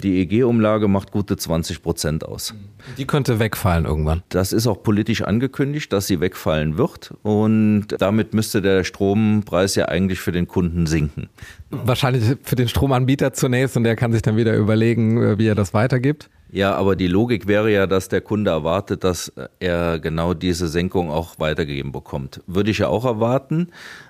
Die 0.02 0.20
EG-Umlage 0.20 0.86
macht 0.86 1.10
gute 1.10 1.36
20 1.36 1.82
Prozent 1.82 2.24
aus. 2.24 2.54
Die 2.98 3.04
könnte 3.04 3.40
wegfallen 3.40 3.84
irgendwann. 3.84 4.22
Das 4.28 4.52
ist 4.52 4.68
auch 4.68 4.82
politisch 4.82 5.22
angekündigt, 5.22 5.92
dass 5.92 6.06
sie 6.06 6.20
wegfallen 6.20 6.78
wird. 6.78 7.14
Und 7.22 7.88
damit 7.98 8.32
müsste 8.32 8.62
der 8.62 8.84
Strompreis 8.84 9.74
ja 9.74 9.86
eigentlich 9.86 10.20
für 10.20 10.30
den 10.30 10.46
Kunden 10.46 10.86
sinken. 10.86 11.28
Wahrscheinlich 11.70 12.36
für 12.42 12.54
den 12.54 12.68
Stromanbieter 12.68 13.32
zunächst 13.32 13.76
und 13.76 13.82
der 13.82 13.96
kann 13.96 14.12
sich 14.12 14.22
dann 14.22 14.36
wieder 14.36 14.56
überlegen, 14.56 15.20
äh, 15.20 15.38
wie 15.38 15.48
er 15.48 15.56
das 15.56 15.74
weitergibt. 15.74 16.30
Ja, 16.50 16.74
aber 16.76 16.96
die 16.96 17.08
Logik 17.08 17.46
wäre 17.46 17.70
ja, 17.70 17.86
dass 17.86 18.08
der 18.08 18.20
Kunde 18.20 18.52
erwartet, 18.52 19.04
dass 19.04 19.32
er 19.58 19.98
genau 19.98 20.32
diese 20.32 20.68
Senkung 20.68 21.10
auch 21.10 21.38
weitergegeben 21.38 21.92
bekommt. 21.92 22.40
Würde 22.46 22.70
ich 22.70 22.78
ja 22.78 22.88
auch 22.88 23.04
erwarten. 23.04 23.68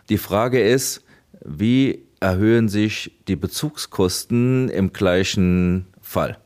Die 0.08 0.18
Frage 0.18 0.60
ist, 0.60 1.02
wie 1.44 2.04
erhöhen 2.20 2.68
sich 2.68 3.12
die 3.28 3.36
Bezugskosten 3.36 4.68
im 4.68 4.92
gleichen 4.92 5.86
Fall. 6.00 6.38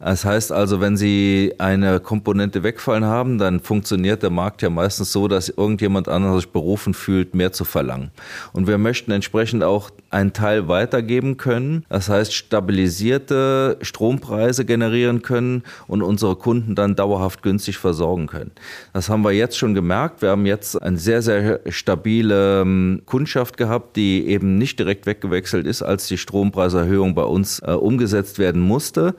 Das 0.00 0.24
heißt 0.24 0.52
also, 0.52 0.80
wenn 0.80 0.96
Sie 0.96 1.54
eine 1.58 2.00
Komponente 2.00 2.62
wegfallen 2.62 3.04
haben, 3.04 3.38
dann 3.38 3.60
funktioniert 3.60 4.22
der 4.22 4.30
Markt 4.30 4.62
ja 4.62 4.70
meistens 4.70 5.12
so, 5.12 5.28
dass 5.28 5.48
irgendjemand 5.48 6.08
anderes 6.08 6.42
sich 6.42 6.52
berufen 6.52 6.94
fühlt, 6.94 7.34
mehr 7.34 7.52
zu 7.52 7.64
verlangen. 7.64 8.10
Und 8.52 8.66
wir 8.66 8.78
möchten 8.78 9.10
entsprechend 9.10 9.64
auch 9.64 9.90
einen 10.10 10.32
Teil 10.32 10.68
weitergeben 10.68 11.36
können. 11.36 11.84
Das 11.88 12.08
heißt, 12.08 12.32
stabilisierte 12.32 13.78
Strompreise 13.82 14.64
generieren 14.64 15.22
können 15.22 15.64
und 15.86 16.02
unsere 16.02 16.36
Kunden 16.36 16.74
dann 16.74 16.96
dauerhaft 16.96 17.42
günstig 17.42 17.78
versorgen 17.78 18.26
können. 18.26 18.52
Das 18.92 19.08
haben 19.08 19.22
wir 19.22 19.32
jetzt 19.32 19.58
schon 19.58 19.74
gemerkt. 19.74 20.22
Wir 20.22 20.30
haben 20.30 20.46
jetzt 20.46 20.80
eine 20.80 20.98
sehr, 20.98 21.22
sehr 21.22 21.60
stabile 21.68 22.62
ähm, 22.62 23.02
Kundschaft 23.04 23.56
gehabt, 23.56 23.96
die 23.96 24.26
eben 24.28 24.58
nicht 24.58 24.78
direkt 24.78 25.06
weggewechselt 25.06 25.66
ist, 25.66 25.82
als 25.82 26.06
die 26.06 26.18
Strompreiserhöhung 26.18 27.14
bei 27.14 27.24
uns 27.24 27.60
äh, 27.60 27.72
umgesetzt 27.72 28.38
werden 28.38 28.62
musste. 28.62 29.14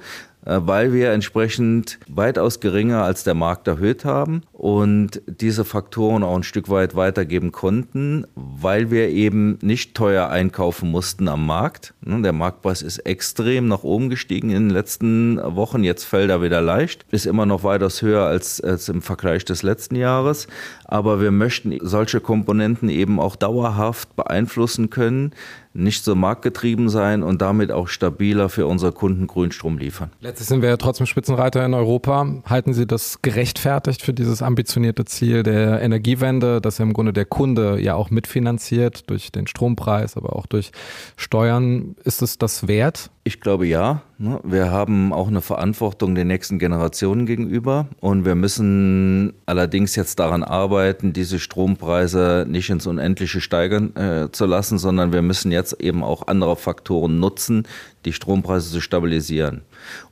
Äh, 0.45 0.59
weil 0.61 0.93
wir 0.93 1.11
entsprechend 1.11 1.99
weitaus 2.07 2.59
geringer 2.59 3.03
als 3.03 3.23
der 3.23 3.33
Markt 3.33 3.67
erhöht 3.67 4.05
haben 4.05 4.43
und 4.59 5.21
diese 5.25 5.63
Faktoren 5.63 6.21
auch 6.21 6.35
ein 6.35 6.43
Stück 6.43 6.67
weit 6.67 6.93
weitergeben 6.93 7.53
konnten, 7.53 8.27
weil 8.35 8.91
wir 8.91 9.07
eben 9.07 9.57
nicht 9.61 9.95
teuer 9.95 10.27
einkaufen 10.27 10.91
mussten 10.91 11.29
am 11.29 11.45
Markt. 11.45 11.93
Ne, 12.01 12.21
der 12.21 12.33
Marktpreis 12.33 12.81
ist 12.81 12.99
extrem 12.99 13.69
nach 13.69 13.83
oben 13.83 14.09
gestiegen 14.09 14.49
in 14.49 14.67
den 14.67 14.69
letzten 14.69 15.39
Wochen, 15.55 15.85
jetzt 15.85 16.03
fällt 16.03 16.29
er 16.29 16.41
wieder 16.41 16.59
leicht, 16.59 17.05
ist 17.09 17.25
immer 17.25 17.45
noch 17.45 17.63
weitaus 17.63 18.01
höher 18.01 18.25
als, 18.25 18.59
als 18.59 18.89
im 18.89 19.01
Vergleich 19.01 19.45
des 19.45 19.63
letzten 19.63 19.95
Jahres, 19.95 20.47
aber 20.83 21.21
wir 21.21 21.31
möchten 21.31 21.77
solche 21.81 22.19
Komponenten 22.19 22.89
eben 22.89 23.17
auch 23.21 23.37
dauerhaft 23.37 24.13
beeinflussen 24.17 24.89
können, 24.89 25.31
nicht 25.73 26.03
so 26.03 26.15
marktgetrieben 26.15 26.89
sein 26.89 27.23
und 27.23 27.41
damit 27.41 27.71
auch 27.71 27.87
stabiler 27.87 28.49
für 28.49 28.65
unsere 28.65 28.91
Kunden 28.91 29.27
Grünstrom 29.27 29.77
liefern. 29.77 30.09
Letztlich 30.19 30.47
sind 30.47 30.61
wir 30.61 30.69
ja 30.69 30.77
trotzdem 30.77 31.05
Spitzenreiter 31.05 31.63
in 31.63 31.73
Europa. 31.73 32.27
Halten 32.45 32.73
Sie 32.73 32.87
das 32.87 33.21
gerechtfertigt 33.21 34.01
für 34.01 34.13
dieses 34.13 34.41
ambitionierte 34.49 35.05
Ziel 35.05 35.43
der 35.43 35.81
Energiewende, 35.81 36.59
dass 36.59 36.79
ja 36.79 36.83
im 36.83 36.93
Grunde 36.93 37.13
der 37.13 37.25
Kunde 37.25 37.79
ja 37.79 37.93
auch 37.93 38.09
mitfinanziert 38.09 39.09
durch 39.09 39.31
den 39.31 39.45
Strompreis, 39.45 40.17
aber 40.17 40.35
auch 40.35 40.47
durch 40.47 40.71
Steuern? 41.15 41.95
Ist 42.03 42.23
es 42.23 42.39
das 42.39 42.67
wert? 42.67 43.11
Ich 43.23 43.41
glaube 43.41 43.67
ja. 43.67 44.01
Ne? 44.17 44.39
Wir 44.43 44.71
haben 44.71 45.13
auch 45.13 45.27
eine 45.27 45.41
Verantwortung 45.41 46.15
den 46.15 46.27
nächsten 46.27 46.57
Generationen 46.57 47.27
gegenüber 47.27 47.87
und 47.99 48.25
wir 48.25 48.33
müssen 48.33 49.33
allerdings 49.45 49.95
jetzt 49.95 50.19
daran 50.19 50.43
arbeiten, 50.43 51.13
diese 51.13 51.37
Strompreise 51.37 52.45
nicht 52.49 52.71
ins 52.71 52.87
Unendliche 52.87 53.41
steigern 53.41 53.95
äh, 53.95 54.31
zu 54.31 54.47
lassen, 54.47 54.79
sondern 54.79 55.13
wir 55.13 55.21
müssen 55.21 55.51
jetzt 55.51 55.79
eben 55.79 56.03
auch 56.03 56.27
andere 56.27 56.55
Faktoren 56.55 57.19
nutzen, 57.19 57.67
die 58.05 58.13
Strompreise 58.13 58.71
zu 58.71 58.81
stabilisieren. 58.81 59.61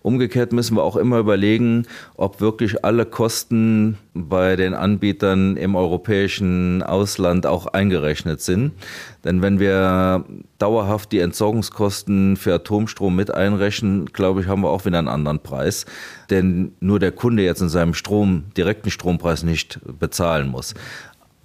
Umgekehrt 0.01 0.53
müssen 0.53 0.75
wir 0.75 0.83
auch 0.83 0.95
immer 0.95 1.19
überlegen, 1.19 1.85
ob 2.15 2.41
wirklich 2.41 2.83
alle 2.85 3.05
Kosten 3.05 3.97
bei 4.13 4.55
den 4.55 4.73
Anbietern 4.73 5.57
im 5.57 5.75
europäischen 5.75 6.83
Ausland 6.83 7.45
auch 7.45 7.67
eingerechnet 7.67 8.41
sind. 8.41 8.71
Denn 9.23 9.41
wenn 9.41 9.59
wir 9.59 10.25
dauerhaft 10.57 11.11
die 11.11 11.19
Entsorgungskosten 11.19 12.37
für 12.37 12.53
Atomstrom 12.53 13.15
mit 13.15 13.33
einrechnen, 13.33 14.05
glaube 14.05 14.41
ich, 14.41 14.47
haben 14.47 14.61
wir 14.61 14.69
auch 14.69 14.85
wieder 14.85 14.99
einen 14.99 15.07
anderen 15.07 15.39
Preis. 15.39 15.85
Denn 16.29 16.73
nur 16.79 16.99
der 16.99 17.11
Kunde 17.11 17.43
jetzt 17.43 17.61
in 17.61 17.69
seinem 17.69 17.93
Strom, 17.93 18.45
direkten 18.55 18.89
Strompreis 18.89 19.43
nicht 19.43 19.79
bezahlen 19.99 20.47
muss. 20.47 20.73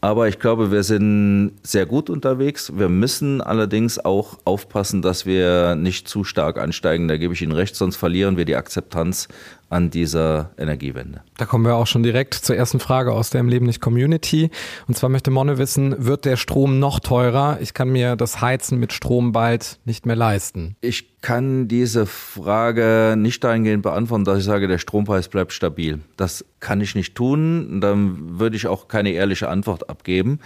Aber 0.05 0.27
ich 0.27 0.41
glaube, 0.41 0.73
wir 0.73 0.83
sind 0.83 1.53
sehr 1.63 1.87
gut 1.87 2.11
unterwegs. 2.11 2.73
Wir 2.77 2.89
müssen 2.89 3.41
allerdings 3.41 4.05
auch 4.05 4.37
aufpassen, 4.45 5.01
dass 5.01 5.27
wir 5.27 5.77
nicht 5.77 6.09
zu 6.09 6.25
stark 6.25 6.59
ansteigen. 6.59 7.07
Da 7.07 7.17
gebe 7.19 7.35
ich 7.35 7.41
Ihnen 7.41 7.53
recht, 7.53 7.77
sonst 7.77 7.95
verlieren 7.95 8.37
wir 8.37 8.45
die 8.45 8.57
Akzeptanz 8.57 9.29
an 9.73 9.91
dieser 9.91 10.51
Energiewende. 10.59 11.23
Da 11.39 11.47
kommen 11.47 11.65
wir 11.65 11.75
auch 11.75 11.87
schon 11.87 12.03
direkt 12.03 12.35
zur 12.35 12.57
ersten 12.57 12.79
Frage 12.79 13.13
aus 13.13 13.31
der 13.31 13.41
Im 13.41 13.49
Leben 13.49 13.67
nicht 13.67 13.81
Community. 13.81 14.51
Und 14.87 14.97
zwar 14.97 15.09
möchte 15.09 15.31
Monne 15.31 15.59
wissen, 15.59 15.95
wird 15.99 16.25
der 16.25 16.37
Strom 16.37 16.79
noch 16.79 17.01
teurer? 17.01 17.59
Ich 17.61 17.75
kann 17.75 17.89
mir 17.89 18.17
das 18.17 18.41
Heizen 18.41 18.79
mit 18.79 18.93
Strom 18.93 19.33
bald 19.33 19.79
nicht 19.85 20.07
mehr 20.07 20.17
leisten. 20.17 20.77
Ich 20.81 21.21
kann 21.23 21.69
diese 21.69 22.07
Frage 22.07 23.15
nicht 23.17 23.43
dahingehend 23.45 23.83
beantworten, 23.83 24.25
dass 24.25 24.39
ich 24.39 24.45
sage, 24.45 24.69
der 24.69 24.79
Strompreis 24.79 25.29
bleibt 25.29 25.53
stabil. 25.53 26.01
Das 26.17 26.45
kann 26.61 26.81
ich 26.81 26.95
nicht 26.95 27.15
tun. 27.15 27.81
Dann 27.81 28.39
würde 28.39 28.57
ich 28.57 28.67
auch 28.67 28.89
keine 28.89 29.11
ehrliche 29.11 29.49
Antwort 29.49 29.89
abgeben. 29.89 30.41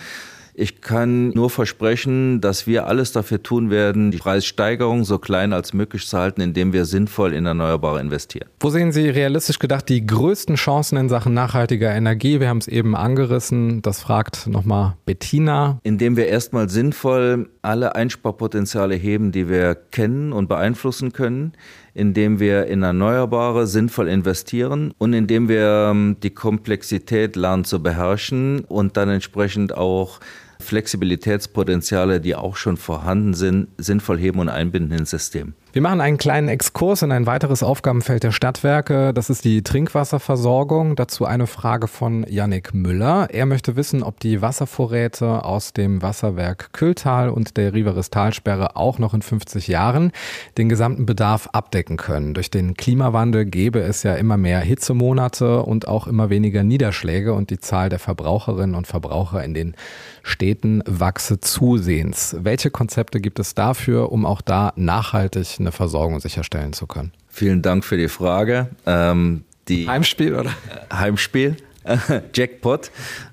Ich 0.58 0.80
kann 0.80 1.28
nur 1.30 1.50
versprechen, 1.50 2.40
dass 2.40 2.66
wir 2.66 2.86
alles 2.86 3.12
dafür 3.12 3.42
tun 3.42 3.68
werden, 3.68 4.10
die 4.10 4.16
Preissteigerung 4.16 5.04
so 5.04 5.18
klein 5.18 5.52
als 5.52 5.74
möglich 5.74 6.06
zu 6.06 6.16
halten, 6.16 6.40
indem 6.40 6.72
wir 6.72 6.86
sinnvoll 6.86 7.34
in 7.34 7.44
Erneuerbare 7.44 8.00
investieren. 8.00 8.48
Wo 8.60 8.70
sehen 8.70 8.90
Sie 8.90 9.10
realistisch 9.10 9.58
gedacht 9.58 9.86
die 9.90 10.06
größten 10.06 10.56
Chancen 10.56 10.96
in 10.96 11.10
Sachen 11.10 11.34
nachhaltiger 11.34 11.94
Energie? 11.94 12.40
Wir 12.40 12.48
haben 12.48 12.56
es 12.56 12.68
eben 12.68 12.96
angerissen. 12.96 13.82
Das 13.82 14.00
fragt 14.00 14.46
nochmal 14.46 14.96
Bettina. 15.04 15.78
Indem 15.82 16.16
wir 16.16 16.26
erstmal 16.26 16.70
sinnvoll 16.70 17.50
alle 17.60 17.94
Einsparpotenziale 17.94 18.94
heben, 18.94 19.32
die 19.32 19.50
wir 19.50 19.74
kennen 19.74 20.32
und 20.32 20.48
beeinflussen 20.48 21.12
können 21.12 21.52
indem 21.96 22.40
wir 22.40 22.66
in 22.66 22.82
Erneuerbare 22.82 23.66
sinnvoll 23.66 24.08
investieren 24.08 24.92
und 24.98 25.14
indem 25.14 25.48
wir 25.48 25.88
ähm, 25.90 26.16
die 26.22 26.28
Komplexität 26.28 27.36
lernen 27.36 27.64
zu 27.64 27.82
beherrschen 27.82 28.60
und 28.66 28.98
dann 28.98 29.08
entsprechend 29.08 29.74
auch 29.74 30.20
Flexibilitätspotenziale, 30.60 32.20
die 32.20 32.34
auch 32.34 32.56
schon 32.56 32.76
vorhanden 32.76 33.34
sind, 33.34 33.68
sinnvoll 33.78 34.18
heben 34.18 34.38
und 34.40 34.48
einbinden 34.48 34.98
ins 34.98 35.10
System. 35.10 35.54
Wir 35.76 35.82
machen 35.82 36.00
einen 36.00 36.16
kleinen 36.16 36.48
Exkurs 36.48 37.02
in 37.02 37.12
ein 37.12 37.26
weiteres 37.26 37.62
Aufgabenfeld 37.62 38.22
der 38.22 38.32
Stadtwerke. 38.32 39.12
Das 39.12 39.28
ist 39.28 39.44
die 39.44 39.62
Trinkwasserversorgung. 39.62 40.96
Dazu 40.96 41.26
eine 41.26 41.46
Frage 41.46 41.86
von 41.86 42.24
Yannick 42.26 42.72
Müller. 42.72 43.28
Er 43.30 43.44
möchte 43.44 43.76
wissen, 43.76 44.02
ob 44.02 44.18
die 44.18 44.40
Wasservorräte 44.40 45.44
aus 45.44 45.74
dem 45.74 46.00
Wasserwerk 46.00 46.72
Kühltal 46.72 47.28
und 47.28 47.58
der 47.58 47.74
Riveris-Talsperre 47.74 48.74
auch 48.74 48.98
noch 48.98 49.12
in 49.12 49.20
50 49.20 49.68
Jahren 49.68 50.12
den 50.56 50.70
gesamten 50.70 51.04
Bedarf 51.04 51.50
abdecken 51.52 51.98
können. 51.98 52.32
Durch 52.32 52.50
den 52.50 52.72
Klimawandel 52.72 53.44
gäbe 53.44 53.80
es 53.80 54.02
ja 54.02 54.14
immer 54.14 54.38
mehr 54.38 54.60
Hitzemonate 54.60 55.62
und 55.62 55.88
auch 55.88 56.06
immer 56.06 56.30
weniger 56.30 56.62
Niederschläge 56.62 57.34
und 57.34 57.50
die 57.50 57.60
Zahl 57.60 57.90
der 57.90 57.98
Verbraucherinnen 57.98 58.76
und 58.76 58.86
Verbraucher 58.86 59.44
in 59.44 59.52
den 59.52 59.74
Städten 60.22 60.82
wachse 60.86 61.38
zusehends. 61.38 62.34
Welche 62.40 62.70
Konzepte 62.70 63.20
gibt 63.20 63.38
es 63.38 63.54
dafür, 63.54 64.10
um 64.10 64.24
auch 64.24 64.40
da 64.40 64.72
nachhaltig 64.76 65.60
eine 65.66 65.72
Versorgung 65.72 66.20
sicherstellen 66.20 66.72
zu 66.72 66.86
können? 66.86 67.12
Vielen 67.28 67.60
Dank 67.60 67.84
für 67.84 67.96
die 67.96 68.08
Frage. 68.08 68.68
Ähm, 68.86 69.44
die 69.68 69.88
Heimspiel 69.88 70.34
oder? 70.34 70.50
Heimspiel. 70.92 71.56
Jackpot. 72.34 72.90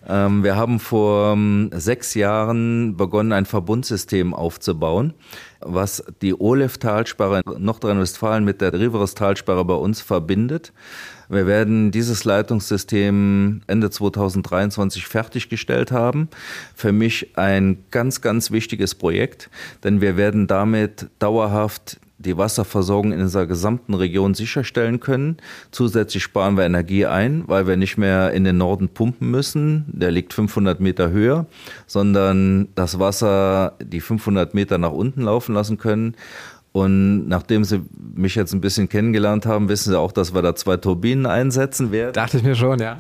Ähm, 0.08 0.44
wir 0.44 0.56
haben 0.56 0.80
vor 0.80 1.34
ähm, 1.34 1.72
sechs 1.74 2.14
Jahren 2.14 2.96
begonnen, 2.98 3.32
ein 3.32 3.46
Verbundsystem 3.46 4.34
aufzubauen, 4.34 5.14
was 5.60 6.04
die 6.22 6.36
Olef-Talsperre 6.36 7.42
Nordrhein-Westfalen 7.58 8.44
mit 8.44 8.62
der 8.62 8.74
Riveres-Talsperre 8.74 9.66
bei 9.66 9.74
uns 9.74 10.02
verbindet. 10.02 10.72
Wir 11.30 11.48
werden 11.48 11.90
dieses 11.90 12.26
Leitungssystem 12.26 13.62
Ende 13.66 13.90
2023 13.90 15.08
fertiggestellt 15.08 15.92
haben. 15.92 16.30
Für 16.76 16.92
mich 16.92 17.38
ein 17.38 17.84
ganz, 17.90 18.22
ganz 18.22 18.52
wichtiges 18.52 18.94
Projekt, 18.94 19.50
denn 19.84 20.00
wir 20.00 20.16
werden 20.16 20.46
damit 20.46 21.08
dauerhaft 21.18 22.00
die 22.26 22.38
Wasserversorgung 22.38 23.12
in 23.14 23.22
unserer 23.22 23.46
gesamten 23.46 23.94
Region 23.94 24.34
sicherstellen 24.34 25.00
können. 25.00 25.38
Zusätzlich 25.72 26.24
sparen 26.24 26.58
wir 26.58 26.66
Energie 26.66 27.06
ein, 27.06 27.44
weil 27.48 27.68
wir 27.68 27.78
nicht 27.78 27.98
mehr 27.98 28.32
in 28.32 28.44
den 28.44 28.58
Norden 28.58 28.90
pumpen 28.90 29.30
müssen. 29.30 29.86
Der 29.88 30.12
liegt 30.12 30.34
500 30.34 30.80
Meter 30.80 31.12
höher, 31.12 31.46
sondern 31.88 32.70
das 32.76 33.00
Wasser 33.00 33.74
die 33.82 34.02
500 34.02 34.54
Meter 34.54 34.78
nach 34.78 34.92
unten 34.92 35.22
laufen 35.22 35.54
lassen 35.54 35.78
können. 35.78 36.16
Und 36.74 37.28
nachdem 37.28 37.64
Sie 37.64 37.84
mich 38.16 38.34
jetzt 38.34 38.52
ein 38.52 38.60
bisschen 38.60 38.90
kennengelernt 38.90 39.46
haben, 39.46 39.70
wissen 39.70 39.92
Sie 39.92 39.98
auch, 39.98 40.12
dass 40.12 40.34
wir 40.34 40.42
da 40.42 40.56
zwei 40.56 40.76
Turbinen 40.76 41.28
einsetzen 41.28 41.92
werden. 41.92 42.14
Dachte 42.14 42.38
ich 42.38 42.44
mir 42.44 42.56
schon, 42.56 42.80
ja. 42.80 42.98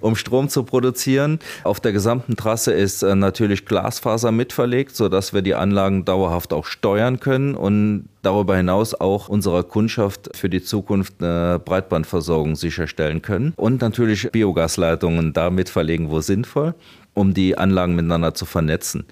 Um 0.00 0.16
Strom 0.16 0.48
zu 0.48 0.64
produzieren. 0.64 1.38
Auf 1.62 1.78
der 1.78 1.92
gesamten 1.92 2.34
Trasse 2.34 2.72
ist 2.72 3.04
äh, 3.04 3.14
natürlich 3.14 3.66
Glasfaser 3.66 4.32
mitverlegt, 4.32 4.96
sodass 4.96 5.32
wir 5.32 5.42
die 5.42 5.54
Anlagen 5.54 6.04
dauerhaft 6.04 6.52
auch 6.52 6.66
steuern 6.66 7.20
können 7.20 7.54
und 7.54 8.08
darüber 8.22 8.56
hinaus 8.56 8.94
auch 8.94 9.28
unserer 9.28 9.62
Kundschaft 9.62 10.30
für 10.34 10.48
die 10.48 10.62
Zukunft 10.62 11.22
eine 11.22 11.60
Breitbandversorgung 11.64 12.56
sicherstellen 12.56 13.22
können. 13.22 13.52
Und 13.56 13.80
natürlich 13.80 14.32
Biogasleitungen 14.32 15.32
da 15.32 15.50
mitverlegen, 15.50 16.10
wo 16.10 16.20
sinnvoll, 16.20 16.74
um 17.12 17.32
die 17.32 17.56
Anlagen 17.56 17.94
miteinander 17.94 18.34
zu 18.34 18.44
vernetzen. 18.44 19.04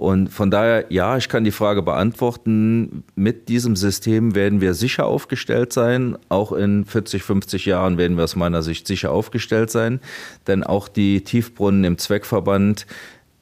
Und 0.00 0.28
von 0.28 0.50
daher, 0.50 0.86
ja, 0.88 1.18
ich 1.18 1.28
kann 1.28 1.44
die 1.44 1.50
Frage 1.50 1.82
beantworten. 1.82 3.04
Mit 3.16 3.50
diesem 3.50 3.76
System 3.76 4.34
werden 4.34 4.62
wir 4.62 4.72
sicher 4.72 5.04
aufgestellt 5.04 5.74
sein. 5.74 6.16
Auch 6.30 6.52
in 6.52 6.86
40, 6.86 7.22
50 7.22 7.66
Jahren 7.66 7.98
werden 7.98 8.16
wir 8.16 8.24
aus 8.24 8.34
meiner 8.34 8.62
Sicht 8.62 8.86
sicher 8.86 9.10
aufgestellt 9.10 9.70
sein. 9.70 10.00
Denn 10.46 10.64
auch 10.64 10.88
die 10.88 11.22
Tiefbrunnen 11.22 11.84
im 11.84 11.98
Zweckverband 11.98 12.86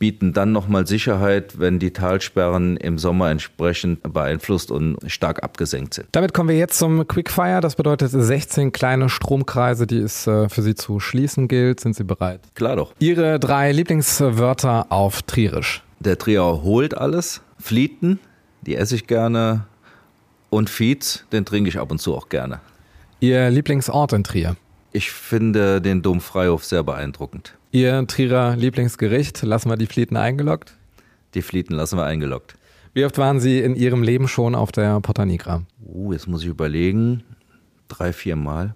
bieten 0.00 0.32
dann 0.32 0.50
nochmal 0.50 0.84
Sicherheit, 0.84 1.60
wenn 1.60 1.78
die 1.78 1.92
Talsperren 1.92 2.76
im 2.76 2.98
Sommer 2.98 3.30
entsprechend 3.30 4.12
beeinflusst 4.12 4.72
und 4.72 4.98
stark 5.06 5.44
abgesenkt 5.44 5.94
sind. 5.94 6.08
Damit 6.10 6.34
kommen 6.34 6.48
wir 6.48 6.58
jetzt 6.58 6.76
zum 6.76 7.06
Quickfire. 7.06 7.60
Das 7.60 7.76
bedeutet 7.76 8.10
16 8.10 8.72
kleine 8.72 9.08
Stromkreise, 9.08 9.86
die 9.86 9.98
es 9.98 10.26
äh, 10.26 10.48
für 10.48 10.62
Sie 10.62 10.74
zu 10.74 10.98
schließen 10.98 11.46
gilt. 11.46 11.78
Sind 11.78 11.94
Sie 11.94 12.02
bereit? 12.02 12.40
Klar 12.56 12.74
doch. 12.74 12.94
Ihre 12.98 13.38
drei 13.38 13.70
Lieblingswörter 13.70 14.86
auf 14.90 15.22
Trierisch. 15.22 15.84
Der 16.00 16.16
Trier 16.16 16.42
holt 16.62 16.96
alles. 16.96 17.42
Flieten, 17.58 18.20
die 18.62 18.76
esse 18.76 18.94
ich 18.94 19.06
gerne. 19.06 19.66
Und 20.50 20.70
Fietz, 20.70 21.24
den 21.32 21.44
trinke 21.44 21.68
ich 21.68 21.78
ab 21.78 21.90
und 21.90 21.98
zu 21.98 22.14
auch 22.14 22.28
gerne. 22.28 22.60
Ihr 23.20 23.50
Lieblingsort 23.50 24.12
in 24.12 24.24
Trier? 24.24 24.56
Ich 24.92 25.10
finde 25.10 25.82
den 25.82 26.02
Dom 26.02 26.20
Freihof 26.20 26.64
sehr 26.64 26.82
beeindruckend. 26.82 27.54
Ihr 27.72 28.06
Trierer 28.06 28.56
Lieblingsgericht? 28.56 29.42
Lassen 29.42 29.68
wir 29.68 29.76
die 29.76 29.86
Flieten 29.86 30.16
eingeloggt? 30.16 30.74
Die 31.34 31.42
Flieten 31.42 31.74
lassen 31.74 31.98
wir 31.98 32.04
eingeloggt. 32.04 32.54
Wie 32.94 33.04
oft 33.04 33.18
waren 33.18 33.40
Sie 33.40 33.60
in 33.60 33.74
Ihrem 33.74 34.02
Leben 34.02 34.28
schon 34.28 34.54
auf 34.54 34.72
der 34.72 35.00
Porta 35.00 35.26
Nigra? 35.26 35.62
Uh, 35.84 36.12
jetzt 36.12 36.26
muss 36.26 36.42
ich 36.42 36.48
überlegen. 36.48 37.22
Drei, 37.88 38.12
vier 38.12 38.36
Mal. 38.36 38.74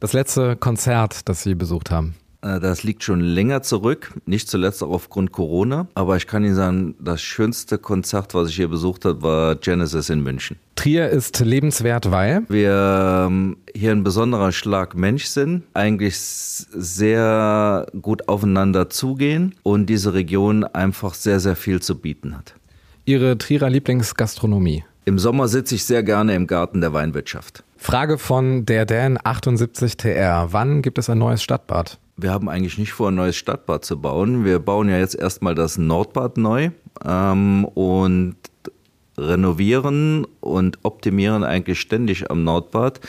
Das 0.00 0.12
letzte 0.12 0.56
Konzert, 0.56 1.28
das 1.28 1.42
Sie 1.42 1.54
besucht 1.54 1.90
haben? 1.90 2.14
Äh, 2.46 2.60
das 2.60 2.82
liegt 2.82 3.02
schon 3.02 3.20
länger 3.20 3.62
zurück, 3.62 4.12
nicht 4.26 4.48
zuletzt 4.48 4.82
auch 4.82 4.90
aufgrund 4.90 5.32
Corona. 5.32 5.88
Aber 5.94 6.16
ich 6.16 6.26
kann 6.26 6.44
Ihnen 6.44 6.54
sagen, 6.54 6.94
das 7.00 7.20
schönste 7.20 7.78
Konzert, 7.78 8.34
was 8.34 8.50
ich 8.50 8.56
hier 8.56 8.68
besucht 8.68 9.04
habe, 9.04 9.22
war 9.22 9.56
Genesis 9.56 10.10
in 10.10 10.22
München. 10.22 10.56
Trier 10.76 11.08
ist 11.08 11.40
lebenswert, 11.40 12.10
weil 12.10 12.42
wir 12.48 13.26
ähm, 13.28 13.56
hier 13.74 13.92
ein 13.92 14.04
besonderer 14.04 14.52
Schlag 14.52 14.94
Mensch 14.94 15.24
sind, 15.24 15.64
eigentlich 15.74 16.16
sehr 16.18 17.86
gut 18.00 18.28
aufeinander 18.28 18.90
zugehen 18.90 19.54
und 19.62 19.86
diese 19.86 20.14
Region 20.14 20.64
einfach 20.64 21.14
sehr, 21.14 21.40
sehr 21.40 21.56
viel 21.56 21.80
zu 21.80 21.98
bieten 21.98 22.36
hat. 22.36 22.54
Ihre 23.04 23.38
Trierer 23.38 23.70
Lieblingsgastronomie? 23.70 24.84
Im 25.04 25.18
Sommer 25.18 25.48
sitze 25.48 25.76
ich 25.76 25.84
sehr 25.84 26.02
gerne 26.02 26.34
im 26.34 26.46
Garten 26.46 26.80
der 26.80 26.92
Weinwirtschaft. 26.92 27.62
Frage 27.76 28.18
von 28.18 28.66
der 28.66 28.86
Dan 28.86 29.18
78 29.22 29.96
TR. 29.96 30.48
Wann 30.50 30.82
gibt 30.82 30.98
es 30.98 31.10
ein 31.10 31.18
neues 31.18 31.42
Stadtbad? 31.42 31.98
Wir 32.16 32.32
haben 32.32 32.48
eigentlich 32.48 32.78
nicht 32.78 32.92
vor, 32.92 33.10
ein 33.10 33.14
neues 33.14 33.36
Stadtbad 33.36 33.84
zu 33.84 34.00
bauen. 34.00 34.44
Wir 34.44 34.58
bauen 34.58 34.88
ja 34.88 34.98
jetzt 34.98 35.14
erstmal 35.14 35.54
das 35.54 35.76
Nordbad 35.76 36.38
neu 36.38 36.70
ähm, 37.04 37.64
und 37.66 38.36
renovieren 39.18 40.26
und 40.40 40.78
optimieren 40.82 41.44
eigentlich 41.44 41.80
ständig 41.80 42.30
am 42.30 42.44
Nordbad, 42.44 43.00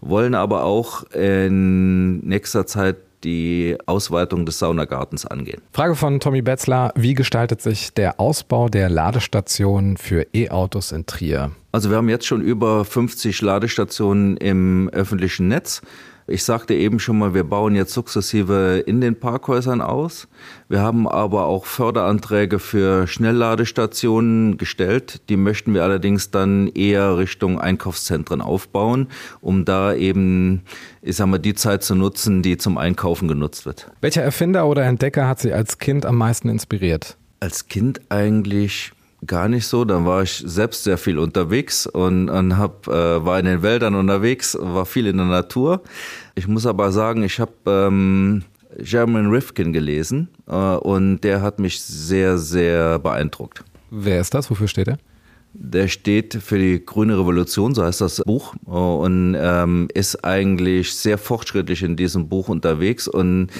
wollen 0.00 0.34
aber 0.34 0.64
auch 0.64 1.04
in 1.10 2.20
nächster 2.20 2.66
Zeit 2.66 2.96
die 3.24 3.76
Ausweitung 3.86 4.46
des 4.46 4.58
Saunagartens 4.58 5.26
angehen. 5.26 5.62
Frage 5.72 5.96
von 5.96 6.20
Tommy 6.20 6.42
Betzler. 6.42 6.92
Wie 6.94 7.14
gestaltet 7.14 7.62
sich 7.62 7.92
der 7.92 8.20
Ausbau 8.20 8.68
der 8.68 8.88
Ladestationen 8.88 9.96
für 9.96 10.26
E-Autos 10.34 10.92
in 10.92 11.06
Trier? 11.06 11.50
Also 11.72 11.90
wir 11.90 11.96
haben 11.96 12.08
jetzt 12.08 12.26
schon 12.26 12.40
über 12.40 12.84
50 12.84 13.42
Ladestationen 13.42 14.36
im 14.36 14.88
öffentlichen 14.90 15.48
Netz. 15.48 15.82
Ich 16.26 16.42
sagte 16.42 16.72
eben 16.72 17.00
schon 17.00 17.18
mal, 17.18 17.34
wir 17.34 17.44
bauen 17.44 17.74
jetzt 17.74 17.92
sukzessive 17.92 18.82
in 18.86 19.02
den 19.02 19.14
Parkhäusern 19.20 19.82
aus. 19.82 20.26
Wir 20.70 20.80
haben 20.80 21.06
aber 21.06 21.44
auch 21.44 21.66
Förderanträge 21.66 22.58
für 22.58 23.06
Schnellladestationen 23.06 24.56
gestellt. 24.56 25.20
Die 25.28 25.36
möchten 25.36 25.74
wir 25.74 25.82
allerdings 25.82 26.30
dann 26.30 26.68
eher 26.68 27.18
Richtung 27.18 27.60
Einkaufszentren 27.60 28.40
aufbauen, 28.40 29.08
um 29.42 29.66
da 29.66 29.92
eben, 29.94 30.62
ich 31.02 31.16
sag 31.16 31.26
mal, 31.26 31.38
die 31.38 31.54
Zeit 31.54 31.82
zu 31.82 31.94
nutzen, 31.94 32.40
die 32.40 32.56
zum 32.56 32.78
Einkaufen 32.78 33.28
genutzt 33.28 33.66
wird. 33.66 33.90
Welcher 34.00 34.22
Erfinder 34.22 34.66
oder 34.66 34.84
Entdecker 34.84 35.28
hat 35.28 35.40
Sie 35.40 35.52
als 35.52 35.78
Kind 35.78 36.06
am 36.06 36.16
meisten 36.16 36.48
inspiriert? 36.48 37.18
Als 37.40 37.68
Kind 37.68 38.00
eigentlich 38.08 38.92
gar 39.26 39.48
nicht 39.48 39.66
so. 39.66 39.84
Dann 39.84 40.04
war 40.04 40.22
ich 40.22 40.42
selbst 40.44 40.84
sehr 40.84 40.98
viel 40.98 41.18
unterwegs 41.18 41.86
und, 41.86 42.28
und 42.28 42.58
hab, 42.58 42.86
äh, 42.88 43.24
war 43.24 43.38
in 43.38 43.46
den 43.46 43.62
Wäldern 43.62 43.94
unterwegs, 43.94 44.56
war 44.60 44.86
viel 44.86 45.06
in 45.06 45.16
der 45.16 45.26
Natur. 45.26 45.82
Ich 46.34 46.48
muss 46.48 46.66
aber 46.66 46.92
sagen, 46.92 47.22
ich 47.22 47.40
habe 47.40 47.52
ähm, 47.66 48.44
German 48.78 49.30
Rifkin 49.30 49.72
gelesen 49.72 50.28
äh, 50.46 50.54
und 50.54 51.20
der 51.20 51.42
hat 51.42 51.58
mich 51.58 51.80
sehr, 51.80 52.38
sehr 52.38 52.98
beeindruckt. 52.98 53.64
Wer 53.90 54.20
ist 54.20 54.34
das? 54.34 54.50
Wofür 54.50 54.68
steht 54.68 54.88
er? 54.88 54.98
Der 55.56 55.86
steht 55.86 56.34
für 56.34 56.58
die 56.58 56.84
grüne 56.84 57.16
Revolution, 57.16 57.76
so 57.76 57.84
heißt 57.84 58.00
das 58.00 58.20
Buch, 58.24 58.56
und 58.64 59.36
ähm, 59.38 59.86
ist 59.94 60.24
eigentlich 60.24 60.92
sehr 60.92 61.16
fortschrittlich 61.16 61.84
in 61.84 61.94
diesem 61.94 62.28
Buch 62.28 62.48
unterwegs 62.48 63.06
und 63.06 63.50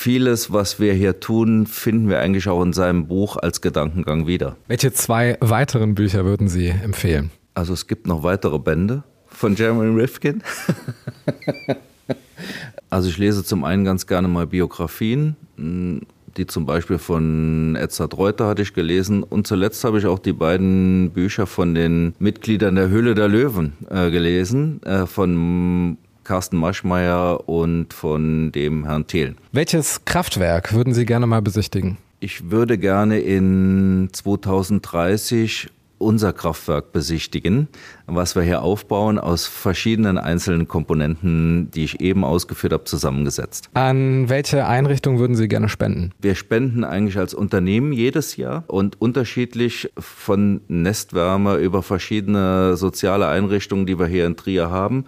Vieles, 0.00 0.52
was 0.52 0.78
wir 0.78 0.94
hier 0.94 1.18
tun, 1.18 1.66
finden 1.66 2.08
wir 2.08 2.20
eigentlich 2.20 2.48
auch 2.48 2.62
in 2.62 2.72
seinem 2.72 3.08
Buch 3.08 3.36
als 3.36 3.60
Gedankengang 3.60 4.28
wieder. 4.28 4.56
Welche 4.68 4.92
zwei 4.92 5.36
weiteren 5.40 5.96
Bücher 5.96 6.24
würden 6.24 6.46
Sie 6.46 6.68
empfehlen? 6.68 7.32
Also 7.54 7.72
es 7.72 7.88
gibt 7.88 8.06
noch 8.06 8.22
weitere 8.22 8.60
Bände 8.60 9.02
von 9.26 9.56
Jeremy 9.56 10.00
Rifkin. 10.00 10.44
also 12.90 13.08
ich 13.08 13.18
lese 13.18 13.42
zum 13.42 13.64
einen 13.64 13.84
ganz 13.84 14.06
gerne 14.06 14.28
mal 14.28 14.46
Biografien, 14.46 15.34
die 15.56 16.46
zum 16.46 16.64
Beispiel 16.64 16.98
von 16.98 17.74
Edzard 17.74 18.16
Reuter 18.16 18.46
hatte 18.46 18.62
ich 18.62 18.74
gelesen 18.74 19.24
und 19.24 19.48
zuletzt 19.48 19.82
habe 19.82 19.98
ich 19.98 20.06
auch 20.06 20.20
die 20.20 20.32
beiden 20.32 21.10
Bücher 21.10 21.48
von 21.48 21.74
den 21.74 22.14
Mitgliedern 22.20 22.76
der 22.76 22.88
Höhle 22.88 23.16
der 23.16 23.26
Löwen 23.26 23.72
äh, 23.90 24.12
gelesen, 24.12 24.80
äh, 24.84 25.06
von 25.06 25.98
Carsten 26.28 26.58
Maschmeyer 26.58 27.48
und 27.48 27.94
von 27.94 28.52
dem 28.52 28.84
Herrn 28.84 29.06
Thelen. 29.06 29.38
Welches 29.50 30.04
Kraftwerk 30.04 30.74
würden 30.74 30.92
Sie 30.92 31.06
gerne 31.06 31.26
mal 31.26 31.40
besichtigen? 31.40 31.96
Ich 32.20 32.50
würde 32.50 32.76
gerne 32.76 33.18
in 33.18 34.10
2030 34.12 35.70
unser 35.98 36.32
Kraftwerk 36.32 36.92
besichtigen, 36.92 37.68
was 38.06 38.36
wir 38.36 38.42
hier 38.42 38.62
aufbauen, 38.62 39.18
aus 39.18 39.46
verschiedenen 39.46 40.18
einzelnen 40.18 40.68
Komponenten, 40.68 41.70
die 41.70 41.84
ich 41.84 42.00
eben 42.00 42.24
ausgeführt 42.24 42.72
habe, 42.72 42.84
zusammengesetzt. 42.84 43.68
An 43.74 44.28
welche 44.28 44.66
Einrichtung 44.66 45.18
würden 45.18 45.36
Sie 45.36 45.48
gerne 45.48 45.68
spenden? 45.68 46.12
Wir 46.20 46.34
spenden 46.34 46.84
eigentlich 46.84 47.18
als 47.18 47.34
Unternehmen 47.34 47.92
jedes 47.92 48.36
Jahr 48.36 48.64
und 48.66 49.00
unterschiedlich 49.00 49.90
von 49.98 50.60
Nestwärme 50.68 51.56
über 51.56 51.82
verschiedene 51.82 52.76
soziale 52.76 53.28
Einrichtungen, 53.28 53.86
die 53.86 53.98
wir 53.98 54.06
hier 54.06 54.26
in 54.26 54.36
Trier 54.36 54.70
haben. 54.70 55.04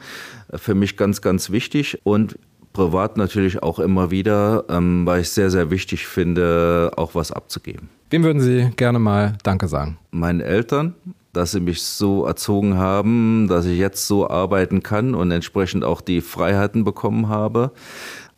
Für 0.54 0.74
mich 0.74 0.96
ganz, 0.96 1.22
ganz 1.22 1.50
wichtig 1.50 2.00
und 2.02 2.36
privat 2.72 3.16
natürlich 3.16 3.62
auch 3.62 3.78
immer 3.78 4.10
wieder, 4.10 4.64
ähm, 4.68 5.04
weil 5.06 5.22
ich 5.22 5.30
sehr, 5.30 5.50
sehr 5.50 5.70
wichtig 5.70 6.06
finde, 6.06 6.92
auch 6.96 7.14
was 7.14 7.32
abzugeben. 7.32 7.88
Wem 8.10 8.24
würden 8.24 8.40
Sie 8.40 8.70
gerne 8.76 8.98
mal 8.98 9.34
Danke 9.42 9.68
sagen? 9.68 9.98
Meinen 10.10 10.40
Eltern, 10.40 10.94
dass 11.32 11.52
sie 11.52 11.60
mich 11.60 11.82
so 11.82 12.24
erzogen 12.24 12.76
haben, 12.76 13.46
dass 13.48 13.66
ich 13.66 13.78
jetzt 13.78 14.06
so 14.06 14.28
arbeiten 14.28 14.82
kann 14.82 15.14
und 15.14 15.30
entsprechend 15.30 15.84
auch 15.84 16.00
die 16.00 16.20
Freiheiten 16.20 16.84
bekommen 16.84 17.28
habe. 17.28 17.72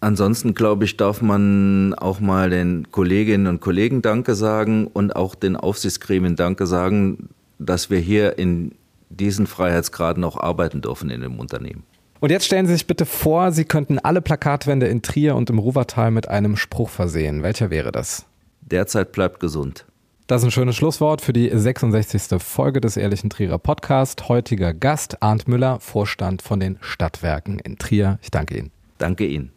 Ansonsten 0.00 0.54
glaube 0.54 0.84
ich, 0.84 0.96
darf 0.96 1.22
man 1.22 1.94
auch 1.94 2.20
mal 2.20 2.50
den 2.50 2.90
Kolleginnen 2.90 3.46
und 3.46 3.60
Kollegen 3.60 4.02
Danke 4.02 4.34
sagen 4.34 4.88
und 4.88 5.14
auch 5.14 5.34
den 5.34 5.56
Aufsichtsgremien 5.56 6.36
Danke 6.36 6.66
sagen, 6.66 7.28
dass 7.58 7.88
wir 7.88 7.98
hier 7.98 8.36
in 8.36 8.72
diesen 9.10 9.46
Freiheitsgraden 9.46 10.24
auch 10.24 10.36
arbeiten 10.36 10.80
dürfen 10.80 11.08
in 11.08 11.20
dem 11.20 11.38
Unternehmen. 11.38 11.84
Und 12.22 12.30
jetzt 12.30 12.46
stellen 12.46 12.66
Sie 12.68 12.74
sich 12.74 12.86
bitte 12.86 13.04
vor, 13.04 13.50
Sie 13.50 13.64
könnten 13.64 13.98
alle 13.98 14.22
Plakatwände 14.22 14.86
in 14.86 15.02
Trier 15.02 15.34
und 15.34 15.50
im 15.50 15.58
Ruwertal 15.58 16.12
mit 16.12 16.28
einem 16.28 16.56
Spruch 16.56 16.88
versehen. 16.88 17.42
Welcher 17.42 17.68
wäre 17.70 17.90
das? 17.90 18.26
Derzeit 18.60 19.10
bleibt 19.10 19.40
gesund. 19.40 19.86
Das 20.28 20.42
ist 20.42 20.46
ein 20.46 20.50
schönes 20.52 20.76
Schlusswort 20.76 21.20
für 21.20 21.32
die 21.32 21.50
66. 21.52 22.40
Folge 22.40 22.80
des 22.80 22.96
Ehrlichen 22.96 23.28
Trierer 23.28 23.58
Podcast. 23.58 24.28
Heutiger 24.28 24.72
Gast 24.72 25.20
Arndt 25.20 25.48
Müller, 25.48 25.80
Vorstand 25.80 26.42
von 26.42 26.60
den 26.60 26.78
Stadtwerken 26.80 27.58
in 27.58 27.76
Trier. 27.76 28.20
Ich 28.22 28.30
danke 28.30 28.56
Ihnen. 28.56 28.70
Danke 28.98 29.26
Ihnen. 29.26 29.50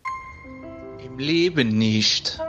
Im 1.05 1.20
Leben 1.20 1.68
nicht. 1.78 2.41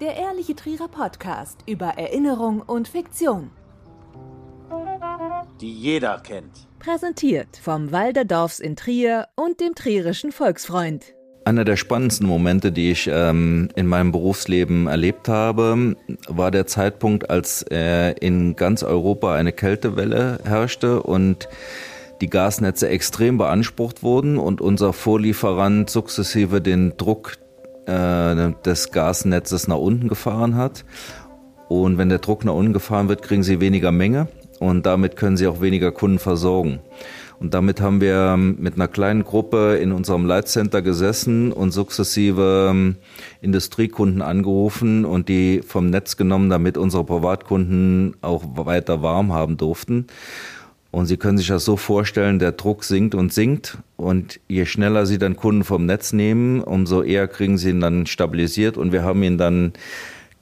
Der 0.00 0.16
Ehrliche 0.16 0.56
Trierer 0.56 0.88
Podcast 0.88 1.60
über 1.64 1.90
Erinnerung 1.90 2.60
und 2.60 2.88
Fiktion. 2.88 3.52
Die 5.60 5.72
jeder 5.72 6.20
kennt. 6.20 6.68
Präsentiert 6.78 7.56
vom 7.60 7.90
Walderdorfs 7.90 8.60
in 8.60 8.76
Trier 8.76 9.26
und 9.34 9.58
dem 9.58 9.74
Trierischen 9.74 10.30
Volksfreund. 10.30 11.14
Einer 11.44 11.64
der 11.64 11.76
spannendsten 11.76 12.28
Momente, 12.28 12.70
die 12.70 12.92
ich 12.92 13.10
ähm, 13.12 13.68
in 13.74 13.88
meinem 13.88 14.12
Berufsleben 14.12 14.86
erlebt 14.86 15.28
habe, 15.28 15.96
war 16.28 16.52
der 16.52 16.68
Zeitpunkt, 16.68 17.28
als 17.30 17.64
äh, 17.72 18.12
in 18.20 18.54
ganz 18.54 18.84
Europa 18.84 19.34
eine 19.34 19.52
Kältewelle 19.52 20.38
herrschte 20.44 21.02
und 21.02 21.48
die 22.20 22.30
Gasnetze 22.30 22.88
extrem 22.88 23.38
beansprucht 23.38 24.04
wurden 24.04 24.38
und 24.38 24.60
unser 24.60 24.92
Vorlieferant 24.92 25.90
sukzessive 25.90 26.60
den 26.60 26.96
Druck 26.96 27.36
äh, 27.86 28.52
des 28.64 28.92
Gasnetzes 28.92 29.66
nach 29.66 29.78
unten 29.78 30.08
gefahren 30.08 30.54
hat. 30.54 30.84
Und 31.68 31.98
wenn 31.98 32.10
der 32.10 32.18
Druck 32.18 32.44
nach 32.44 32.54
unten 32.54 32.72
gefahren 32.72 33.08
wird, 33.08 33.22
kriegen 33.22 33.42
sie 33.42 33.60
weniger 33.60 33.90
Menge 33.90 34.28
und 34.60 34.86
damit 34.86 35.16
können 35.16 35.36
sie 35.36 35.46
auch 35.46 35.60
weniger 35.60 35.92
Kunden 35.92 36.18
versorgen. 36.18 36.80
Und 37.40 37.54
damit 37.54 37.80
haben 37.80 38.00
wir 38.00 38.36
mit 38.36 38.74
einer 38.74 38.88
kleinen 38.88 39.22
Gruppe 39.22 39.76
in 39.76 39.92
unserem 39.92 40.26
Leitcenter 40.26 40.82
gesessen 40.82 41.52
und 41.52 41.70
sukzessive 41.70 42.68
ähm, 42.70 42.96
Industriekunden 43.40 44.22
angerufen 44.22 45.04
und 45.04 45.28
die 45.28 45.62
vom 45.64 45.88
Netz 45.88 46.16
genommen, 46.16 46.50
damit 46.50 46.76
unsere 46.76 47.04
Privatkunden 47.04 48.16
auch 48.22 48.42
weiter 48.56 49.02
warm 49.02 49.32
haben 49.32 49.56
durften. 49.56 50.06
Und 50.90 51.06
Sie 51.06 51.16
können 51.16 51.38
sich 51.38 51.48
das 51.48 51.64
so 51.64 51.76
vorstellen, 51.76 52.38
der 52.38 52.52
Druck 52.52 52.82
sinkt 52.82 53.14
und 53.14 53.32
sinkt. 53.32 53.78
Und 53.96 54.40
je 54.48 54.64
schneller 54.64 55.06
Sie 55.06 55.18
dann 55.18 55.36
Kunden 55.36 55.62
vom 55.62 55.86
Netz 55.86 56.12
nehmen, 56.12 56.62
umso 56.62 57.02
eher 57.02 57.28
kriegen 57.28 57.58
Sie 57.58 57.70
ihn 57.70 57.80
dann 57.80 58.06
stabilisiert. 58.06 58.76
Und 58.76 58.90
wir 58.90 59.02
haben 59.02 59.22
ihn 59.22 59.38
dann 59.38 59.74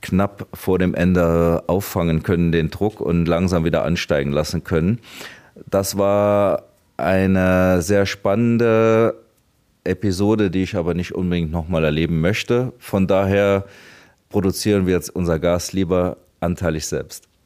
knapp 0.07 0.47
vor 0.55 0.79
dem 0.79 0.95
Ende 0.95 1.65
auffangen 1.67 2.23
können, 2.23 2.53
den 2.53 2.71
Druck 2.71 3.01
und 3.01 3.27
langsam 3.27 3.65
wieder 3.65 3.85
ansteigen 3.85 4.33
lassen 4.33 4.65
können. 4.65 5.01
Das 5.69 5.99
war 5.99 6.65
eine 6.97 7.83
sehr 7.83 8.07
spannende 8.07 9.15
Episode, 9.85 10.51
die 10.51 10.63
ich 10.63 10.77
aber 10.77 10.95
nicht 10.95 11.15
unbedingt 11.15 11.51
nochmal 11.51 11.85
erleben 11.85 12.21
möchte. 12.21 12.73
Von 12.79 13.07
daher 13.07 13.65
produzieren 14.29 14.87
wir 14.87 14.95
jetzt 14.95 15.11
unser 15.15 15.39
Gas 15.39 15.73
lieber 15.73 16.17
anteilig 16.41 16.87
selbst. 16.87 17.26